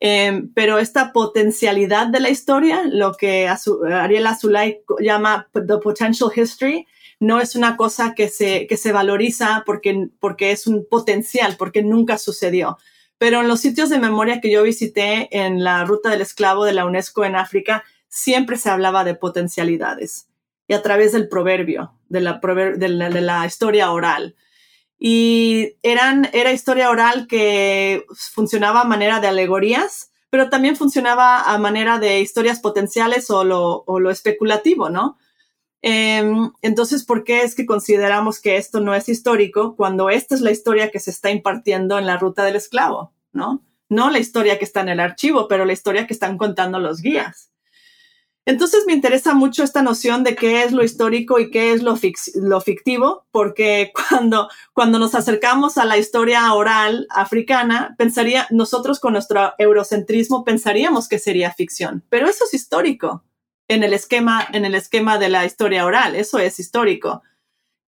Em, 0.00 0.52
pero 0.52 0.78
esta 0.78 1.12
potencialidad 1.12 2.08
de 2.08 2.20
la 2.20 2.30
historia, 2.30 2.82
lo 2.84 3.14
que 3.14 3.48
Ariel 3.48 4.26
Azulay 4.26 4.80
llama 5.00 5.48
the 5.52 5.78
potential 5.78 6.30
history, 6.34 6.86
no 7.20 7.40
es 7.40 7.56
una 7.56 7.76
cosa 7.76 8.14
que 8.14 8.28
se, 8.28 8.66
que 8.66 8.76
se 8.76 8.92
valoriza 8.92 9.62
porque, 9.64 10.08
porque 10.20 10.50
es 10.50 10.66
un 10.66 10.86
potencial, 10.86 11.56
porque 11.58 11.82
nunca 11.82 12.18
sucedió. 12.18 12.78
Pero 13.18 13.40
en 13.40 13.48
los 13.48 13.60
sitios 13.60 13.88
de 13.88 13.98
memoria 13.98 14.40
que 14.40 14.50
yo 14.50 14.62
visité 14.62 15.28
en 15.30 15.62
la 15.64 15.84
ruta 15.84 16.10
del 16.10 16.20
esclavo 16.20 16.64
de 16.64 16.74
la 16.74 16.84
UNESCO 16.84 17.24
en 17.24 17.36
África, 17.36 17.84
siempre 18.08 18.58
se 18.58 18.70
hablaba 18.70 19.04
de 19.04 19.14
potencialidades 19.14 20.28
y 20.66 20.74
a 20.74 20.82
través 20.82 21.12
del 21.12 21.28
proverbio, 21.28 21.94
de 22.08 22.20
la, 22.20 22.40
de 22.40 23.20
la 23.20 23.46
historia 23.46 23.90
oral. 23.92 24.34
Y 24.98 25.76
eran, 25.82 26.28
era 26.32 26.52
historia 26.52 26.90
oral 26.90 27.26
que 27.26 28.04
funcionaba 28.32 28.82
a 28.82 28.84
manera 28.84 29.20
de 29.20 29.28
alegorías, 29.28 30.10
pero 30.30 30.48
también 30.48 30.76
funcionaba 30.76 31.42
a 31.42 31.58
manera 31.58 31.98
de 31.98 32.20
historias 32.20 32.60
potenciales 32.60 33.30
o 33.30 33.44
lo, 33.44 33.84
o 33.86 34.00
lo 34.00 34.10
especulativo, 34.10 34.90
¿no? 34.90 35.16
Em, 35.86 36.50
entonces, 36.62 37.04
¿por 37.04 37.24
qué 37.24 37.42
es 37.42 37.54
que 37.54 37.66
consideramos 37.66 38.40
que 38.40 38.56
esto 38.56 38.80
no 38.80 38.94
es 38.94 39.08
histórico 39.08 39.76
cuando 39.76 40.08
esta 40.08 40.34
es 40.34 40.40
la 40.40 40.50
historia 40.50 40.90
que 40.90 40.98
se 40.98 41.10
está 41.10 41.30
impartiendo 41.30 41.98
en 41.98 42.06
la 42.06 42.16
ruta 42.16 42.42
del 42.42 42.56
esclavo, 42.56 43.12
¿no? 43.32 43.62
No 43.90 44.10
la 44.10 44.18
historia 44.18 44.58
que 44.58 44.64
está 44.64 44.80
en 44.80 44.88
el 44.88 45.00
archivo, 45.00 45.46
pero 45.46 45.66
la 45.66 45.74
historia 45.74 46.06
que 46.06 46.14
están 46.14 46.38
contando 46.38 46.78
los 46.78 47.02
guías. 47.02 47.50
Entonces 48.46 48.84
me 48.86 48.92
interesa 48.92 49.32
mucho 49.32 49.62
esta 49.64 49.80
noción 49.80 50.22
de 50.22 50.36
qué 50.36 50.64
es 50.64 50.72
lo 50.72 50.84
histórico 50.84 51.38
y 51.38 51.50
qué 51.50 51.72
es 51.72 51.82
lo, 51.82 51.96
fictivo, 52.60 53.26
porque 53.30 53.90
cuando, 54.08 54.48
cuando 54.74 54.98
nos 54.98 55.14
acercamos 55.14 55.78
a 55.78 55.86
la 55.86 55.96
historia 55.96 56.52
oral 56.52 57.06
africana, 57.10 57.94
pensaría, 57.96 58.46
nosotros 58.50 59.00
con 59.00 59.14
nuestro 59.14 59.54
eurocentrismo 59.58 60.44
pensaríamos 60.44 61.08
que 61.08 61.18
sería 61.18 61.52
ficción, 61.52 62.04
pero 62.10 62.28
eso 62.28 62.44
es 62.44 62.52
histórico 62.52 63.24
en 63.68 63.82
el 63.82 63.94
esquema, 63.94 64.46
en 64.52 64.66
el 64.66 64.74
esquema 64.74 65.18
de 65.18 65.30
la 65.30 65.46
historia 65.46 65.86
oral, 65.86 66.14
eso 66.14 66.38
es 66.38 66.60
histórico. 66.60 67.22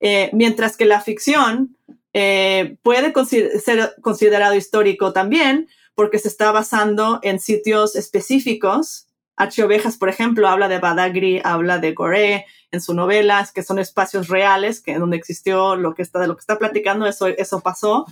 Eh, 0.01 0.31
mientras 0.33 0.77
que 0.77 0.87
la 0.87 1.01
ficción 1.01 1.77
eh, 2.13 2.77
puede 2.83 3.13
ser 3.61 3.95
considerado 4.01 4.55
histórico 4.55 5.13
también 5.13 5.69
porque 5.95 6.19
se 6.19 6.29
está 6.29 6.53
basando 6.53 7.19
en 7.23 7.41
sitios 7.41 7.97
específicos 7.97 9.06
H. 9.37 9.63
Ovejas, 9.63 9.97
por 9.97 10.09
ejemplo, 10.09 10.49
habla 10.49 10.69
de 10.69 10.79
Badagry, 10.79 11.41
habla 11.45 11.79
de 11.79 11.93
Goré 11.93 12.47
en 12.71 12.81
sus 12.81 12.95
novelas, 12.95 13.53
que 13.53 13.63
son 13.63 13.79
espacios 13.79 14.29
reales, 14.29 14.81
que 14.81 14.99
donde 14.99 15.17
existió 15.17 15.77
lo 15.77 15.95
que 15.95 16.03
está, 16.03 16.19
de 16.19 16.27
lo 16.27 16.37
que 16.37 16.41
está 16.41 16.59
platicando, 16.59 17.07
eso, 17.07 17.27
eso 17.27 17.61
pasó. 17.61 18.07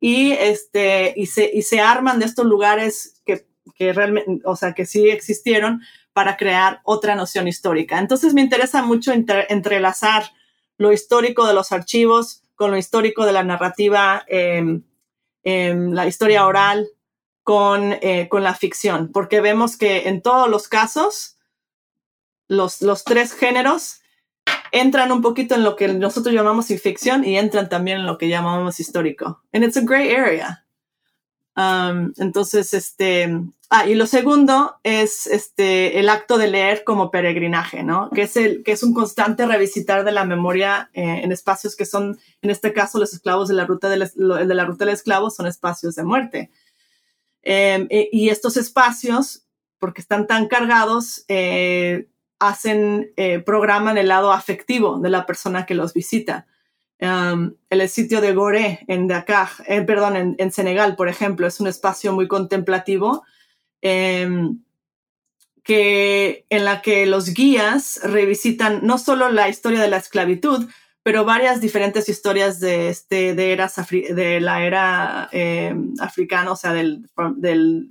y, 0.00 0.32
este, 0.32 1.12
y, 1.16 1.26
se, 1.26 1.50
y 1.52 1.62
se 1.62 1.80
arman 1.80 2.18
de 2.18 2.26
estos 2.26 2.46
lugares 2.46 3.20
que, 3.26 3.46
que 3.74 3.92
realmente, 3.92 4.40
o 4.44 4.56
sea, 4.56 4.72
que 4.72 4.86
sí 4.86 5.08
existieron 5.08 5.82
para 6.12 6.36
crear 6.36 6.80
otra 6.84 7.14
noción 7.14 7.48
histórica. 7.48 7.98
Entonces 7.98 8.34
me 8.34 8.40
interesa 8.40 8.82
mucho 8.82 9.12
entrelazar 9.12 10.24
lo 10.78 10.92
histórico 10.92 11.46
de 11.46 11.54
los 11.54 11.72
archivos 11.72 12.42
con 12.54 12.70
lo 12.70 12.76
histórico 12.76 13.24
de 13.24 13.32
la 13.32 13.42
narrativa, 13.42 14.24
eh, 14.28 14.80
la 15.42 16.06
historia 16.06 16.46
oral, 16.46 16.88
con, 17.42 17.94
eh, 18.00 18.28
con 18.28 18.42
la 18.42 18.54
ficción, 18.54 19.10
porque 19.12 19.40
vemos 19.40 19.76
que 19.76 20.08
en 20.08 20.22
todos 20.22 20.48
los 20.48 20.68
casos, 20.68 21.36
los, 22.48 22.82
los 22.82 23.04
tres 23.04 23.32
géneros 23.32 24.00
entran 24.72 25.12
un 25.12 25.22
poquito 25.22 25.54
en 25.54 25.64
lo 25.64 25.76
que 25.76 25.88
nosotros 25.88 26.34
llamamos 26.34 26.66
ficción 26.66 27.24
y 27.24 27.38
entran 27.38 27.68
también 27.68 27.98
en 27.98 28.06
lo 28.06 28.18
que 28.18 28.28
llamamos 28.28 28.80
histórico. 28.80 29.42
And 29.52 29.64
it's 29.64 29.76
a 29.76 29.82
gray 29.82 30.10
area. 30.10 30.64
Um, 31.56 32.12
entonces, 32.16 32.72
este, 32.74 33.28
ah, 33.68 33.86
y 33.86 33.94
lo 33.94 34.06
segundo 34.06 34.76
es 34.82 35.26
este, 35.26 35.98
el 35.98 36.08
acto 36.08 36.38
de 36.38 36.48
leer 36.48 36.84
como 36.84 37.10
peregrinaje, 37.10 37.82
¿no? 37.82 38.10
Que 38.10 38.22
es, 38.22 38.36
el, 38.36 38.62
que 38.62 38.72
es 38.72 38.82
un 38.82 38.94
constante 38.94 39.46
revisitar 39.46 40.04
de 40.04 40.12
la 40.12 40.24
memoria 40.24 40.90
eh, 40.94 41.20
en 41.22 41.32
espacios 41.32 41.76
que 41.76 41.86
son, 41.86 42.18
en 42.42 42.50
este 42.50 42.72
caso, 42.72 42.98
los 42.98 43.12
esclavos 43.12 43.48
de 43.48 43.54
la 43.54 43.66
ruta 43.66 43.88
del, 43.88 44.10
de 44.14 44.54
la 44.54 44.64
ruta 44.64 44.84
del 44.84 44.94
esclavo 44.94 45.30
son 45.30 45.46
espacios 45.46 45.96
de 45.96 46.04
muerte. 46.04 46.50
Em, 47.42 47.86
e, 47.90 48.08
y 48.12 48.28
estos 48.28 48.56
espacios, 48.56 49.46
porque 49.78 50.00
están 50.00 50.26
tan 50.26 50.48
cargados, 50.48 51.24
eh, 51.28 52.08
hacen, 52.38 53.12
eh, 53.16 53.38
programan 53.40 53.98
el 53.98 54.08
lado 54.08 54.32
afectivo 54.32 54.98
de 54.98 55.10
la 55.10 55.26
persona 55.26 55.66
que 55.66 55.74
los 55.74 55.94
visita. 55.94 56.46
Em, 56.98 57.54
el 57.70 57.88
sitio 57.88 58.20
de 58.20 58.34
Goré 58.34 58.84
en 58.88 59.08
Dakar, 59.08 59.48
eh, 59.66 59.82
perdón, 59.82 60.36
en, 60.38 60.52
Senegal, 60.52 60.96
por 60.96 61.08
ejemplo, 61.08 61.46
es 61.46 61.60
un 61.60 61.66
espacio 61.66 62.12
muy 62.12 62.28
contemplativo 62.28 63.24
em, 63.80 64.62
que, 65.64 66.44
en 66.50 66.64
la 66.64 66.82
que 66.82 67.06
los 67.06 67.32
guías 67.32 68.00
revisitan 68.02 68.80
no 68.82 68.98
solo 68.98 69.30
la 69.30 69.48
historia 69.48 69.80
de 69.80 69.88
la 69.88 69.96
esclavitud, 69.98 70.68
pero 71.02 71.24
varias 71.24 71.60
diferentes 71.60 72.08
historias 72.08 72.60
de, 72.60 72.88
este, 72.88 73.34
de, 73.34 73.52
eras 73.52 73.74
de 73.90 74.40
la 74.40 74.64
era 74.64 75.28
eh, 75.32 75.74
africana, 75.98 76.52
o 76.52 76.56
sea, 76.56 76.72
del, 76.72 77.08
del, 77.36 77.90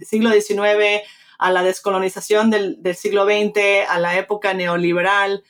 siglo 0.00 0.30
XIX 0.30 1.02
a 1.38 1.50
la 1.50 1.64
descolonización 1.64 2.50
del, 2.50 2.80
del, 2.80 2.94
siglo 2.94 3.24
XX, 3.24 3.88
a 3.88 3.98
la 3.98 4.16
época 4.16 4.54
neoliberal. 4.54 5.42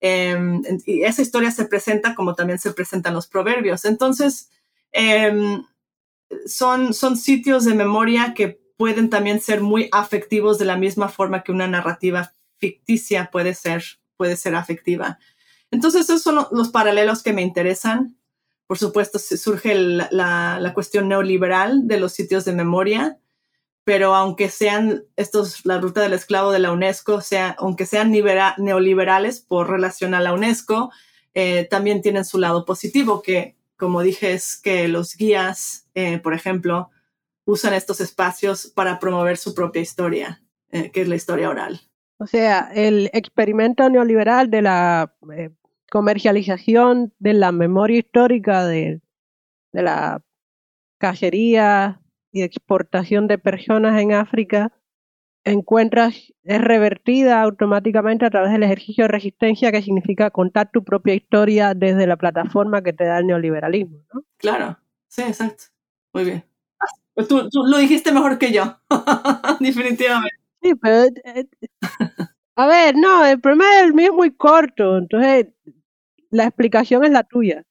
Em, 0.00 0.62
y 0.86 1.02
esa 1.02 1.22
historia 1.22 1.50
se 1.50 1.66
presenta 1.66 2.14
como 2.14 2.34
también 2.34 2.58
se 2.58 2.72
presentan 2.72 3.14
los 3.14 3.26
proverbios. 3.26 3.84
Entonces, 3.84 4.50
em, 4.92 5.64
son, 6.46 6.94
son 6.94 7.16
sitios 7.16 7.64
de 7.64 7.74
memoria 7.74 8.34
que 8.34 8.60
pueden 8.76 9.10
también 9.10 9.40
ser 9.40 9.60
muy 9.60 9.88
afectivos 9.92 10.58
de 10.58 10.64
la 10.64 10.76
misma 10.76 11.08
forma 11.08 11.42
que 11.42 11.52
una 11.52 11.66
narrativa 11.66 12.32
ficticia 12.58 13.30
puede 13.30 13.54
ser, 13.54 13.82
puede 14.16 14.36
ser 14.36 14.54
afectiva. 14.54 15.18
Entonces, 15.70 16.02
esos 16.02 16.22
son 16.22 16.46
los 16.50 16.68
paralelos 16.70 17.22
que 17.22 17.32
me 17.32 17.42
interesan. 17.42 18.16
Por 18.66 18.78
supuesto, 18.78 19.18
surge 19.18 19.74
la, 19.74 20.72
cuestión 20.74 21.08
neoliberal 21.08 21.86
de 21.86 22.00
los 22.00 22.12
sitios 22.12 22.44
de 22.44 22.52
memoria, 22.52 23.18
pero 23.84 24.14
aunque 24.14 24.48
sean 24.48 25.04
estos, 25.16 25.64
la 25.66 25.78
ruta 25.78 26.00
del 26.00 26.12
esclavo 26.12 26.52
de 26.52 26.60
la 26.60 26.72
UNESCO, 26.72 27.20
sea, 27.20 27.56
aunque 27.58 27.86
sean 27.86 28.12
neoliberales 28.12 29.40
por 29.40 29.70
relación 29.70 30.14
a 30.14 30.20
la 30.20 30.32
UNESCO, 30.32 30.90
eh, 31.34 31.66
también 31.70 32.02
tienen 32.02 32.24
su 32.24 32.38
lado 32.38 32.64
positivo, 32.64 33.22
que 33.22 33.56
como 33.76 34.02
dije 34.02 34.32
es 34.34 34.56
que 34.56 34.88
los 34.88 35.16
guías, 35.16 35.88
eh, 35.94 36.18
por 36.18 36.34
ejemplo, 36.34 36.90
usan 37.46 37.74
estos 37.74 38.00
espacios 38.00 38.66
para 38.66 38.98
promover 38.98 39.36
su 39.36 39.54
propia 39.54 39.82
historia, 39.82 40.42
eh, 40.70 40.90
que 40.90 41.02
es 41.02 41.08
la 41.08 41.16
historia 41.16 41.48
oral. 41.48 41.80
O 42.18 42.26
sea, 42.26 42.70
el 42.74 43.10
experimento 43.14 43.88
neoliberal 43.88 44.50
de 44.50 44.62
la 44.62 45.14
comercialización 45.90 47.12
de 47.18 47.34
la 47.34 47.52
memoria 47.52 47.98
histórica 47.98 48.64
de, 48.64 49.00
la 49.72 50.22
cacería 50.98 52.00
y 52.32 52.42
exportación 52.42 53.26
de 53.26 53.38
personas 53.38 54.00
en 54.00 54.12
África 54.12 54.72
encuentras, 55.44 56.32
es 56.44 56.60
revertida 56.60 57.42
automáticamente 57.42 58.26
a 58.26 58.30
través 58.30 58.52
del 58.52 58.62
ejercicio 58.62 59.04
de 59.04 59.08
resistencia 59.08 59.72
que 59.72 59.82
significa 59.82 60.30
contar 60.30 60.70
tu 60.70 60.84
propia 60.84 61.14
historia 61.14 61.74
desde 61.74 62.06
la 62.06 62.16
plataforma 62.16 62.82
que 62.82 62.92
te 62.92 63.04
da 63.04 63.18
el 63.18 63.26
neoliberalismo, 63.26 64.04
¿no? 64.12 64.22
Claro, 64.36 64.78
sí, 65.08 65.22
exacto. 65.22 65.64
Muy 66.12 66.24
bien. 66.24 66.44
Pues 67.14 67.26
tú, 67.26 67.48
lo 67.52 67.78
dijiste 67.78 68.12
mejor 68.12 68.38
que 68.38 68.52
yo, 68.52 68.78
definitivamente. 69.60 70.36
Sí, 70.62 70.74
pero... 70.74 71.04
Eh, 71.24 71.48
a 72.56 72.66
ver, 72.66 72.94
no, 72.94 73.24
el 73.24 73.40
problema 73.40 73.64
es 73.80 73.94
mío 73.94 74.10
es 74.10 74.12
muy 74.12 74.30
corto, 74.36 74.98
entonces 74.98 75.46
la 76.30 76.44
explicación 76.44 77.04
es 77.04 77.10
la 77.10 77.24
tuya. 77.24 77.64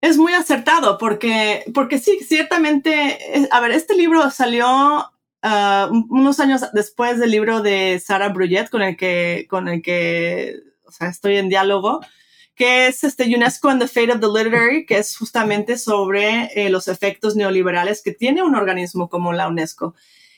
Es 0.00 0.18
muy 0.18 0.34
acertado 0.34 0.98
porque, 0.98 1.64
porque 1.72 1.98
sí, 1.98 2.18
ciertamente, 2.26 3.48
a 3.50 3.60
ver, 3.60 3.70
este 3.70 3.96
libro 3.96 4.30
salió 4.30 4.66
ah, 5.42 5.90
unos 6.10 6.40
años 6.40 6.62
después 6.72 7.18
del 7.18 7.30
libro 7.30 7.62
de 7.62 8.00
Sarah 8.04 8.28
Bruyet 8.28 8.68
con 8.68 8.82
el 8.82 8.96
que, 8.96 9.46
con 9.48 9.68
el 9.68 9.80
que 9.82 10.56
o 10.86 10.92
sea, 10.92 11.08
estoy 11.08 11.36
en 11.36 11.48
diálogo, 11.48 12.00
que 12.54 12.86
es 12.86 13.02
este 13.02 13.24
UNESCO 13.34 13.68
and 13.68 13.80
the 13.80 13.88
Fate 13.88 14.12
of 14.12 14.20
the 14.20 14.28
Literary, 14.28 14.86
que 14.86 14.98
es 14.98 15.16
justamente 15.16 15.76
sobre 15.76 16.50
eh, 16.54 16.70
los 16.70 16.86
efectos 16.86 17.34
neoliberales 17.34 18.02
que 18.02 18.12
tiene 18.12 18.42
un 18.42 18.54
organismo 18.54 19.08
como 19.08 19.32
la 19.32 19.48
UNESCO. 19.48 19.94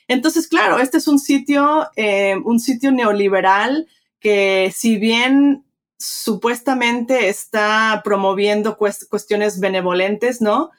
Entonces, 0.07 0.47
claro, 0.47 0.79
este 0.79 0.97
es 0.97 1.07
un 1.07 1.19
sitio, 1.19 1.89
eh, 1.95 2.35
un 2.43 2.59
sitio 2.59 2.91
neoliberal 2.91 3.87
que 4.19 4.73
si 4.75 4.97
bien 4.97 5.66
supuestamente 5.97 7.29
está 7.29 8.01
promoviendo 8.03 8.77
cuestiones 8.77 9.59
benevolentes, 9.59 10.41
¿no? 10.41 10.71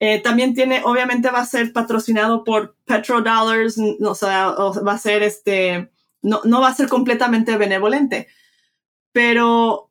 Eh, 0.00 0.20
también 0.20 0.54
tiene, 0.54 0.82
obviamente 0.84 1.30
va 1.30 1.40
a 1.40 1.46
ser 1.46 1.72
patrocinado 1.72 2.44
por 2.44 2.76
petrodollars, 2.84 3.78
o 3.78 4.14
sea, 4.14 4.50
va 4.50 4.92
a 4.92 4.98
ser 4.98 5.22
este, 5.22 5.90
no, 6.20 6.40
no 6.44 6.60
va 6.60 6.68
a 6.68 6.74
ser 6.74 6.88
completamente 6.88 7.56
benevolente, 7.56 8.26
pero, 9.12 9.90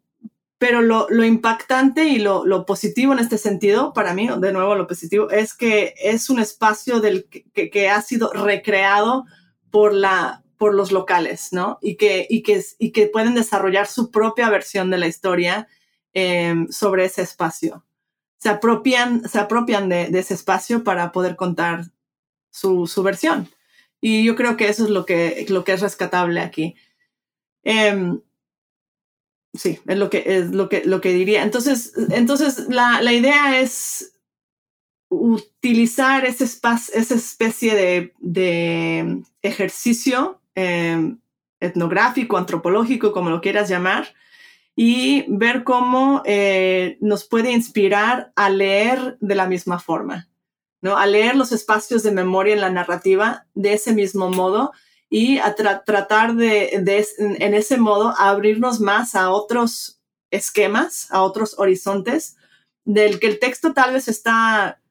pero 0.57 0.81
lo, 0.81 1.07
impactante 1.23 2.05
y 2.05 2.19
lo, 2.19 2.65
positivo 2.65 3.13
en 3.13 3.19
este 3.19 3.37
sentido, 3.37 3.93
para 3.93 4.13
mí, 4.13 4.29
de 4.37 4.51
nuevo 4.51 4.75
lo 4.75 4.87
positivo, 4.87 5.29
es 5.29 5.53
que 5.53 5.93
es 5.97 6.29
un 6.29 6.39
espacio 6.39 6.99
del 6.99 7.25
que 7.25 7.89
ha 7.89 8.01
sido 8.01 8.31
recreado 8.33 9.25
por 9.71 9.93
la, 9.93 10.42
por 10.57 10.73
los 10.73 10.91
locales, 10.91 11.51
¿no? 11.51 11.77
Y 11.81 11.95
que, 11.95 12.27
y 12.29 12.43
que, 12.43 12.63
y 12.79 12.91
que 12.91 13.07
pueden 13.07 13.35
desarrollar 13.35 13.87
su 13.87 14.11
propia 14.11 14.49
versión 14.49 14.89
de 14.89 14.97
la 14.97 15.07
historia 15.07 15.67
em, 16.13 16.67
sobre 16.69 17.05
ese 17.05 17.21
espacio. 17.21 17.85
Se 18.37 18.49
apropian, 18.49 19.27
se 19.27 19.39
apropian 19.39 19.89
de, 19.89 20.03
ese 20.13 20.33
espacio 20.33 20.83
para 20.83 21.11
poder 21.11 21.35
contar 21.35 21.85
su, 22.49 22.87
versión. 23.03 23.49
Y 24.01 24.23
yo 24.23 24.35
creo 24.35 24.57
que 24.57 24.69
eso 24.69 24.83
es 24.83 24.89
lo 24.89 25.05
que, 25.05 25.45
lo 25.49 25.63
que 25.63 25.73
es 25.73 25.81
rescatable 25.81 26.41
aquí. 26.41 26.75
Em, 27.63 28.21
sí, 29.53 29.79
es 29.87 29.97
lo 29.97 30.09
que, 30.09 30.23
es 30.25 30.51
lo 30.51 30.69
que, 30.69 30.83
lo 30.85 31.01
que 31.01 31.13
diría. 31.13 31.43
Entonces, 31.43 31.93
entonces 32.11 32.67
la, 32.69 33.01
la 33.01 33.13
idea 33.13 33.59
es 33.59 34.13
utilizar 35.09 36.25
ese 36.25 36.43
espacio, 36.43 36.93
esa 36.95 37.15
especie 37.15 37.75
de, 37.75 38.13
de 38.19 39.23
ejercicio 39.41 40.41
Em, 40.55 41.17
etnográfico, 41.59 42.37
antropológico, 42.37 43.11
como 43.11 43.29
lo 43.29 43.41
quieras 43.41 43.69
llamar, 43.69 44.13
y 44.75 45.25
ver 45.29 45.63
cómo 45.63 46.21
eh, 46.25 46.97
nos 46.99 47.23
puede 47.23 47.51
inspirar 47.51 48.33
a 48.35 48.49
leer 48.49 49.17
de 49.21 49.35
la 49.35 49.47
misma 49.47 49.79
forma, 49.79 50.29
¿no? 50.81 50.97
A 50.97 51.05
leer 51.05 51.35
los 51.35 51.51
espacios 51.51 52.03
de 52.03 52.11
memoria 52.11 52.53
en 52.53 52.61
la 52.61 52.69
narrativa 52.69 53.45
de 53.53 53.73
ese 53.73 53.93
mismo 53.93 54.29
modo 54.29 54.73
y 55.09 55.37
a 55.37 55.55
tratar 55.55 56.35
de, 56.35 56.71
en 57.17 57.53
ese 57.53 57.77
modo, 57.77 58.13
abrirnos 58.17 58.79
más 58.79 59.15
a 59.15 59.29
otros 59.29 60.01
esquemas, 60.31 61.07
a 61.11 61.21
otros 61.21 61.57
horizontes, 61.59 62.35
del 62.83 63.19
que 63.19 63.27
el 63.27 63.39
texto 63.39 63.73
tal 63.73 63.93
vez 63.93 64.07
está 64.07 64.81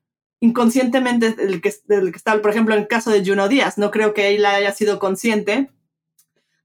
inconscientemente 0.42 1.36
el 1.38 1.60
que, 1.60 1.70
que 1.70 2.16
está, 2.16 2.42
por 2.42 2.50
ejemplo, 2.50 2.74
en 2.74 2.82
el 2.82 2.88
caso 2.88 3.10
de 3.10 3.24
Juno 3.24 3.48
Díaz, 3.48 3.78
no 3.78 3.92
creo 3.92 4.12
que 4.12 4.34
él 4.34 4.44
haya 4.44 4.72
sido 4.72 4.98
consciente 4.98 5.70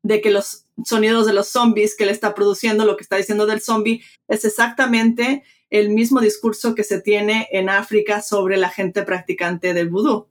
de 0.01 0.19
que 0.19 0.31
los 0.31 0.65
sonidos 0.83 1.27
de 1.27 1.33
los 1.33 1.49
zombies 1.49 1.95
que 1.95 2.03
él 2.03 2.09
está 2.09 2.33
produciendo, 2.33 2.85
lo 2.85 2.97
que 2.97 3.03
está 3.03 3.17
diciendo 3.17 3.45
del 3.45 3.61
zombie, 3.61 4.03
es 4.27 4.45
exactamente 4.45 5.43
el 5.69 5.91
mismo 5.91 6.21
discurso 6.21 6.73
que 6.73 6.83
se 6.83 7.01
tiene 7.01 7.49
en 7.51 7.69
África 7.69 8.23
sobre 8.23 8.57
la 8.57 8.69
gente 8.69 9.03
practicante 9.03 9.75
del 9.75 9.89
vudú. 9.89 10.27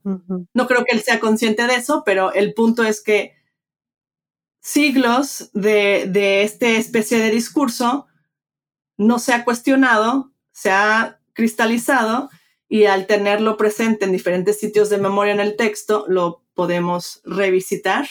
No 0.53 0.67
creo 0.67 0.83
que 0.83 0.93
él 0.93 1.01
sea 1.01 1.21
consciente 1.21 1.67
de 1.67 1.75
eso, 1.75 2.03
pero 2.05 2.33
el 2.33 2.53
punto 2.53 2.83
es 2.83 3.01
que 3.01 3.33
siglos 4.59 5.51
de, 5.53 6.05
de 6.09 6.43
esta 6.43 6.67
especie 6.67 7.17
de 7.19 7.31
discurso 7.31 8.07
no 8.97 9.19
se 9.19 9.31
ha 9.31 9.45
cuestionado, 9.45 10.33
se 10.51 10.69
ha 10.69 11.21
cristalizado 11.31 12.29
y 12.69 12.85
al 12.85 13.07
tenerlo 13.07 13.57
presente 13.57 14.05
en 14.05 14.11
diferentes 14.11 14.59
sitios 14.59 14.89
de 14.89 14.97
memoria 14.97 15.33
en 15.33 15.39
el 15.39 15.55
texto, 15.55 16.05
lo 16.07 16.43
podemos 16.53 17.21
revisitar 17.23 18.05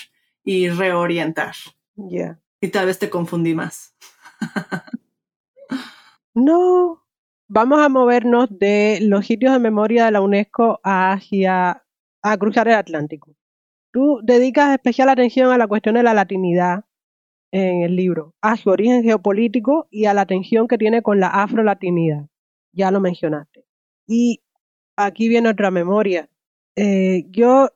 y 0.44 0.68
reorientar. 0.68 1.54
Ya. 1.96 2.40
Y 2.61 2.68
tal 2.68 2.86
vez 2.86 2.98
te 2.98 3.11
confundí 3.11 3.54
más. 3.54 3.94
No. 6.34 7.02
Vamos 7.48 7.80
a 7.80 7.88
movernos 7.88 8.48
de 8.50 8.98
los 9.00 9.24
sitios 9.24 9.54
de 9.54 9.59
memoria 9.59 10.04
de 10.04 10.11
la 10.11 10.20
UNESCO 10.20 10.80
hacia 10.84 11.82
a 12.22 12.36
cruzar 12.36 12.68
el 12.68 12.74
Atlántico. 12.74 13.34
Tú 13.92 14.20
dedicas 14.22 14.72
especial 14.72 15.09
atención 15.09 15.50
a 15.50 15.57
la 15.57 15.66
cuestión 15.66 15.94
de 15.94 16.02
la 16.02 16.12
latinidad 16.12 16.84
en 17.52 17.82
el 17.82 17.96
libro, 17.96 18.34
a 18.42 18.57
su 18.57 18.68
origen 18.68 19.02
geopolítico 19.02 19.86
y 19.90 20.04
a 20.04 20.12
la 20.12 20.26
tensión 20.26 20.68
que 20.68 20.76
tiene 20.76 21.02
con 21.02 21.20
la 21.20 21.28
afrolatinidad. 21.28 22.26
Ya 22.72 22.90
lo 22.90 23.00
mencionaste. 23.00 23.64
Y 24.07 24.42
aquí 24.97 25.28
viene 25.28 25.49
otra 25.49 25.70
memoria. 25.70 26.28
Eh, 26.74 27.26
yo 27.30 27.70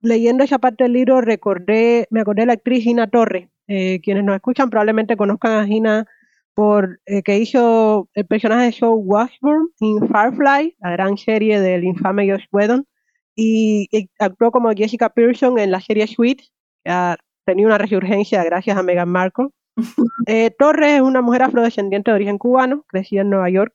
leyendo 0.00 0.44
esa 0.44 0.58
parte 0.58 0.84
del 0.84 0.92
libro 0.92 1.20
recordé, 1.20 2.06
me 2.10 2.20
acordé 2.20 2.42
de 2.42 2.46
la 2.46 2.52
actriz 2.54 2.84
Gina 2.84 3.08
Torres. 3.08 3.48
Eh, 3.66 4.00
quienes 4.02 4.24
nos 4.24 4.36
escuchan 4.36 4.68
probablemente 4.68 5.16
conozcan 5.16 5.52
a 5.52 5.66
Gina 5.66 6.06
por 6.54 7.00
eh, 7.06 7.22
que 7.22 7.38
hizo 7.38 8.08
el 8.14 8.26
personaje 8.26 8.66
de 8.66 8.76
Joe 8.78 8.94
Washburn 8.94 9.70
en 9.80 10.06
Firefly, 10.06 10.76
la 10.80 10.90
gran 10.92 11.16
serie 11.16 11.60
del 11.60 11.84
infame 11.84 12.30
Josh 12.30 12.44
Whedon, 12.52 12.86
y, 13.34 13.88
actuó 14.18 14.52
como 14.52 14.70
Jessica 14.72 15.08
Pearson 15.08 15.58
en 15.58 15.72
la 15.72 15.80
serie 15.80 16.06
Sweet, 16.06 16.42
que 16.84 16.90
ha 16.90 17.16
tenido 17.44 17.68
una 17.68 17.78
resurgencia 17.78 18.44
gracias 18.44 18.76
a 18.76 18.82
Meghan 18.82 19.08
Markle. 19.08 19.48
Eh, 20.26 20.50
Torres 20.58 20.94
es 20.94 21.00
una 21.02 21.20
mujer 21.20 21.42
afrodescendiente 21.42 22.10
de 22.10 22.14
origen 22.14 22.38
cubano, 22.38 22.84
crecida 22.88 23.20
en 23.22 23.30
Nueva 23.30 23.50
York. 23.50 23.74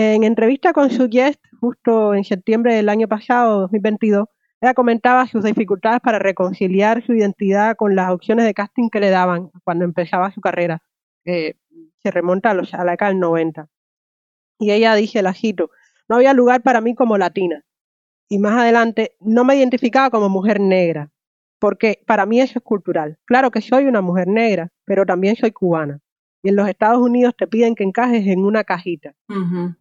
En 0.00 0.22
entrevista 0.22 0.72
con 0.72 0.90
su 0.90 1.08
guest, 1.08 1.44
justo 1.60 2.14
en 2.14 2.22
septiembre 2.22 2.72
del 2.72 2.88
año 2.88 3.08
pasado, 3.08 3.62
2022, 3.62 4.28
ella 4.60 4.72
comentaba 4.72 5.26
sus 5.26 5.42
dificultades 5.42 5.98
para 6.00 6.20
reconciliar 6.20 7.04
su 7.04 7.14
identidad 7.14 7.74
con 7.74 7.96
las 7.96 8.12
opciones 8.12 8.44
de 8.44 8.54
casting 8.54 8.90
que 8.90 9.00
le 9.00 9.10
daban 9.10 9.50
cuando 9.64 9.84
empezaba 9.84 10.30
su 10.30 10.40
carrera, 10.40 10.84
que 11.24 11.56
se 12.00 12.12
remonta 12.12 12.52
a, 12.52 12.54
la 12.54 12.92
década 12.92 13.10
del 13.10 13.18
90. 13.18 13.68
Y 14.60 14.70
ella 14.70 14.94
dice, 14.94 15.20
la 15.20 15.34
cito, 15.34 15.72
no 16.08 16.14
había 16.14 16.32
lugar 16.32 16.62
para 16.62 16.80
mí 16.80 16.94
como 16.94 17.18
latina. 17.18 17.64
Y 18.28 18.38
más 18.38 18.56
adelante, 18.56 19.16
no 19.18 19.42
me 19.42 19.56
identificaba 19.56 20.10
como 20.10 20.28
mujer 20.28 20.60
negra, 20.60 21.10
porque 21.58 22.04
para 22.06 22.24
mí 22.24 22.40
eso 22.40 22.60
es 22.60 22.64
cultural. 22.64 23.18
Claro 23.24 23.50
que 23.50 23.62
soy 23.62 23.86
una 23.86 24.00
mujer 24.00 24.28
negra, 24.28 24.70
pero 24.84 25.04
también 25.04 25.34
soy 25.34 25.50
cubana. 25.50 25.98
Y 26.48 26.50
en 26.50 26.56
los 26.56 26.66
Estados 26.66 26.98
Unidos 26.98 27.34
te 27.36 27.46
piden 27.46 27.74
que 27.74 27.84
encajes 27.84 28.26
en 28.26 28.42
una 28.42 28.64
cajita. 28.64 29.14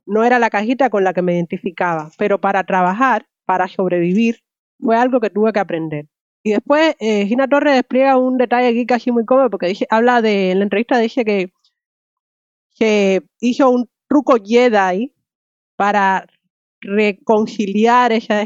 No 0.05 0.25
era 0.25 0.37
la 0.37 0.49
cajita 0.49 0.89
con 0.89 1.05
la 1.05 1.13
que 1.13 1.21
me 1.21 1.33
identificaba, 1.33 2.11
pero 2.17 2.41
para 2.41 2.65
trabajar, 2.65 3.25
para 3.45 3.69
sobrevivir, 3.69 4.43
fue 4.77 4.97
algo 4.97 5.21
que 5.21 5.29
tuve 5.29 5.53
que 5.53 5.61
aprender. 5.61 6.07
Y 6.43 6.51
después 6.51 6.97
eh, 6.99 7.25
Gina 7.25 7.47
Torres 7.47 7.73
despliega 7.73 8.17
un 8.17 8.37
detalle 8.37 8.67
aquí 8.67 8.85
casi 8.85 9.13
muy 9.13 9.23
cómodo 9.23 9.49
porque 9.49 9.67
dice, 9.67 9.87
habla 9.89 10.21
de, 10.21 10.51
en 10.51 10.59
la 10.59 10.63
entrevista 10.63 10.97
dice 10.97 11.23
que, 11.23 11.53
que 12.77 13.23
hizo 13.39 13.69
un 13.69 13.89
truco 14.09 14.35
Jedi 14.43 15.13
para 15.77 16.27
reconciliar 16.81 18.11
esa 18.11 18.45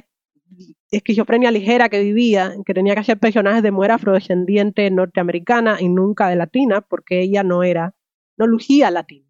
esquizofrenia 0.92 1.50
ligera 1.50 1.90
que 1.90 2.04
vivía, 2.04 2.54
que 2.68 2.76
tenía 2.76 2.94
que 2.94 3.00
hacer 3.00 3.18
personajes 3.18 3.64
de 3.64 3.72
mujer 3.72 3.94
afrodescendiente 3.94 4.92
norteamericana 4.92 5.78
y 5.80 5.90
nunca 5.90 6.30
de 6.30 6.36
latina, 6.36 6.82
porque 6.82 7.22
ella 7.22 7.42
no 7.42 7.64
era, 7.64 7.96
no 8.42 8.48
lucía 8.48 8.90
latina. 8.90 9.28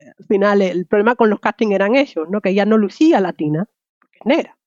Al 0.00 0.26
final, 0.26 0.62
el 0.62 0.86
problema 0.86 1.16
con 1.16 1.28
los 1.28 1.38
castings 1.38 1.74
eran 1.74 1.96
ellos, 1.96 2.26
¿no? 2.30 2.40
que 2.40 2.50
ella 2.50 2.64
no 2.64 2.78
lucía 2.78 3.20
latina, 3.20 3.68
porque 4.00 4.18
es 4.20 4.26
negra. 4.26 4.58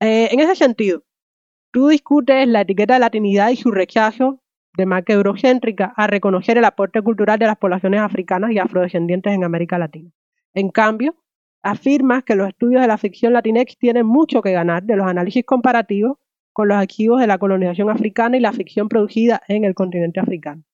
Eh, 0.00 0.28
en 0.32 0.40
ese 0.40 0.56
sentido, 0.56 1.04
tú 1.70 1.88
discutes 1.88 2.48
la 2.48 2.62
etiqueta 2.62 2.94
de 2.94 3.00
latinidad 3.00 3.50
y 3.50 3.56
su 3.56 3.70
rechazo 3.70 4.40
de 4.76 4.86
marca 4.86 5.12
eurocéntrica 5.12 5.92
a 5.96 6.08
reconocer 6.08 6.58
el 6.58 6.64
aporte 6.64 7.00
cultural 7.00 7.38
de 7.38 7.46
las 7.46 7.58
poblaciones 7.58 8.00
africanas 8.00 8.50
y 8.50 8.58
afrodescendientes 8.58 9.32
en 9.32 9.44
América 9.44 9.78
Latina. 9.78 10.10
En 10.54 10.70
cambio, 10.70 11.14
afirmas 11.62 12.24
que 12.24 12.34
los 12.34 12.48
estudios 12.48 12.82
de 12.82 12.88
la 12.88 12.98
ficción 12.98 13.32
latinex 13.32 13.76
tienen 13.78 14.06
mucho 14.06 14.42
que 14.42 14.52
ganar 14.52 14.82
de 14.82 14.96
los 14.96 15.06
análisis 15.06 15.44
comparativos 15.44 16.18
con 16.52 16.68
los 16.68 16.76
archivos 16.76 17.20
de 17.20 17.28
la 17.28 17.38
colonización 17.38 17.90
africana 17.90 18.36
y 18.36 18.40
la 18.40 18.52
ficción 18.52 18.88
producida 18.88 19.42
en 19.46 19.64
el 19.64 19.74
continente 19.74 20.18
africano 20.18 20.64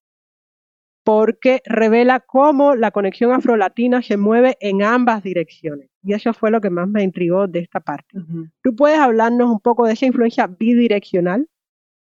porque 1.05 1.61
revela 1.67 2.21
cómo 2.21 2.75
la 2.75 2.91
conexión 2.91 3.33
afrolatina 3.33 4.03
se 4.03 4.17
mueve 4.17 4.57
en 4.61 4.83
ambas 4.83 5.23
direcciones. 5.23 5.91
Y 6.03 6.15
eso 6.15 6.33
fue 6.33 6.51
lo 6.51 6.61
que 6.63 6.71
más 6.71 6.89
me 6.89 7.03
intrigó 7.03 7.47
de 7.47 7.61
esta 7.61 7.81
parte. 7.81 8.19
¿Tú 8.63 8.75
puedes 8.75 8.99
hablarnos 8.99 9.51
un 9.51 9.61
poco 9.61 9.87
de 9.87 9.93
esa 9.93 10.07
influencia 10.07 10.47
bidireccional? 10.47 11.49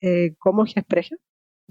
Eh, 0.00 0.34
¿Cómo 0.38 0.66
se 0.66 0.80
expresa? 0.80 1.16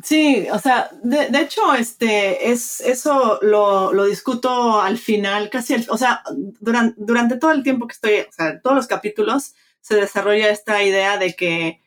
Sí, 0.02 0.48
o 0.52 0.60
sea, 0.60 0.90
de, 1.04 1.28
hecho, 1.42 1.74
este, 1.74 2.52
es, 2.52 2.82
eso 2.82 3.40
lo, 3.42 3.92
lo, 3.94 4.06
discuto 4.06 4.80
al 4.80 4.98
final, 4.98 5.50
casi, 5.50 5.76
o 5.90 5.98
sea, 5.98 6.22
durante, 6.60 6.96
durante 7.00 7.38
todo 7.38 7.52
el 7.52 7.64
tiempo 7.64 7.88
que 7.88 7.94
estoy, 7.94 8.20
o 8.20 8.32
sea, 8.32 8.62
todos 8.62 8.76
los 8.76 8.86
capítulos 8.86 9.56
se 9.82 9.96
desarrolla 9.96 10.52
esta 10.52 10.84
idea 10.84 11.18
de 11.18 11.34
que 11.36 11.82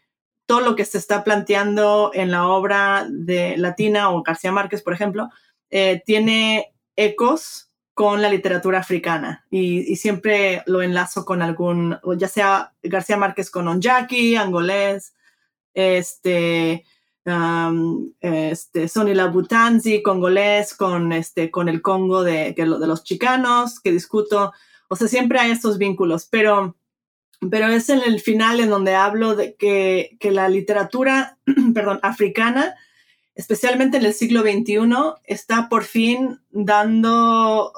todo 0.50 0.62
lo 0.62 0.74
que 0.74 0.84
se 0.84 0.98
está 0.98 1.22
planteando 1.22 2.10
en 2.12 2.32
la 2.32 2.48
obra 2.48 3.06
de 3.08 3.56
Latina 3.56 4.10
o 4.10 4.24
García 4.24 4.50
Márquez, 4.50 4.82
por 4.82 4.92
ejemplo, 4.92 5.28
eh, 5.70 6.02
tiene 6.04 6.74
ecos 6.96 7.70
con 7.94 8.20
la 8.20 8.28
literatura 8.28 8.80
africana 8.80 9.46
y, 9.48 9.94
siempre 9.94 10.64
lo 10.66 10.82
enlazo 10.82 11.24
con 11.24 11.40
algún, 11.40 12.00
ya 12.16 12.26
sea 12.26 12.72
García 12.82 13.16
Márquez 13.16 13.48
con 13.48 13.68
Onjaki, 13.68 14.34
angolés, 14.34 15.14
este, 15.72 16.84
um, 17.24 18.10
este, 18.18 18.88
Sonny 18.88 19.14
Labutanzi, 19.14 20.02
congolés, 20.02 20.74
con, 20.74 21.12
este, 21.12 21.52
con 21.52 21.68
el 21.68 21.80
Congo 21.80 22.24
de, 22.24 22.54
de 22.54 22.66
los 22.66 23.04
chicanos 23.04 23.78
que 23.78 23.92
discuto. 23.92 24.52
O 24.88 24.96
sea, 24.96 25.06
siempre 25.06 25.38
hay 25.38 25.52
estos 25.52 25.78
vínculos, 25.78 26.26
pero 26.28 26.74
pero 27.48 27.68
es 27.68 27.88
en 27.88 28.02
el 28.02 28.20
final 28.20 28.60
en 28.60 28.68
donde 28.68 28.94
hablo 28.94 29.34
de 29.34 29.54
que, 29.54 30.18
la 30.22 30.48
literatura, 30.48 31.38
perdón, 31.74 31.98
africana, 32.02 32.74
especialmente 33.34 33.96
en 33.96 34.04
el 34.04 34.12
siglo 34.12 34.42
XXI, 34.42 34.80
está 35.24 35.68
por 35.68 35.84
fin 35.84 36.40
dando, 36.50 37.72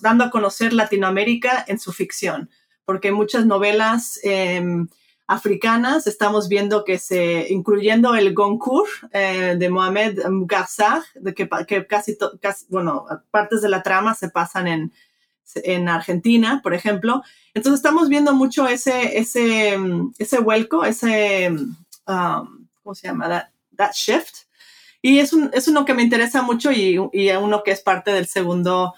dando 0.00 0.24
a 0.24 0.30
conocer 0.30 0.72
Latinoamérica 0.72 1.64
en 1.68 1.78
su 1.78 1.92
ficción, 1.92 2.50
porque 2.84 3.12
muchas 3.12 3.46
novelas 3.46 4.18
em, 4.24 4.88
africanas 5.28 6.08
estamos 6.08 6.48
viendo 6.48 6.84
que 6.84 6.98
se, 6.98 7.46
incluyendo 7.50 8.16
el 8.16 8.34
Goncourt 8.34 8.90
eh, 9.12 9.54
de 9.56 9.68
Mohamed 9.70 10.18
Gassar, 10.46 11.02
de 11.14 11.34
que, 11.34 11.48
que 11.68 11.86
casi, 11.86 12.18
casi, 12.40 12.66
bueno, 12.68 13.06
partes 13.30 13.62
de 13.62 13.68
la 13.68 13.82
trama 13.82 14.14
se 14.14 14.28
pasan 14.28 14.66
en, 14.66 14.92
en 15.56 15.88
Argentina, 15.88 16.60
por 16.62 16.74
ejemplo. 16.74 17.22
Entonces 17.54 17.78
estamos 17.78 18.08
viendo 18.08 18.34
mucho 18.34 18.66
ese, 18.66 19.18
ese, 19.18 19.78
ese 20.18 20.38
vuelco, 20.40 20.84
ese, 20.84 21.50
um, 21.50 22.66
¿cómo 22.82 22.94
se 22.94 23.08
llama? 23.08 23.48
That, 23.76 23.92
shift. 23.94 24.46
Y 25.02 25.18
es, 25.18 25.32
un, 25.32 25.50
es 25.52 25.68
uno 25.68 25.84
que 25.84 25.94
me 25.94 26.02
interesa 26.02 26.42
mucho 26.42 26.72
y, 26.72 26.98
y 27.12 27.30
uno 27.30 27.62
que 27.62 27.70
es 27.70 27.80
parte 27.80 28.10
del 28.10 28.26
segundo 28.26 28.94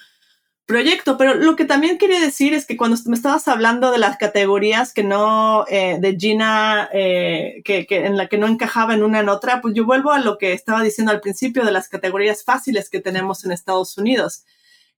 proyecto. 0.66 1.16
Pero 1.16 1.34
lo 1.34 1.57
que 1.57 1.64
también 1.64 1.99
quería 1.99 2.20
decir 2.20 2.55
es 2.55 2.66
que 2.66 2.76
cuando 2.76 2.97
me 3.07 3.16
estabas 3.16 3.49
hablando 3.49 3.90
de 3.90 3.99
las 3.99 4.16
categorías 4.16 4.92
que 4.92 5.03
no, 5.03 5.64
eh, 5.68 5.99
de 6.01 6.16
Gina, 6.16 6.88
eh, 6.92 7.62
que, 7.64 7.86
que, 7.86 8.05
en 8.05 8.16
la 8.16 8.28
que 8.28 8.38
no 8.38 8.47
encajaba 8.47 8.94
en 8.94 9.03
una 9.03 9.20
en 9.20 9.28
otra, 9.28 9.61
pues 9.61 9.74
yo 9.74 9.84
vuelvo 9.84 10.12
a 10.12 10.18
lo 10.18 10.38
que 10.38 10.53
estaba 10.53 10.82
diciendo 10.82 11.12
al 11.12 11.20
principio 11.20 11.64
de 11.64 11.72
las 11.72 11.88
categorías 11.88 12.44
fáciles 12.44 12.90
que 12.90 13.01
tenemos 13.01 13.44
en 13.44 13.53
Estados 13.53 13.97
Unidos. 13.97 14.44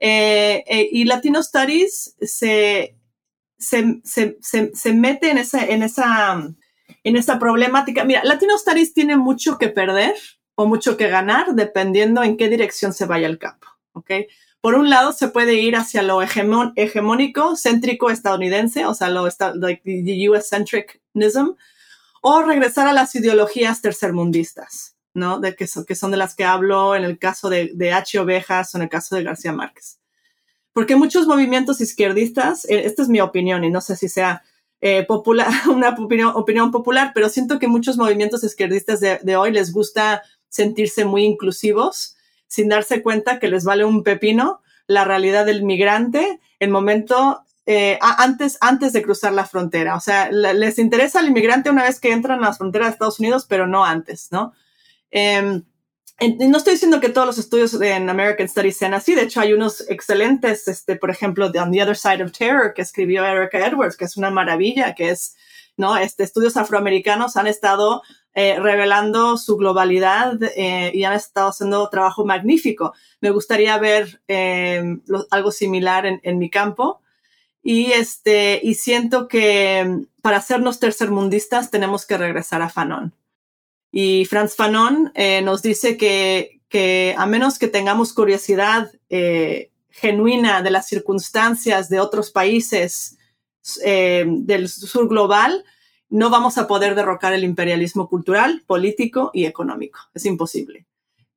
Eh, 0.01 0.64
eh, 0.66 0.88
y 0.92 1.05
Latino 1.05 1.42
Studies 1.42 2.16
se, 2.20 2.96
se, 3.59 4.01
se, 4.05 4.38
se, 4.40 4.92
mete 4.92 5.30
en 5.30 5.38
esa, 5.38 5.64
en, 5.64 5.82
esa, 5.82 6.49
en 7.05 7.16
esa 7.16 7.38
problemática. 7.38 8.05
Mira, 8.05 8.22
Latino 8.24 8.57
Studies 8.57 8.94
tiene 8.94 9.16
mucho 9.16 9.59
que 9.59 9.68
perder 9.68 10.14
o 10.55 10.66
mucho 10.66 10.96
que 10.96 11.09
ganar 11.09 11.55
dependiendo 11.55 12.22
en 12.22 12.36
qué 12.36 12.49
dirección 12.49 12.92
se 12.92 13.07
vaya 13.07 13.26
el 13.26 13.38
campo. 13.38 13.68
¿okay? 13.92 14.28
Por 14.61 14.74
un 14.74 14.90
lado, 14.90 15.12
se 15.12 15.28
puede 15.28 15.55
ir 15.55 15.76
hacia 15.76 16.03
lo 16.03 16.20
hegemónico, 16.20 17.57
céntrico 17.57 18.11
estadounidense, 18.11 18.84
o 18.86 18.94
sea, 18.94 19.09
lo 19.09 19.28
like 19.55 19.82
the 19.84 20.28
US-centricism, 20.28 21.55
o 22.20 22.42
regresar 22.42 22.88
a 22.88 22.92
las 22.92 23.14
ideologías 23.14 23.80
tercermundistas. 23.80 24.97
¿No? 25.14 25.40
De 25.40 25.54
que 25.54 25.66
son, 25.66 25.84
que 25.84 25.94
son 25.94 26.11
de 26.11 26.16
las 26.16 26.34
que 26.34 26.44
hablo 26.44 26.94
en 26.94 27.04
el 27.04 27.18
caso 27.18 27.48
de, 27.48 27.70
de 27.74 27.92
H. 27.92 28.18
Ovejas 28.18 28.74
o 28.74 28.78
en 28.78 28.82
el 28.82 28.88
caso 28.88 29.16
de 29.16 29.22
García 29.22 29.52
Márquez. 29.52 29.98
Porque 30.72 30.96
muchos 30.96 31.26
movimientos 31.26 31.80
izquierdistas, 31.80 32.64
eh, 32.66 32.86
esta 32.86 33.02
es 33.02 33.09
mi 33.09 33.20
opinión 33.20 33.64
y 33.64 33.70
no 33.70 33.80
sé 33.80 33.96
si 33.96 34.09
sea 34.09 34.42
eh, 34.80 35.04
popular, 35.04 35.48
una 35.70 35.90
opinión, 35.90 36.32
opinión, 36.34 36.70
popular, 36.70 37.12
pero 37.14 37.28
siento 37.28 37.59
que 37.59 37.68
muchos 37.68 37.96
movimientos 37.96 38.44
izquierdistas 38.44 39.00
de, 39.00 39.18
de, 39.22 39.36
hoy 39.36 39.50
les 39.50 39.72
gusta 39.72 40.22
sentirse 40.48 41.04
muy 41.04 41.24
inclusivos 41.24 42.16
sin 42.46 42.68
darse 42.68 43.02
cuenta 43.02 43.38
que 43.38 43.48
les 43.48 43.64
vale 43.64 43.84
un 43.84 44.02
pepino 44.02 44.62
la 44.86 45.04
realidad 45.04 45.46
del 45.46 45.62
migrante, 45.62 46.40
el 46.59 46.70
momento 46.70 47.44
eh, 47.66 47.98
antes, 48.00 48.56
antes 48.62 48.94
de 48.94 49.02
cruzar 49.02 49.34
la 49.34 49.44
frontera. 49.44 49.94
O 49.94 50.00
sea, 50.00 50.30
les 50.32 50.78
interesa 50.78 51.20
al 51.20 51.28
inmigrante 51.28 51.70
una 51.70 51.82
vez 51.82 52.00
que 52.00 52.12
entran 52.12 52.42
a 52.42 52.46
las 52.46 52.56
fronteras 52.56 52.88
de 52.88 52.92
Estados 52.92 53.20
Unidos, 53.20 53.44
pero 53.46 53.66
no 53.66 53.84
antes, 53.84 54.28
¿no? 54.32 54.54
Em, 55.11 55.62
no 56.20 56.59
estoy 56.59 56.72
diciendo 56.72 57.00
que 57.00 57.11
todos 57.11 57.28
los 57.28 57.38
estudios 57.38 57.80
en 57.80 58.11
American 58.11 58.48
Studies 58.48 58.76
sean 58.76 58.94
así. 58.94 59.14
De 59.14 59.22
hecho, 59.22 59.40
hay 59.40 59.52
unos 59.52 59.88
excelentes, 59.88 60.66
este, 60.66 60.96
por 60.96 61.11
ejemplo, 61.11 61.50
de 61.50 61.61
On 61.61 61.70
the 61.70 61.82
Other 61.82 61.96
Side 61.96 62.24
of 62.24 62.32
Terror, 62.32 62.74
que 62.74 62.82
escribió 62.82 63.24
Erica 63.24 63.64
Edwards, 63.64 63.96
que 63.96 64.04
es 64.04 64.16
una 64.16 64.30
maravilla, 64.30 64.94
que 64.94 65.11
es, 65.11 65.36
¿no? 65.76 65.96
Este, 65.96 66.24
estudios 66.24 66.56
afroamericanos 66.56 67.36
han 67.36 67.46
estado 67.46 68.02
eh, 68.34 68.59
revelando 68.59 69.36
su 69.36 69.56
globalidad 69.56 70.38
eh, 70.56 70.90
y 70.92 71.04
han 71.04 71.14
estado 71.14 71.50
haciendo 71.50 71.88
trabajo 71.88 72.24
magnífico. 72.24 72.94
Me 73.20 73.30
gustaría 73.30 73.78
ver 73.78 74.20
eh, 74.26 74.82
algo 75.30 75.52
similar 75.52 76.04
en, 76.04 76.20
en, 76.24 76.38
mi 76.38 76.50
campo. 76.50 77.00
Y, 77.62 77.92
este, 77.92 78.61
y 78.62 78.74
siento 78.74 79.28
que 79.28 80.06
para 80.20 80.38
hacernos 80.38 80.80
tercermundistas 80.80 81.70
tenemos 81.70 82.06
que 82.06 82.18
regresar 82.18 82.62
a 82.62 82.70
Fanon. 82.70 83.14
Y 83.91 84.26
Franz 84.26 84.55
Fanon 84.55 85.12
eh, 85.14 85.43
nos 85.43 85.62
dice 85.62 85.97
que, 85.97 86.61
que, 86.68 87.14
a 87.16 87.26
menos 87.26 87.59
que 87.59 87.68
tengamos 87.68 88.12
curiosidad 88.12 88.91
eh, 89.09 89.70
genuina 89.91 90.62
de 90.62 90.70
las 90.70 90.86
circunstancias 90.86 91.89
de 91.89 92.01
otros 92.01 92.30
países 92.30 93.16
eh, 93.84 94.24
del 94.28 94.68
sur 94.68 95.09
global, 95.09 95.64
no 96.11 96.30
vamos 96.30 96.59
a 96.59 96.66
poder 96.66 96.95
derrocar 96.95 97.32
el 97.32 97.45
imperialismo 97.45 98.09
cultural, 98.09 98.62
político 98.66 99.30
y 99.34 99.47
económico. 99.47 99.99
Es 100.14 100.24
imposible. 100.24 100.86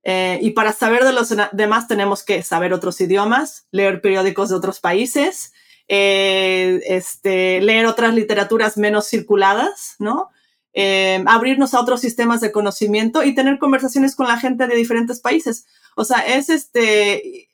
y 0.04 0.50
para 0.50 0.72
saber 0.72 1.04
de 1.04 1.12
los 1.12 1.34
demás 1.52 1.86
tenemos 1.86 2.24
que 2.24 2.42
saber 2.42 2.72
otros 2.72 3.00
idiomas, 3.00 3.66
leer 3.70 4.00
periódicos 4.00 4.48
de 4.48 4.56
otros 4.56 4.80
países, 4.80 5.52
este, 5.88 7.60
leer 7.60 7.86
otras 7.86 8.14
literaturas 8.14 8.76
menos 8.76 9.08
circuladas, 9.08 9.96
¿no? 9.98 10.30
Eh, 10.74 11.22
abrirnos 11.26 11.74
a 11.74 11.80
otros 11.80 12.00
sistemas 12.00 12.40
de 12.40 12.50
conocimiento 12.50 13.22
y 13.22 13.34
tener 13.34 13.58
conversaciones 13.58 14.16
con 14.16 14.26
la 14.26 14.38
gente 14.38 14.66
de 14.66 14.74
diferentes 14.74 15.20
países. 15.20 15.66
O 15.96 16.04
sea, 16.04 16.20
es 16.20 16.48
este, 16.48 17.48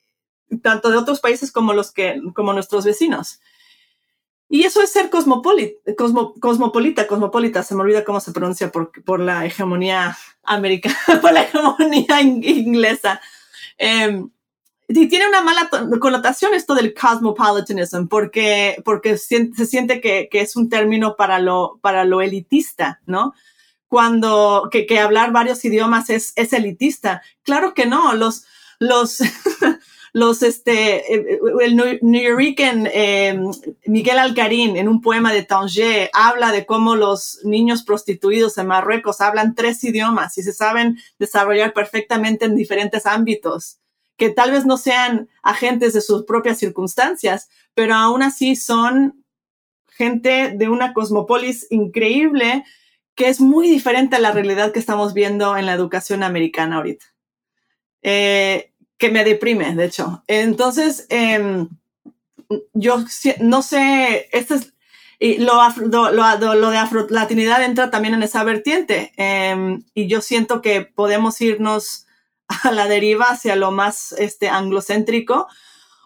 tanto 0.61 0.89
de 0.89 0.97
otros 0.97 1.19
países 1.19 1.51
como 1.51 1.73
los 1.73 1.91
que, 1.91 2.21
como 2.33 2.53
nuestros 2.53 2.85
vecinos. 2.85 3.41
Y 4.51 4.63
eso 4.63 4.81
es 4.81 4.91
ser 4.91 5.11
cosmopolita, 5.11 5.77
cosmopolita, 5.95 7.05
cosmopolita, 7.05 7.61
se 7.61 7.75
me 7.75 7.81
olvida 7.81 8.03
cómo 8.03 8.19
se 8.19 8.31
pronuncia 8.31 8.71
por, 8.71 8.91
por 9.03 9.19
la 9.19 9.45
hegemonía 9.45 10.17
americana, 10.43 10.97
por 11.21 11.33
la 11.33 11.43
hegemonía 11.43 12.21
inglesa. 12.21 13.21
Em, 13.77 14.29
tiene 14.93 15.27
una 15.27 15.41
mala 15.41 15.69
connotación 15.99 16.55
esto 16.55 16.73
del 16.73 16.95
cosmopolitanism, 16.95 18.07
porque, 18.07 18.81
porque 18.83 19.17
se, 19.17 19.51
siente 19.65 20.01
que, 20.01 20.29
que, 20.31 20.41
es 20.41 20.55
un 20.55 20.67
término 20.67 21.15
para 21.15 21.39
lo, 21.39 21.77
para 21.81 22.05
lo 22.05 22.21
elitista, 22.21 22.99
¿no? 23.05 23.33
Cuando, 23.87 24.67
que, 24.71 24.87
que 24.87 24.99
hablar 24.99 25.31
varios 25.31 25.63
idiomas 25.63 26.09
es, 26.09 26.33
es 26.35 26.53
elitista. 26.53 27.21
Claro 27.43 27.75
que 27.75 27.85
no, 27.85 28.13
los, 28.13 28.45
los, 28.79 29.19
los, 30.13 30.41
este, 30.41 31.13
el 31.63 31.75
New 31.75 32.21
Yorker 32.23 32.91
eh, 32.91 33.39
Miguel 33.85 34.17
Alcarín 34.17 34.75
en 34.75 34.87
un 34.87 35.01
poema 35.01 35.31
de 35.31 35.43
Tanger 35.43 36.09
habla 36.13 36.51
de 36.51 36.65
cómo 36.65 36.95
los 36.95 37.41
niños 37.43 37.83
prostituidos 37.83 38.57
en 38.57 38.65
Marruecos 38.67 39.21
hablan 39.21 39.53
tres 39.53 39.83
idiomas 39.83 40.35
y 40.39 40.43
se 40.43 40.53
saben 40.53 40.97
desarrollar 41.19 41.73
perfectamente 41.73 42.45
en 42.45 42.55
diferentes 42.55 43.05
ámbitos 43.05 43.79
que 44.19 44.29
tal 44.29 44.51
vez 44.51 44.67
no 44.67 44.77
sean 44.77 45.29
agentes 45.41 45.93
de 45.93 46.01
sus 46.01 46.25
propias 46.25 46.59
circunstancias, 46.59 47.49
pero 47.73 47.95
aún 47.95 48.21
así 48.21 48.55
son 48.55 49.25
gente 49.87 50.53
de 50.55 50.69
una 50.69 50.93
cosmopolis 50.93 51.65
increíble 51.71 52.63
que 53.15 53.29
es 53.29 53.41
muy 53.41 53.69
diferente 53.69 54.15
a 54.15 54.19
la 54.19 54.31
realidad 54.31 54.71
que 54.71 54.79
estamos 54.79 55.13
viendo 55.13 55.57
en 55.57 55.65
la 55.65 55.73
educación 55.73 56.21
americana 56.21 56.77
ahorita. 56.77 57.05
Eh, 58.01 58.71
que 58.97 59.09
me 59.09 59.23
deprime, 59.23 59.73
de 59.75 59.85
hecho. 59.85 60.23
Entonces, 60.27 61.05
em, 61.09 61.69
yo 62.73 63.03
no 63.39 63.61
sé, 63.61 64.29
este 64.31 64.55
es, 64.55 64.73
y 65.19 65.37
lo, 65.37 65.53
lo, 65.77 66.11
lo, 66.11 66.69
de 66.69 66.77
afro-latinidad 66.77 67.63
entra 67.63 67.91
también 67.91 68.13
en 68.13 68.23
esa 68.23 68.43
vertiente. 68.43 69.11
Em, 69.17 69.83
y 69.93 70.07
yo 70.07 70.21
siento 70.21 70.61
que 70.61 70.81
podemos 70.81 71.41
irnos 71.41 72.07
a 72.63 72.71
la 72.71 72.87
deriva 72.87 73.25
hacia 73.25 73.55
lo 73.55 73.71
más 73.71 74.11
este, 74.13 74.49
anglocéntrico 74.49 75.47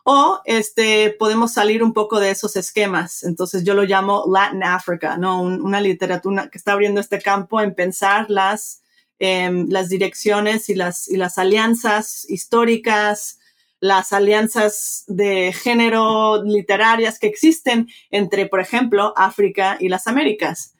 o 0.03 0.41
este, 0.43 1.11
podemos 1.11 1.53
salir 1.53 1.81
un 1.81 1.93
poco 1.93 2.19
de 2.19 2.31
esos 2.31 2.55
esquemas. 2.57 3.23
Entonces 3.23 3.63
yo 3.63 3.73
lo 3.73 3.83
llamo 3.83 4.25
Latin 4.29 4.63
Africa, 4.63 5.17
¿no? 5.17 5.41
una 5.41 5.79
literatura 5.79 6.49
que 6.49 6.57
está 6.57 6.73
abriendo 6.73 6.99
este 6.99 7.21
campo 7.21 7.61
en 7.61 7.73
pensar 7.73 8.29
las, 8.29 8.81
em, 9.19 9.67
las 9.69 9.87
direcciones 9.87 10.67
y 10.67 10.75
las, 10.75 11.07
y 11.07 11.15
las 11.15 11.37
alianzas 11.37 12.29
históricas, 12.29 13.39
las 13.79 14.11
alianzas 14.11 15.05
de 15.07 15.53
género 15.53 16.43
literarias 16.43 17.17
que 17.17 17.27
existen 17.27 17.87
entre, 18.11 18.47
por 18.47 18.59
ejemplo, 18.59 19.13
África 19.15 19.77
y 19.79 19.87
las 19.87 20.07
Américas. 20.07 20.75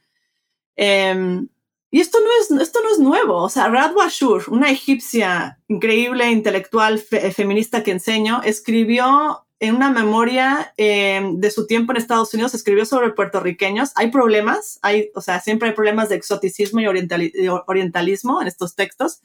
Em, 0.75 1.47
y 1.93 1.99
esto 1.99 2.17
no 2.21 2.57
es, 2.57 2.63
esto 2.63 2.81
no 2.81 2.89
es 2.89 2.97
nuevo. 2.97 3.35
O 3.35 3.49
sea, 3.49 3.67
Radwa 3.67 4.05
Ashur, 4.05 4.45
una 4.47 4.71
egipcia 4.71 5.59
increíble, 5.67 6.31
intelectual, 6.31 6.97
feminista 6.97 7.83
que 7.83 7.91
enseño, 7.91 8.41
escribió 8.43 9.45
en 9.59 9.75
una 9.75 9.91
memoria 9.91 10.73
em, 10.77 11.39
de 11.39 11.51
su 11.51 11.67
tiempo 11.67 11.91
en 11.91 11.99
Estados 11.99 12.33
Unidos, 12.33 12.55
escribió 12.55 12.87
sobre 12.87 13.11
puertorriqueños. 13.11 13.91
Hay 13.93 14.09
problemas, 14.09 14.79
hay, 14.81 15.11
o 15.13 15.21
sea, 15.21 15.39
siempre 15.39 15.69
hay 15.69 15.75
problemas 15.75 16.09
de 16.09 16.15
exoticismo 16.15 16.79
y 16.79 16.87
orientalismo 16.87 18.41
en 18.41 18.47
estos 18.47 18.73
textos. 18.73 19.21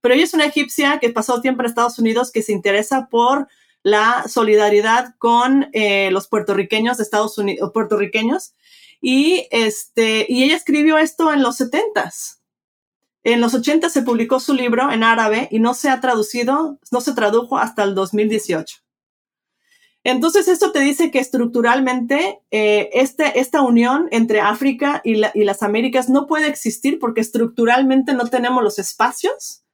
Pero 0.00 0.16
ella 0.16 0.24
es 0.24 0.34
una 0.34 0.46
egipcia 0.46 0.98
que 0.98 1.10
pasó 1.10 1.40
tiempo 1.40 1.62
en 1.62 1.66
Estados 1.66 2.00
Unidos, 2.00 2.32
que 2.32 2.42
se 2.42 2.50
interesa 2.50 3.06
por 3.08 3.46
la 3.84 4.24
solidaridad 4.26 5.14
con 5.18 5.68
eh, 5.72 6.10
los 6.10 6.26
puertorriqueños 6.26 6.96
de 6.96 7.04
Estados 7.04 7.38
Unidos, 7.38 7.70
puertorriqueños 7.72 8.54
y, 9.00 9.46
este, 9.50 10.26
y 10.28 10.44
ella 10.44 10.56
escribió 10.56 10.98
esto 10.98 11.32
en 11.32 11.42
los 11.42 11.56
setentas. 11.56 12.42
En 13.24 13.40
los 13.40 13.54
80 13.54 13.90
se 13.90 14.02
publicó 14.02 14.40
su 14.40 14.54
libro 14.54 14.90
en 14.90 15.02
árabe 15.02 15.48
y 15.50 15.58
no 15.58 15.74
se 15.74 15.90
ha 15.90 16.00
traducido, 16.00 16.78
no 16.90 17.00
se 17.00 17.12
tradujo 17.12 17.58
hasta 17.58 17.84
el 17.84 17.94
2018. 17.94 18.78
Entonces, 20.04 20.48
esto 20.48 20.72
te 20.72 20.80
dice 20.80 21.10
que 21.10 21.18
estructuralmente 21.18 22.40
eh, 22.50 22.88
este, 22.92 23.40
esta 23.40 23.62
unión 23.62 24.08
entre 24.12 24.40
África 24.40 25.02
y, 25.04 25.20
y, 25.34 25.44
las 25.44 25.62
Américas 25.62 26.08
no 26.08 26.26
puede 26.26 26.46
existir 26.46 26.98
porque 26.98 27.20
estructuralmente 27.20 28.14
no 28.14 28.26
tenemos 28.28 28.62
los 28.62 28.78
espacios, 28.78 29.64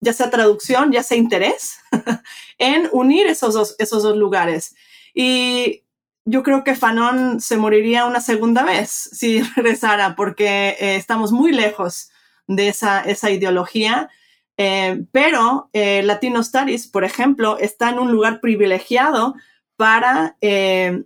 ya 0.00 0.12
sea 0.12 0.30
traducción, 0.30 0.92
ya 0.92 1.02
sea 1.02 1.18
interés, 1.18 1.78
en 2.58 2.88
unir 2.92 3.26
esos 3.26 3.74
esos 3.78 4.02
dos 4.02 4.16
lugares. 4.16 4.74
Y 5.12 5.82
yo 6.26 6.42
creo 6.42 6.64
que 6.64 6.74
Fanon 6.74 7.40
se 7.40 7.56
moriría 7.56 8.04
una 8.04 8.20
segunda 8.20 8.64
vez 8.64 8.90
si 8.90 9.40
regresara, 9.56 10.16
porque 10.16 10.76
eh, 10.80 10.96
estamos 10.96 11.32
muy 11.32 11.52
lejos 11.52 12.10
de 12.46 12.68
esa, 12.68 13.00
esa 13.00 13.30
ideología. 13.30 14.10
Eh, 14.58 15.04
pero 15.12 15.70
eh, 15.72 16.02
Latino 16.02 16.42
Studies, 16.42 16.88
por 16.88 17.04
ejemplo, 17.04 17.58
está 17.58 17.90
en 17.90 18.00
un 18.00 18.10
lugar 18.10 18.40
privilegiado 18.40 19.34
para 19.76 20.36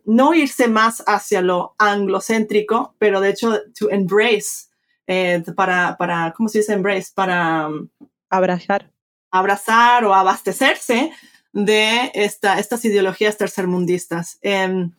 no 0.05 0.33
irse 0.33 0.69
más 0.69 1.03
hacia 1.09 1.43
lo 1.43 1.75
anglocéntrico, 1.79 2.95
pero 2.99 3.21
de 3.21 3.31
hecho, 3.31 3.59
to 3.77 3.91
embrace, 3.91 4.69
para, 5.57 5.97
para, 5.99 6.33
¿cómo 6.37 6.49
se 6.49 6.59
dice 6.59 6.75
embrace? 6.75 7.11
Para 7.13 7.67
um, 7.67 7.89
abrazar. 8.29 8.93
Abrazar 9.33 10.05
o 10.05 10.15
abastecerse 10.15 11.11
de 11.53 12.13
esta, 12.15 12.61
estas 12.61 12.85
ideologías 12.85 13.37
tercermundistas. 13.37 14.39
Em, 14.41 14.93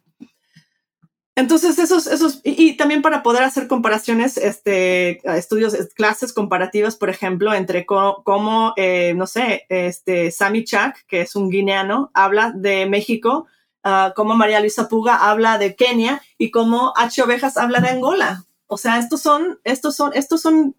entonces, 1.35 1.79
esos, 1.79 2.07
esos, 2.07 2.41
y, 2.43 2.75
también 2.75 3.01
para 3.01 3.23
poder 3.23 3.43
hacer 3.43 3.67
comparaciones, 3.67 4.37
este, 4.37 5.21
estudios, 5.37 5.75
clases 5.95 6.33
comparativas, 6.33 6.97
por 6.97 7.09
ejemplo, 7.09 7.53
entre 7.53 7.85
cómo, 7.85 8.73
eh, 8.75 9.13
no 9.15 9.27
sé, 9.27 9.65
este, 9.69 10.31
Sammy 10.31 10.65
Chak, 10.65 11.05
que 11.07 11.21
es 11.21 11.35
un 11.35 11.49
guineano, 11.49 12.11
habla 12.13 12.51
de 12.53 12.85
México, 12.85 13.47
uh, 13.85 14.13
cómo 14.13 14.35
María 14.35 14.59
Luisa 14.59 14.89
Puga 14.89 15.29
habla 15.29 15.57
de 15.57 15.75
Kenia 15.75 16.21
y 16.37 16.51
cómo 16.51 16.93
H. 16.97 17.21
Ovejas 17.23 17.55
habla 17.55 17.79
de 17.79 17.89
Angola. 17.89 18.43
O 18.67 18.77
sea, 18.77 18.99
estos 18.99 19.21
son, 19.21 19.59
estos 19.63 19.95
son, 19.95 20.11
estos 20.13 20.41
son, 20.41 20.75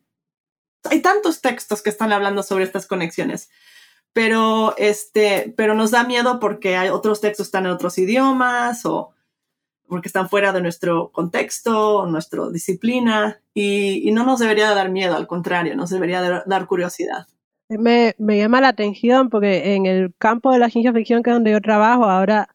hay 0.85 1.01
tantos 1.01 1.41
textos 1.41 1.81
que 1.81 1.91
están 1.91 2.13
hablando 2.13 2.43
sobre 2.43 2.65
estas 2.65 2.87
conexiones 2.87 3.49
pero 4.13 4.75
este, 4.77 5.55
pero 5.57 5.75
nos 5.75 5.91
da 5.91 6.05
miedo 6.05 6.39
porque 6.39 6.77
hay 6.77 6.91
otros 6.91 7.21
textos 7.21 7.47
están 7.47 7.65
en 7.65 7.73
otros 7.73 7.97
idiomas 7.99 8.85
o 8.85 9.15
porque 9.93 10.09
están 10.09 10.31
fuera 10.31 10.55
de 10.55 10.63
nuestro 10.63 11.11
contexto, 11.13 12.07
nuestra 12.07 12.49
disciplina, 12.49 13.43
y, 13.53 14.11
no 14.13 14.25
nos 14.25 14.41
debería 14.41 14.71
dar 14.71 14.91
miedo, 14.91 15.15
al 15.15 15.27
contrario, 15.27 15.77
nos 15.77 15.91
debería 15.91 16.43
dar 16.47 16.67
curiosidad. 16.67 17.27
Me, 17.69 18.15
me, 18.17 18.39
llama 18.39 18.63
la 18.63 18.69
atención 18.69 19.29
porque 19.29 19.75
en 19.75 19.85
el 19.85 20.15
campo 20.17 20.51
de 20.51 20.59
la 20.59 20.71
ciencia 20.71 20.95
ficción, 20.95 21.23
que 21.23 21.29
es 21.29 21.37
donde 21.37 21.51
yo 21.51 21.61
trabajo, 21.61 22.05
ahora 22.05 22.49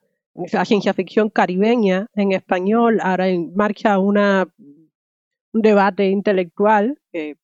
la 0.52 0.66
ciencia 0.66 0.96
ficción 0.96 1.30
caribeña 1.30 2.08
en 2.16 2.32
español, 2.32 3.00
ahora 3.04 3.28
en 3.28 3.54
marcha 3.54 4.00
una, 4.00 4.48
un 4.58 5.62
debate 5.62 6.10
intelectual 6.10 7.00
que 7.12 7.38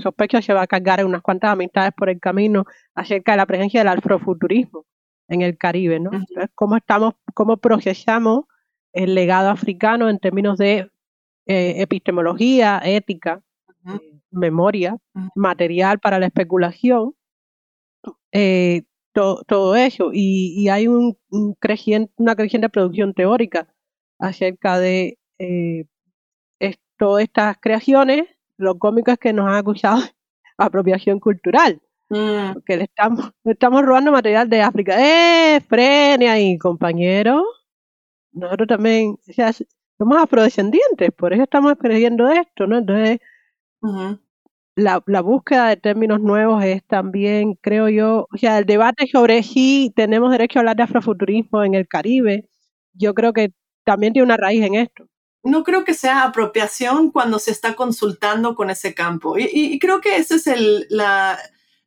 sospecho 0.00 0.40
se 0.40 0.52
va 0.52 0.62
a 0.62 0.66
cargar 0.68 1.04
unas 1.04 1.22
cuantas 1.22 1.50
amistades 1.50 1.90
por 1.96 2.10
el 2.10 2.20
camino 2.20 2.64
acerca 2.94 3.32
de 3.32 3.38
la 3.38 3.46
presencia 3.46 3.80
del 3.80 3.88
afrofuturismo 3.88 4.84
en 5.26 5.42
el 5.42 5.58
Caribe, 5.58 5.98
¿no? 5.98 6.12
cómo 6.54 6.76
estamos, 6.76 7.14
cómo 7.34 7.56
procesamos 7.56 8.44
el 8.96 9.14
legado 9.14 9.50
africano 9.50 10.08
en 10.08 10.18
términos 10.18 10.56
de 10.56 10.90
eh, 11.46 11.74
epistemología, 11.82 12.80
ética, 12.82 13.42
eh, 13.86 14.20
memoria, 14.30 14.96
material 15.34 16.00
para 16.00 16.18
la 16.18 16.26
especulación, 16.26 17.14
eh, 18.32 18.84
todo 19.12 19.76
eso. 19.76 20.10
Y, 20.14 20.68
hay 20.70 20.88
un, 20.88 21.16
creciente, 21.60 22.12
una 22.16 22.34
creciente 22.34 22.70
producción 22.70 23.12
teórica 23.12 23.68
acerca 24.18 24.78
de 24.78 25.18
todas 26.98 27.22
estas 27.22 27.58
creaciones. 27.60 28.24
Lo 28.56 28.78
cómico 28.78 29.10
es 29.10 29.18
que 29.18 29.34
nos 29.34 29.46
han 29.46 29.56
acusado 29.56 30.00
de 30.00 30.10
apropiación 30.56 31.20
cultural. 31.20 31.82
Mm. 32.08 32.60
Que 32.64 32.78
le 32.78 32.84
estamos, 32.84 33.30
estamos 33.44 33.82
robando 33.84 34.10
material 34.10 34.48
de 34.48 34.62
África. 34.62 34.96
¡Eh! 34.98 35.60
Frene 35.60 36.30
ahí, 36.30 36.56
compañero. 36.56 37.44
Nosotros 38.36 38.68
también, 38.68 39.18
o 39.28 39.32
sea, 39.32 39.52
somos 39.96 40.18
afrodescendientes, 40.18 41.10
por 41.16 41.32
eso 41.32 41.44
estamos 41.44 41.72
aprendiendo 41.72 42.28
esto, 42.28 42.66
¿no? 42.66 42.78
Entonces, 42.78 43.18
la, 44.74 45.02
la, 45.06 45.20
búsqueda 45.22 45.68
de 45.68 45.78
términos 45.78 46.20
nuevos 46.20 46.62
es 46.62 46.84
también, 46.84 47.54
creo 47.54 47.88
yo, 47.88 48.28
o 48.30 48.36
sea, 48.36 48.58
el 48.58 48.66
debate 48.66 49.06
sobre 49.06 49.42
si 49.42 49.90
tenemos 49.96 50.30
derecho 50.30 50.58
a 50.58 50.60
hablar 50.60 50.76
de 50.76 50.82
afrofuturismo 50.82 51.64
en 51.64 51.74
el 51.74 51.88
Caribe, 51.88 52.46
yo 52.92 53.14
creo 53.14 53.32
que 53.32 53.54
también 53.84 54.12
tiene 54.12 54.26
una 54.26 54.36
raíz 54.36 54.62
en 54.62 54.74
esto. 54.74 55.08
No 55.42 55.64
creo 55.64 55.84
que 55.84 55.94
sea 55.94 56.24
apropiación 56.24 57.10
cuando 57.10 57.38
se 57.38 57.52
está 57.52 57.74
consultando 57.74 58.54
con 58.54 58.68
ese 58.68 58.92
campo. 58.92 59.38
Y, 59.38 59.48
y 59.50 59.78
creo 59.78 60.02
que 60.02 60.16
ese 60.16 60.34
es 60.34 60.46
el, 60.46 60.86
la, 60.90 61.38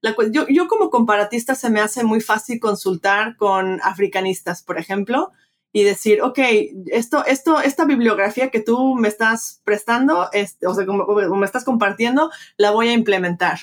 la, 0.01 0.15
yo, 0.31 0.47
yo 0.47 0.67
como 0.67 0.89
comparatista 0.89 1.53
se 1.53 1.69
me 1.69 1.81
hace 1.81 2.03
muy 2.03 2.21
fácil 2.21 2.59
consultar 2.59 3.35
con 3.35 3.79
africanistas, 3.83 4.63
por 4.63 4.79
ejemplo, 4.79 5.31
y 5.71 5.83
decir, 5.83 6.21
ok, 6.21 6.39
esto, 6.87 7.25
esto, 7.25 7.61
esta 7.61 7.85
bibliografía 7.85 8.49
que 8.49 8.59
tú 8.59 8.95
me 8.95 9.07
estás 9.07 9.61
prestando, 9.63 10.29
este, 10.33 10.65
o 10.67 10.73
sea, 10.73 10.85
como, 10.85 11.05
me 11.05 11.45
estás 11.45 11.63
compartiendo, 11.63 12.31
la 12.57 12.71
voy 12.71 12.89
a 12.89 12.93
implementar. 12.93 13.59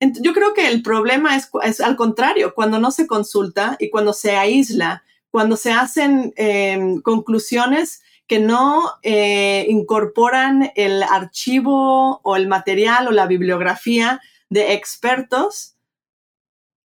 yo 0.00 0.32
creo 0.32 0.54
que 0.54 0.68
el 0.68 0.82
problema 0.82 1.36
es, 1.36 1.50
es, 1.62 1.80
al 1.80 1.96
contrario, 1.96 2.54
cuando 2.54 2.78
no 2.78 2.90
se 2.90 3.06
consulta 3.06 3.76
y 3.78 3.90
cuando 3.90 4.12
se 4.12 4.36
aísla, 4.36 5.04
cuando 5.30 5.56
se 5.56 5.72
hacen 5.72 6.32
em, 6.36 7.00
conclusiones 7.00 8.02
que 8.26 8.38
no 8.38 8.92
eh, 9.02 9.66
incorporan 9.68 10.70
el 10.74 11.02
archivo 11.02 12.20
o 12.22 12.36
el 12.36 12.48
material 12.48 13.08
o 13.08 13.10
la 13.10 13.26
bibliografía 13.26 14.20
de 14.48 14.74
expertos 14.74 15.71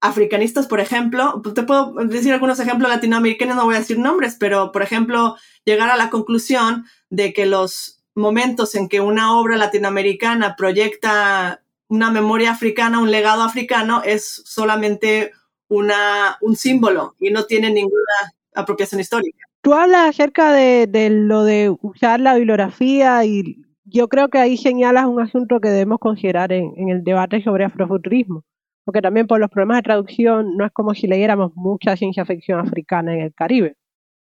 africanistas, 0.00 0.66
por 0.66 0.80
ejemplo, 0.80 1.40
pues, 1.42 1.54
te 1.54 1.62
puedo 1.62 1.94
decir 2.06 2.32
algunos 2.32 2.60
ejemplos 2.60 2.90
latinoamericanos, 2.90 3.56
no 3.56 3.64
voy 3.64 3.76
a 3.76 3.80
decir 3.80 3.98
nombres, 3.98 4.36
pero 4.38 4.72
por 4.72 4.82
ejemplo, 4.82 5.36
llegar 5.64 5.90
a 5.90 5.96
la 5.96 6.10
conclusión 6.10 6.86
de 7.10 7.32
que 7.32 7.46
los 7.46 8.02
momentos 8.14 8.74
en 8.74 8.88
que 8.88 9.00
una 9.00 9.36
obra 9.38 9.56
latinoamericana 9.56 10.56
proyecta 10.56 11.62
una 11.88 12.10
memoria 12.10 12.50
africana, 12.50 13.00
un 13.00 13.10
legado 13.10 13.42
africano, 13.42 14.02
es 14.04 14.42
solamente 14.44 15.32
una, 15.68 16.38
un 16.40 16.56
símbolo 16.56 17.14
y 17.18 17.30
no 17.30 17.44
tiene 17.44 17.70
ninguna 17.70 18.34
apropiación 18.54 19.00
histórica. 19.00 19.46
Tú 19.60 19.74
hablas 19.74 20.10
acerca 20.10 20.52
de, 20.52 20.88
lo 21.10 21.44
de 21.44 21.74
usar 21.80 22.20
la 22.20 22.34
bibliografía 22.36 23.24
y 23.24 23.62
yo 23.84 24.08
creo 24.08 24.28
que 24.28 24.38
ahí 24.38 24.56
señalas 24.56 25.06
un 25.06 25.20
asunto 25.20 25.60
que 25.60 25.68
debemos 25.68 25.98
considerar 25.98 26.52
en, 26.52 26.72
en 26.76 26.88
el 26.88 27.04
debate 27.04 27.42
sobre 27.42 27.64
afrofuturismo 27.64 28.44
porque 28.86 29.02
también 29.02 29.26
por 29.26 29.40
los 29.40 29.50
problemas 29.50 29.78
de 29.78 29.82
traducción 29.82 30.56
no 30.56 30.64
es 30.64 30.70
como 30.70 30.94
si 30.94 31.08
leyéramos 31.08 31.50
mucha 31.56 31.96
ciencia 31.96 32.24
ficción 32.24 32.60
africana 32.60 33.14
en 33.14 33.20
el 33.22 33.34
Caribe. 33.34 33.74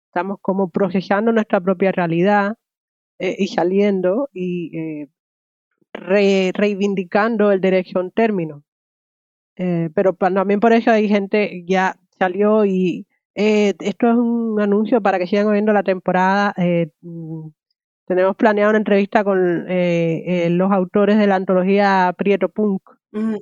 Estamos 0.07 0.39
como 0.41 0.71
procesando 0.71 1.31
nuestra 1.31 1.61
propia 1.61 1.91
realidad 1.91 2.55
eh, 3.19 3.35
y 3.37 3.47
saliendo 3.47 4.27
y 4.33 4.75
eh, 4.75 6.51
reivindicando 6.55 7.51
el 7.51 7.61
derecho 7.61 7.99
a 7.99 8.01
un 8.01 8.11
término. 8.11 8.63
Eh, 9.55 9.91
pero 9.93 10.13
también 10.13 10.59
por 10.59 10.73
eso 10.73 10.89
hay 10.89 11.09
gente 11.09 11.63
ya 11.67 11.99
salió 12.17 12.65
y 12.65 13.05
esto 13.35 14.09
es 14.09 14.15
un 14.15 14.59
anuncio 14.59 14.99
para 14.99 15.19
que 15.19 15.27
sigan 15.27 15.45
oyendo 15.45 15.73
la 15.73 15.83
temporada. 15.83 16.55
Mm, 17.01 17.49
tenemos 18.07 18.35
planeado 18.35 18.71
una 18.71 18.79
entrevista 18.79 19.23
con 19.23 19.65
los 19.67 20.71
autores 20.71 21.19
de 21.19 21.27
la 21.27 21.35
antología 21.35 22.15
Prieto 22.17 22.49
Punk, 22.49 22.81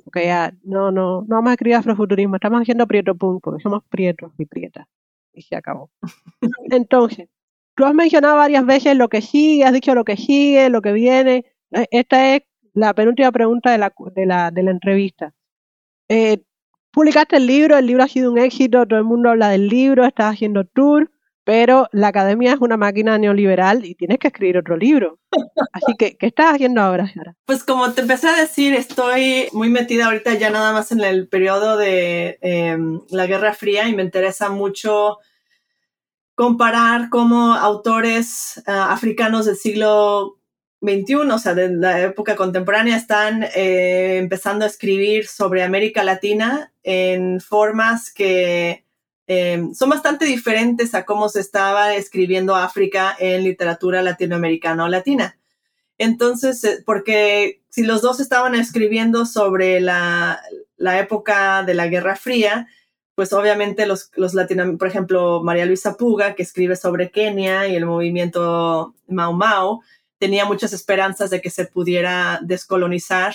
porque 0.04 0.26
ya, 0.26 0.52
no, 0.62 0.92
no, 0.92 1.22
no 1.22 1.26
vamos 1.26 1.50
a 1.50 1.54
escribir 1.54 1.76
afrofuturismo, 1.76 2.36
estamos 2.36 2.60
haciendo 2.60 2.86
Prieto 2.86 3.14
Punk, 3.16 3.42
porque 3.42 3.62
somos 3.62 3.82
prietos 3.88 4.32
y 4.38 4.46
prietas. 4.46 4.86
Y 5.32 5.42
se 5.42 5.56
acabó. 5.56 5.90
Entonces, 6.70 7.28
tú 7.74 7.84
has 7.84 7.94
mencionado 7.94 8.36
varias 8.36 8.64
veces 8.64 8.96
lo 8.96 9.08
que 9.08 9.20
sigue, 9.20 9.64
has 9.64 9.72
dicho 9.72 9.94
lo 9.94 10.04
que 10.04 10.16
sigue, 10.16 10.68
lo 10.70 10.80
que 10.80 10.92
viene. 10.92 11.44
Eh, 11.72 11.86
esta 11.90 12.36
es 12.36 12.42
la 12.72 12.94
penúltima 12.94 13.32
pregunta 13.32 13.72
de 13.72 13.78
la, 13.78 13.92
de 14.14 14.26
la, 14.26 14.50
de 14.52 14.62
la 14.62 14.70
entrevista. 14.70 15.34
Eh, 16.08 16.42
publicaste 16.92 17.36
el 17.36 17.46
libro, 17.46 17.76
el 17.76 17.86
libro 17.86 18.04
ha 18.04 18.08
sido 18.08 18.30
un 18.30 18.38
éxito, 18.38 18.86
todo 18.86 18.98
el 18.98 19.04
mundo 19.04 19.30
habla 19.30 19.48
del 19.48 19.66
libro, 19.66 20.04
estás 20.04 20.34
haciendo 20.34 20.64
tour 20.64 21.10
pero 21.44 21.88
la 21.92 22.08
academia 22.08 22.54
es 22.54 22.60
una 22.60 22.76
máquina 22.76 23.18
neoliberal 23.18 23.84
y 23.84 23.94
tienes 23.94 24.18
que 24.18 24.28
escribir 24.28 24.58
otro 24.58 24.76
libro. 24.76 25.18
Así 25.72 25.94
que, 25.98 26.16
¿qué 26.16 26.26
estás 26.26 26.54
haciendo 26.54 26.80
ahora, 26.80 27.06
Sara? 27.12 27.36
Pues 27.44 27.62
como 27.62 27.92
te 27.92 28.00
empecé 28.00 28.28
a 28.28 28.36
decir, 28.36 28.74
estoy 28.74 29.48
muy 29.52 29.68
metida 29.68 30.06
ahorita 30.06 30.34
ya 30.34 30.50
nada 30.50 30.72
más 30.72 30.90
en 30.90 31.00
el 31.00 31.28
periodo 31.28 31.76
de 31.76 32.38
em, 32.40 33.02
la 33.10 33.26
Guerra 33.26 33.52
Fría 33.52 33.88
y 33.88 33.94
me 33.94 34.02
interesa 34.02 34.48
mucho 34.48 35.18
comparar 36.34 37.10
cómo 37.10 37.54
autores 37.54 38.62
ah, 38.66 38.92
africanos 38.92 39.46
del 39.46 39.56
siglo 39.56 40.38
XXI, 40.82 41.14
o 41.14 41.38
sea, 41.38 41.54
de 41.54 41.68
la 41.68 42.00
época 42.00 42.36
contemporánea, 42.36 42.96
están 42.96 43.44
eh, 43.54 44.18
empezando 44.18 44.64
a 44.64 44.68
escribir 44.68 45.26
sobre 45.26 45.62
América 45.62 46.04
Latina 46.04 46.72
en 46.82 47.40
formas 47.40 48.12
que 48.12 48.83
Em, 49.26 49.72
son 49.74 49.88
bastante 49.88 50.26
diferentes 50.26 50.94
a 50.94 51.04
cómo 51.04 51.28
se 51.28 51.40
estaba 51.40 51.94
escribiendo 51.94 52.54
África 52.54 53.16
en 53.18 53.42
literatura 53.44 54.02
latinoamericana 54.02 54.84
o 54.84 54.88
latina. 54.88 55.38
Entonces, 55.98 56.62
eh, 56.64 56.82
porque 56.84 57.62
si 57.70 57.84
los 57.84 58.02
dos 58.02 58.20
estaban 58.20 58.54
escribiendo 58.54 59.26
sobre 59.26 59.80
la, 59.80 60.42
época 60.78 61.62
de 61.62 61.74
la 61.74 61.88
Guerra 61.88 62.16
Fría, 62.16 62.68
pues 63.14 63.32
obviamente 63.32 63.86
los, 63.86 64.10
los 64.16 64.34
latinoamericanos, 64.34 64.78
por 64.78 64.88
ejemplo, 64.88 65.42
María 65.42 65.66
Luisa 65.66 65.96
Puga, 65.96 66.34
que 66.34 66.42
escribe 66.42 66.76
sobre 66.76 67.10
Kenia 67.10 67.68
y 67.68 67.76
el 67.76 67.86
movimiento 67.86 68.94
Mau 69.08 69.32
Mau, 69.32 69.80
tenía 70.18 70.44
muchas 70.44 70.72
esperanzas 70.72 71.30
de 71.30 71.40
que 71.40 71.50
se 71.50 71.66
pudiera 71.66 72.40
descolonizar 72.42 73.34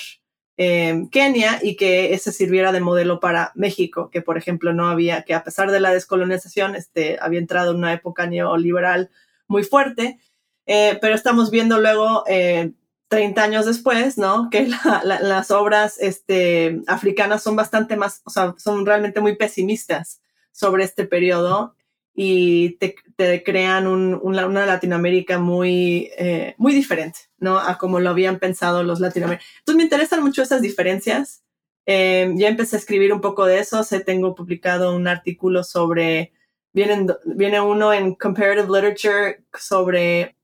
Kenia 0.60 1.60
y 1.62 1.78
que 1.78 2.14
ese 2.14 2.34
sirviera 2.34 2.74
de 2.74 2.82
modelo 2.82 3.22
para 3.22 3.53
México, 3.55 4.10
que 4.10 4.22
por 4.22 4.38
ejemplo 4.38 4.74
no 4.74 4.89
había, 4.89 5.24
que 5.24 5.34
a 5.34 5.45
pesar 5.45 5.72
de 5.72 5.80
la 5.80 5.93
descolonización, 5.93 6.76
este, 6.76 7.18
había 7.22 7.39
entrado 7.39 7.72
en 7.72 7.78
una 7.78 7.93
época 7.93 8.28
neoliberal 8.28 9.10
muy 9.47 9.64
fuerte, 9.64 10.20
eh, 10.66 10.97
pero 10.99 11.16
estamos 11.16 11.49
viendo 11.49 11.80
luego, 11.80 12.26
30 12.26 12.70
eh, 13.10 13.43
años 13.43 13.66
después, 13.66 14.18
¿no? 14.18 14.49
Que 14.51 14.68
las 14.68 15.49
obras 15.51 15.95
este, 15.97 16.82
africanas 16.88 17.41
son 17.41 17.55
bastante 17.55 17.95
más, 17.95 18.22
o 18.26 18.30
sea, 18.30 18.53
son 18.57 18.86
realmente 18.86 19.22
muy 19.22 19.38
pesimistas 19.38 20.22
sobre 20.51 20.84
este 20.84 21.05
periodo 21.05 21.74
y 22.22 22.72
te, 22.72 23.43
crean 23.45 23.88
una 23.88 24.65
Latinoamérica 24.65 25.39
muy, 25.39 26.11
eh, 26.17 26.53
muy 26.57 26.74
diferente, 26.74 27.20
¿no? 27.38 27.57
A 27.57 27.78
como 27.78 28.01
lo 28.01 28.09
habían 28.09 28.39
pensado 28.39 28.84
los 28.84 28.99
latinoamericanos. 28.99 29.59
Entonces 29.59 29.78
me 29.78 29.84
interesan 29.84 30.22
mucho 30.22 30.41
esas 30.41 30.61
diferencias. 30.61 31.45
Eh, 31.86 32.30
ya 32.36 32.49
empecé 32.49 32.76
a 32.76 32.80
escribir 32.80 33.13
un 33.13 33.22
poco 33.22 33.45
de 33.45 33.59
eso. 33.59 33.86
Tengo 34.05 34.36
publicado 34.36 34.93
un 34.93 35.07
artículo 35.07 35.63
sobre, 35.63 36.34
viene, 36.74 37.07
viene 37.24 37.61
uno 37.61 37.93
en 37.93 38.15
Comparative 38.15 38.67
Literature 38.67 39.45
sobre 39.57 40.36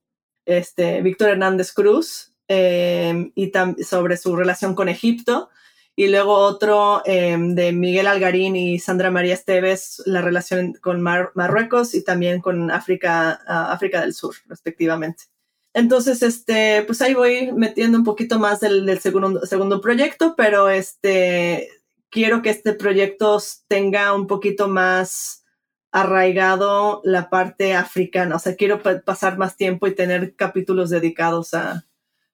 este, 0.45 1.01
Víctor 1.01 1.31
Hernández 1.31 1.73
Cruz 1.73 2.31
eh, 2.47 3.33
y 3.35 3.51
sobre 3.83 4.15
su 4.15 4.33
relación 4.37 4.75
con 4.75 4.87
Egipto 4.87 5.49
y 5.95 6.07
luego 6.07 6.33
otro 6.33 7.01
em, 7.05 7.55
de 7.55 7.71
Miguel 7.71 8.07
Algarín 8.07 8.55
y 8.55 8.79
Sandra 8.79 9.11
María 9.11 9.33
Esteves, 9.33 10.03
la 10.05 10.21
relación 10.21 10.73
con 10.81 11.01
Marruecos 11.01 11.93
y 11.93 12.03
también 12.03 12.41
con 12.41 12.69
África, 12.71 13.41
África 13.47 14.01
del 14.01 14.13
Sur, 14.13 14.35
respectivamente. 14.47 15.25
Entonces, 15.73 16.23
este, 16.23 16.83
pues 16.83 17.01
ahí 17.01 17.13
voy 17.13 17.51
metiendo 17.51 17.97
un 17.97 18.05
poquito 18.05 18.39
más 18.39 18.61
del, 18.61 18.99
segundo, 18.99 19.45
segundo 19.45 19.81
proyecto, 19.81 20.33
pero 20.37 20.69
este, 20.69 21.69
quiero 22.09 22.41
que 22.41 22.49
este 22.49 22.73
proyecto 22.73 23.39
tenga 23.67 24.13
un 24.13 24.25
poquito 24.25 24.69
más 24.69 25.43
arraigado 25.91 27.01
la 27.03 27.29
parte 27.29 27.73
africana. 27.73 28.37
O 28.37 28.39
sea, 28.39 28.55
quiero 28.55 28.81
pasar 29.03 29.37
más 29.37 29.57
tiempo 29.57 29.87
y 29.87 29.95
tener 29.95 30.35
capítulos 30.35 30.89
dedicados 30.89 31.53
a, 31.53 31.85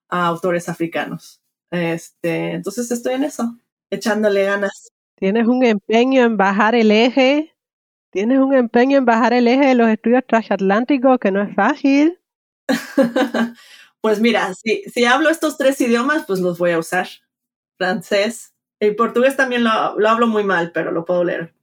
autores 0.08 0.68
africanos. 0.68 1.41
Este, 1.72 2.52
entonces 2.52 2.92
estoy 2.92 3.16
en 3.16 3.24
eso, 3.24 3.58
echándole 3.90 4.44
ganas. 4.44 4.92
Tienes 5.16 5.48
un 5.48 5.64
empeño 5.64 6.24
en 6.24 6.38
bajar 6.38 6.76
el 6.76 6.92
eje, 6.92 7.56
tienes 8.12 8.40
un 8.40 8.54
empeño 8.54 8.98
en 8.98 9.06
bajar 9.06 9.34
el 9.34 9.48
eje 9.48 9.68
de 9.68 9.76
los 9.76 9.90
estudios 9.90 10.24
transatlánticos, 10.28 11.20
que 11.20 11.32
no 11.32 11.42
es 11.42 11.56
fácil. 11.56 12.20
pues 14.02 14.20
mira, 14.20 14.54
si, 14.54 14.84
si 14.84 15.06
hablo 15.06 15.30
estos 15.30 15.58
tres 15.58 15.80
idiomas, 15.82 16.26
pues 16.26 16.40
los 16.40 16.58
voy 16.60 16.72
a 16.72 16.80
usar. 16.80 17.08
Francés 17.78 18.54
y 18.80 18.92
portugués 18.92 19.36
también 19.36 19.64
lo, 19.64 20.00
lo 20.00 20.10
hablo 20.10 20.28
muy 20.28 20.44
mal, 20.44 20.72
pero 20.72 20.92
lo 20.92 21.06
puedo 21.06 21.24
leer 21.24 21.54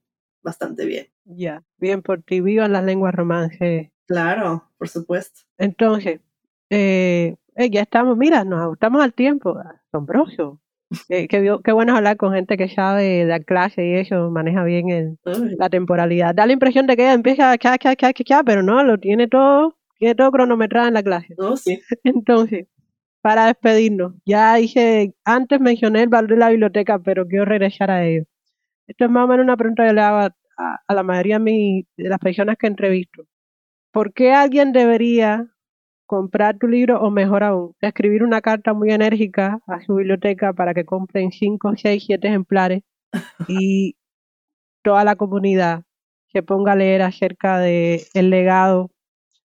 bastante 0.43 0.87
bien. 0.87 1.09
Ya, 1.25 1.63
bien 1.77 2.03
por 2.03 2.23
ti, 2.23 2.41
vivan 2.41 2.73
las 2.73 2.85
lenguas 2.85 3.15
romances. 3.15 3.91
Claro, 4.07 4.71
por 4.79 4.89
supuesto. 4.89 5.43
Entonces, 5.59 6.21
eh, 6.71 7.37
eh, 7.59 7.71
ya 7.71 7.83
estamos, 7.83 8.17
mira, 8.17 8.45
nos 8.45 8.61
ajustamos 8.61 9.03
al 9.03 9.13
tiempo, 9.13 9.59
asombroso. 9.59 10.61
Eh, 11.11 11.29
qué, 11.29 11.55
qué, 11.63 11.73
bueno 11.73 11.95
hablar 11.95 12.17
con 12.17 12.33
gente 12.33 12.57
que 12.57 12.71
sabe 12.71 13.27
dar 13.27 13.45
clase 13.45 13.87
y 13.87 13.95
eso, 13.97 14.31
maneja 14.31 14.65
bien 14.65 14.89
el, 14.89 15.19
la 15.59 15.69
temporalidad. 15.69 16.35
Da 16.35 16.47
la 16.47 16.55
impresión 16.55 16.87
de 16.87 16.97
que 16.97 17.13
empieza 17.13 17.53
a 17.53 17.59
cha, 17.59 18.43
pero 18.43 18.63
no, 18.63 18.83
lo 18.85 18.97
tiene 18.97 19.29
todo, 19.29 19.77
tiene 19.99 20.15
todo 20.15 20.31
cronometrado 20.31 20.89
en 20.89 20.95
la 20.95 21.03
clase. 21.03 21.35
Oh, 21.37 21.59
sí. 21.59 21.79
Entonces, 22.05 22.69
para 23.21 23.49
despedirnos, 23.49 24.15
ya 24.25 24.55
dije, 24.55 25.13
antes 25.27 25.61
mencioné 25.61 26.05
el 26.05 26.09
valor 26.09 26.31
de 26.31 26.37
la 26.39 26.49
biblioteca, 26.49 26.99
pero 26.99 27.27
quiero 27.27 27.45
regresar 27.45 27.91
a 27.91 28.07
ello. 28.07 28.25
Esto 28.87 29.05
es 29.05 29.11
más 29.11 29.25
o 29.25 29.29
menos 29.29 29.45
una 29.45 29.59
pregunta 29.59 29.87
que 29.87 29.93
le 29.93 30.01
hago 30.01 30.35
a, 30.57 30.95
la 30.95 31.03
mayoría 31.03 31.39
de, 31.39 31.85
las 31.97 32.19
personas 32.19 32.57
que 32.59 32.67
entrevisto. 32.67 33.25
¿Por 33.93 34.15
qué 34.15 34.33
alguien 34.33 34.73
debería 34.73 35.47
comprar 36.09 36.59
tu 36.59 36.67
libro 36.67 37.01
o 37.01 37.11
mejor 37.11 37.45
aún, 37.45 37.77
escribir 37.83 38.25
una 38.25 38.41
carta 38.41 38.73
muy 38.73 38.91
enérgica 38.91 39.61
a 39.67 39.81
su 39.83 39.95
biblioteca 39.97 40.55
para 40.55 40.73
que 40.73 40.87
compren 40.87 41.31
5, 41.31 41.75
6, 41.77 42.03
7 42.07 42.27
ejemplares 42.27 42.83
y 43.47 43.95
toda 44.83 45.05
la 45.05 45.17
comunidad 45.17 45.85
se 46.33 46.43
ponga 46.43 46.73
a 46.73 46.77
leer 46.77 47.03
acerca 47.03 47.59
del 47.59 48.01
el 48.15 48.31
legado 48.31 48.91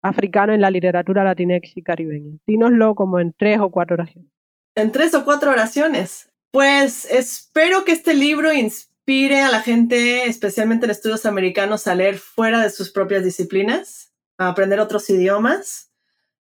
africano 0.02 0.54
en 0.54 0.60
la 0.60 0.70
literatura 0.70 1.24
latinex 1.24 1.78
y 1.78 1.82
caribeña? 1.82 2.38
Dínoslo 2.46 2.94
como 2.94 3.22
en 3.22 3.34
tres 3.34 3.60
o 3.62 3.72
cuatro 3.72 3.96
oraciones. 3.96 4.30
En 4.76 4.92
tres 4.92 5.14
o 5.14 5.24
cuatro 5.24 5.52
oraciones. 5.52 6.30
Pues 6.52 7.06
espero 7.06 7.86
que 7.86 7.94
este 7.94 8.14
libro 8.14 8.52
inspire 8.52 9.42
a 9.42 9.50
la 9.50 9.62
gente, 9.62 10.26
especialmente 10.26 10.86
en 10.86 10.92
estudios 10.92 11.26
americanos, 11.26 11.88
a 11.88 11.96
leer 11.96 12.18
fuera 12.18 12.62
de 12.62 12.70
sus 12.70 12.92
propias 12.92 13.24
disciplinas, 13.24 14.14
a 14.38 14.50
aprender 14.50 14.82
otros 14.82 15.10
idiomas 15.10 15.89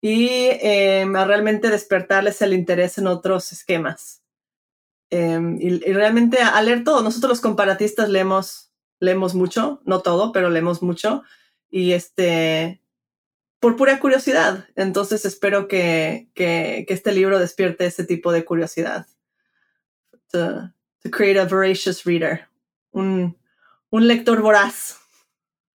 y 0.01 0.49
em, 0.61 1.15
a 1.15 1.25
realmente 1.25 1.69
despertarles 1.69 2.41
el 2.41 2.53
interés 2.53 2.97
en 2.97 3.07
otros 3.07 3.51
esquemas. 3.51 4.23
Em, 5.09 5.57
y, 5.61 5.79
realmente 5.93 6.39
a, 6.41 6.61
leer 6.61 6.83
todo. 6.83 7.01
Nosotros 7.01 7.29
los 7.29 7.41
comparatistas 7.41 8.09
leemos, 8.09 8.71
leemos 8.99 9.33
mucho, 9.35 9.81
no 9.85 10.01
todo, 10.01 10.31
pero 10.31 10.49
leemos 10.49 10.81
mucho. 10.81 11.23
Y 11.69 11.93
este, 11.93 12.81
por 13.59 13.75
pura 13.75 13.99
curiosidad. 13.99 14.67
Entonces 14.75 15.25
espero 15.25 15.67
que, 15.67 16.29
que, 16.33 16.85
este 16.89 17.11
libro 17.11 17.39
despierte 17.39 17.85
ese 17.85 18.05
tipo 18.05 18.31
de 18.31 18.45
curiosidad 18.45 19.07
to 20.31 21.09
create 21.11 21.37
a 21.37 21.45
voracious 21.45 22.05
reader, 22.05 22.47
un, 22.91 23.35
un 23.91 24.07
lector 24.07 24.41
voraz. 24.41 24.99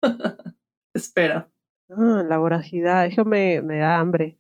Espero. 0.95 1.52
Ah, 1.97 2.25
la 2.27 2.39
voracidad, 2.39 3.07
eso 3.07 3.25
me, 3.25 3.61
me 3.63 3.79
da 3.79 3.99
hambre. 3.99 4.39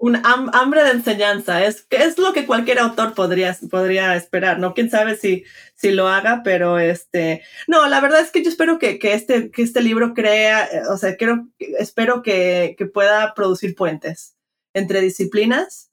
un 0.00 0.20
hambre 0.24 0.84
de 0.84 0.90
enseñanza, 0.90 1.64
es, 1.64 1.86
es 1.90 2.18
lo 2.18 2.32
que 2.32 2.46
cualquier 2.46 2.80
autor 2.80 3.14
podría, 3.14 3.56
podría 3.70 4.14
esperar, 4.16 4.58
¿no? 4.58 4.74
Quién 4.74 4.90
sabe 4.90 5.16
si, 5.16 5.44
si 5.74 5.92
lo 5.92 6.08
haga, 6.08 6.42
pero 6.44 6.78
este, 6.78 7.42
no, 7.68 7.86
la 7.88 8.00
verdad 8.00 8.20
es 8.20 8.30
que 8.30 8.42
yo 8.42 8.50
espero 8.50 8.78
que, 8.78 8.98
que 8.98 9.14
este, 9.14 9.50
que 9.50 9.62
este 9.62 9.80
libro 9.80 10.12
crea, 10.12 10.64
eh, 10.66 10.82
o 10.90 10.96
sea, 10.96 11.16
quiero, 11.16 11.48
espero 11.58 12.22
que, 12.22 12.74
que 12.76 12.86
pueda 12.86 13.32
producir 13.34 13.74
puentes 13.74 14.36
entre 14.74 15.00
disciplinas 15.00 15.90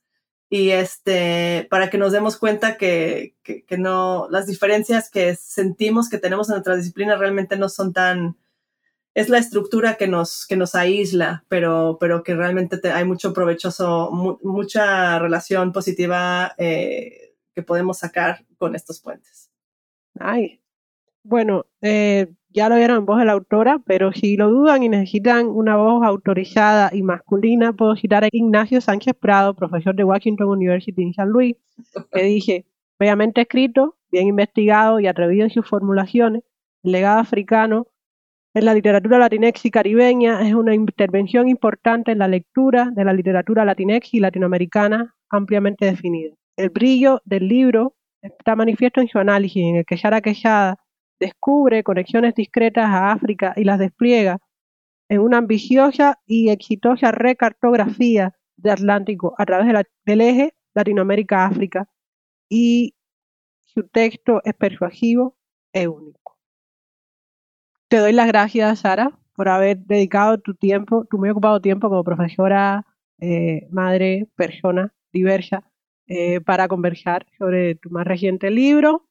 y 0.50 0.72
este, 0.72 1.68
para 1.70 1.90
que 1.90 1.98
nos 1.98 2.12
demos 2.12 2.38
cuenta 2.38 2.78
que, 2.78 3.36
que, 3.44 3.78
no, 3.78 4.28
las 4.30 4.46
diferencias 4.46 5.10
que 5.10 5.36
sentimos 5.36 6.10
que 6.10 6.20
tenemos 6.20 6.48
en 6.48 6.54
nuestra 6.54 6.76
disciplina 6.76 7.16
realmente 7.16 7.58
no 7.58 7.70
son 7.70 7.94
tan, 7.94 8.38
es 9.16 9.30
la 9.30 9.38
estructura 9.38 9.96
que 9.96 10.08
nos, 10.08 10.48
que 10.48 10.56
nos 10.56 10.76
aísla, 10.76 11.46
pero, 11.48 11.98
pero 12.00 12.24
que 12.24 12.36
realmente 12.36 12.80
hay 12.92 13.06
mucho 13.06 13.34
provechoso, 13.34 14.10
mucha 14.42 15.20
relación 15.20 15.72
positiva 15.72 16.54
eh, 16.58 17.36
que 17.54 17.62
podemos 17.62 18.00
sacar 18.00 18.44
con 18.58 18.76
estos 18.76 19.00
puentes. 19.00 19.52
Ay, 20.20 20.62
bueno, 21.24 21.66
eh, 21.82 22.28
ya 22.50 22.70
lo 22.70 22.76
vieron 22.76 22.98
en 22.98 23.06
voz 23.06 23.20
de 23.20 23.26
la 23.26 23.34
autora, 23.34 23.82
pero 23.86 24.12
si 24.14 24.36
lo 24.36 24.50
dudan 24.50 24.84
y 24.84 24.90
necesitan 24.90 25.48
una 25.48 25.76
voz 25.76 26.04
autorizada 26.06 26.90
y 26.94 27.04
masculina, 27.04 27.74
puedo 27.74 27.96
citar 27.96 28.24
a 28.24 28.30
Ignacio 28.32 28.82
Sánchez 28.82 29.14
Prado, 29.20 29.56
profesor 29.56 29.96
de 29.96 30.04
Washington 30.04 30.50
University 30.50 31.02
en 31.02 31.14
San 31.14 31.30
Luis, 31.30 31.56
que 32.12 32.24
dice, 32.24 32.66
bellamente 33.00 33.42
escrito, 33.42 33.96
bien 34.12 34.28
investigado 34.28 35.00
y 35.00 35.08
atrevido 35.08 35.46
en 35.46 35.52
sus 35.52 35.68
formulaciones, 35.68 36.44
el 36.84 36.92
legado 36.92 37.20
africano 37.20 37.88
en 38.56 38.66
la 38.66 38.74
literatura 38.74 39.18
latinex 39.18 39.66
y 39.66 39.72
caribeña 39.72 40.48
es 40.48 40.54
una 40.54 40.76
intervención 40.76 41.48
importante 41.48 42.12
en 42.12 42.20
la 42.20 42.28
lectura 42.28 42.92
de 42.94 43.04
la 43.04 43.14
literatura 43.14 43.66
latinex 43.66 44.14
y 44.14 44.20
latinoamericana 44.20 45.16
ampliamente 45.30 45.86
definida. 45.86 46.36
El 46.56 46.70
brillo 46.70 47.22
del 47.26 47.48
libro 47.48 47.96
está 48.22 48.56
manifiesto 48.56 49.02
en 49.02 49.08
su 49.08 49.18
análisis, 49.18 49.64
en 49.64 49.78
el 49.78 49.86
que 49.86 49.98
Yara 49.98 50.22
Quejada 50.22 50.78
descubre 51.20 51.84
conexiones 51.84 52.36
discretas 52.36 52.86
a 52.86 53.12
África 53.12 53.54
y 53.56 53.64
las 53.64 53.80
despliega 53.80 54.38
en 55.10 55.20
una 55.20 55.40
ambiciosa 55.40 56.20
y 56.28 56.50
exitosa 56.50 57.12
recartografía 57.12 58.36
de 58.56 58.72
Atlántico 58.72 59.34
a 59.38 59.46
través 59.46 59.86
del 60.06 60.22
eje 60.22 60.54
Latinoamérica-África 60.76 61.90
y 62.50 62.96
su 63.64 63.88
texto 63.88 64.42
es 64.44 64.54
persuasivo 64.54 65.38
e 65.74 65.88
único. 65.88 66.23
Te 67.94 68.00
doy 68.00 68.12
las 68.12 68.26
gracias, 68.26 68.80
Sara, 68.80 69.12
por 69.36 69.50
haber 69.50 69.78
dedicado 69.78 70.40
tu 70.40 70.56
tiempo, 70.56 71.06
tu 71.06 71.20
muy 71.20 71.30
ocupado 71.30 71.62
tiempo 71.62 71.90
como 71.90 72.04
profesora, 72.04 72.88
eh, 73.20 73.68
madre, 73.70 74.28
persona 74.36 74.92
diversa, 75.12 75.70
eh, 76.08 76.42
para 76.42 76.68
conversar 76.68 77.28
sobre 77.38 77.76
tu 77.76 77.92
más 77.92 78.08
reciente 78.08 78.50
libro 78.50 79.06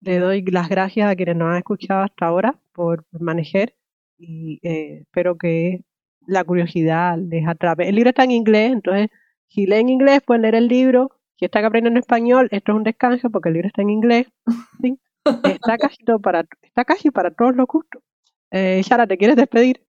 le 0.00 0.20
doy 0.20 0.40
las 0.40 0.70
gracias 0.70 1.10
a 1.10 1.14
quienes 1.16 1.36
nos 1.36 1.50
han 1.50 1.58
escuchado 1.58 2.02
hasta 2.02 2.24
ahora 2.24 2.58
por 2.72 3.04
permanecer 3.10 3.76
y 4.16 4.58
eh, 4.62 5.00
espero 5.02 5.36
que 5.36 5.84
la 6.26 6.44
curiosidad 6.44 7.18
les 7.18 7.46
atrape. 7.46 7.90
El 7.90 7.96
libro 7.96 8.08
está 8.08 8.24
en 8.24 8.30
inglés, 8.30 8.72
entonces 8.72 9.10
si 9.48 9.66
leen 9.66 9.90
inglés 9.90 10.22
pueden 10.26 10.40
leer 10.40 10.54
el 10.54 10.68
libro. 10.68 11.10
Si 11.36 11.44
están 11.44 11.66
aprendiendo 11.66 12.00
español, 12.00 12.48
esto 12.52 12.72
es 12.72 12.76
un 12.76 12.84
descanso 12.84 13.28
porque 13.28 13.50
el 13.50 13.52
libro 13.56 13.68
está 13.68 13.82
en 13.82 13.90
inglés. 13.90 14.28
Está 15.44 15.78
casi 15.78 16.04
para, 16.22 16.44
está 16.62 16.84
casi 16.84 17.10
para 17.10 17.30
todos 17.30 17.56
los 17.56 17.66
gustos. 17.66 18.02
Eh, 18.50 18.82
¿te 19.08 19.18
quieres 19.18 19.36
despedir? 19.36 19.82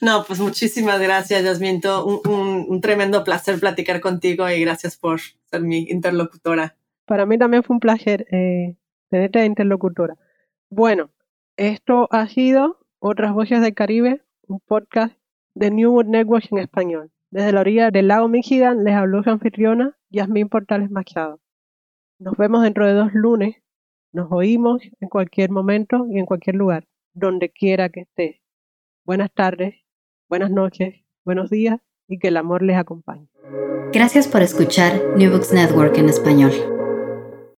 No, 0.00 0.24
pues 0.26 0.40
muchísimas 0.40 1.00
gracias, 1.00 1.44
Yasmin. 1.44 1.80
Un, 2.04 2.66
un 2.68 2.80
tremendo 2.80 3.22
placer 3.22 3.60
platicar 3.60 4.00
contigo 4.00 4.48
y 4.48 4.60
gracias 4.60 4.96
por 4.96 5.20
ser 5.20 5.62
mi 5.62 5.84
interlocutora. 5.88 6.76
Para 7.06 7.26
mí 7.26 7.38
también 7.38 7.62
fue 7.62 7.74
un 7.74 7.80
placer 7.80 8.26
eh, 8.30 8.76
tenerte 9.08 9.38
de 9.38 9.46
interlocutora. 9.46 10.16
Bueno, 10.70 11.10
esto 11.56 12.08
ha 12.10 12.26
sido 12.28 12.78
Otras 12.98 13.32
Voces 13.32 13.60
del 13.60 13.74
Caribe, 13.74 14.22
un 14.48 14.60
podcast 14.60 15.16
de 15.54 15.70
New 15.70 15.92
World 15.92 16.10
Network 16.10 16.46
en 16.50 16.58
español. 16.58 17.10
Desde 17.30 17.52
la 17.52 17.60
orilla 17.60 17.90
del 17.90 18.08
lago 18.08 18.28
Michigan 18.28 18.84
les 18.84 18.94
habló 18.94 19.22
su 19.22 19.30
anfitriona, 19.30 19.96
Yasmín 20.10 20.48
Portales 20.48 20.90
Machado. 20.90 21.40
Nos 22.18 22.36
vemos 22.36 22.62
dentro 22.62 22.86
de 22.86 22.94
dos 22.94 23.12
lunes. 23.12 23.56
Nos 24.12 24.30
oímos 24.30 24.82
en 25.00 25.08
cualquier 25.08 25.50
momento 25.50 26.06
y 26.10 26.18
en 26.18 26.26
cualquier 26.26 26.56
lugar, 26.56 26.86
donde 27.12 27.50
quiera 27.50 27.88
que 27.88 28.00
esté. 28.00 28.42
Buenas 29.04 29.30
tardes, 29.32 29.74
buenas 30.28 30.50
noches, 30.50 31.04
buenos 31.24 31.50
días 31.50 31.80
y 32.08 32.18
que 32.18 32.28
el 32.28 32.36
amor 32.36 32.62
les 32.62 32.76
acompañe. 32.76 33.28
Gracias 33.92 34.28
por 34.28 34.42
escuchar 34.42 35.00
New 35.16 35.30
Books 35.30 35.52
Network 35.52 35.96
en 35.98 36.08
español. 36.08 36.52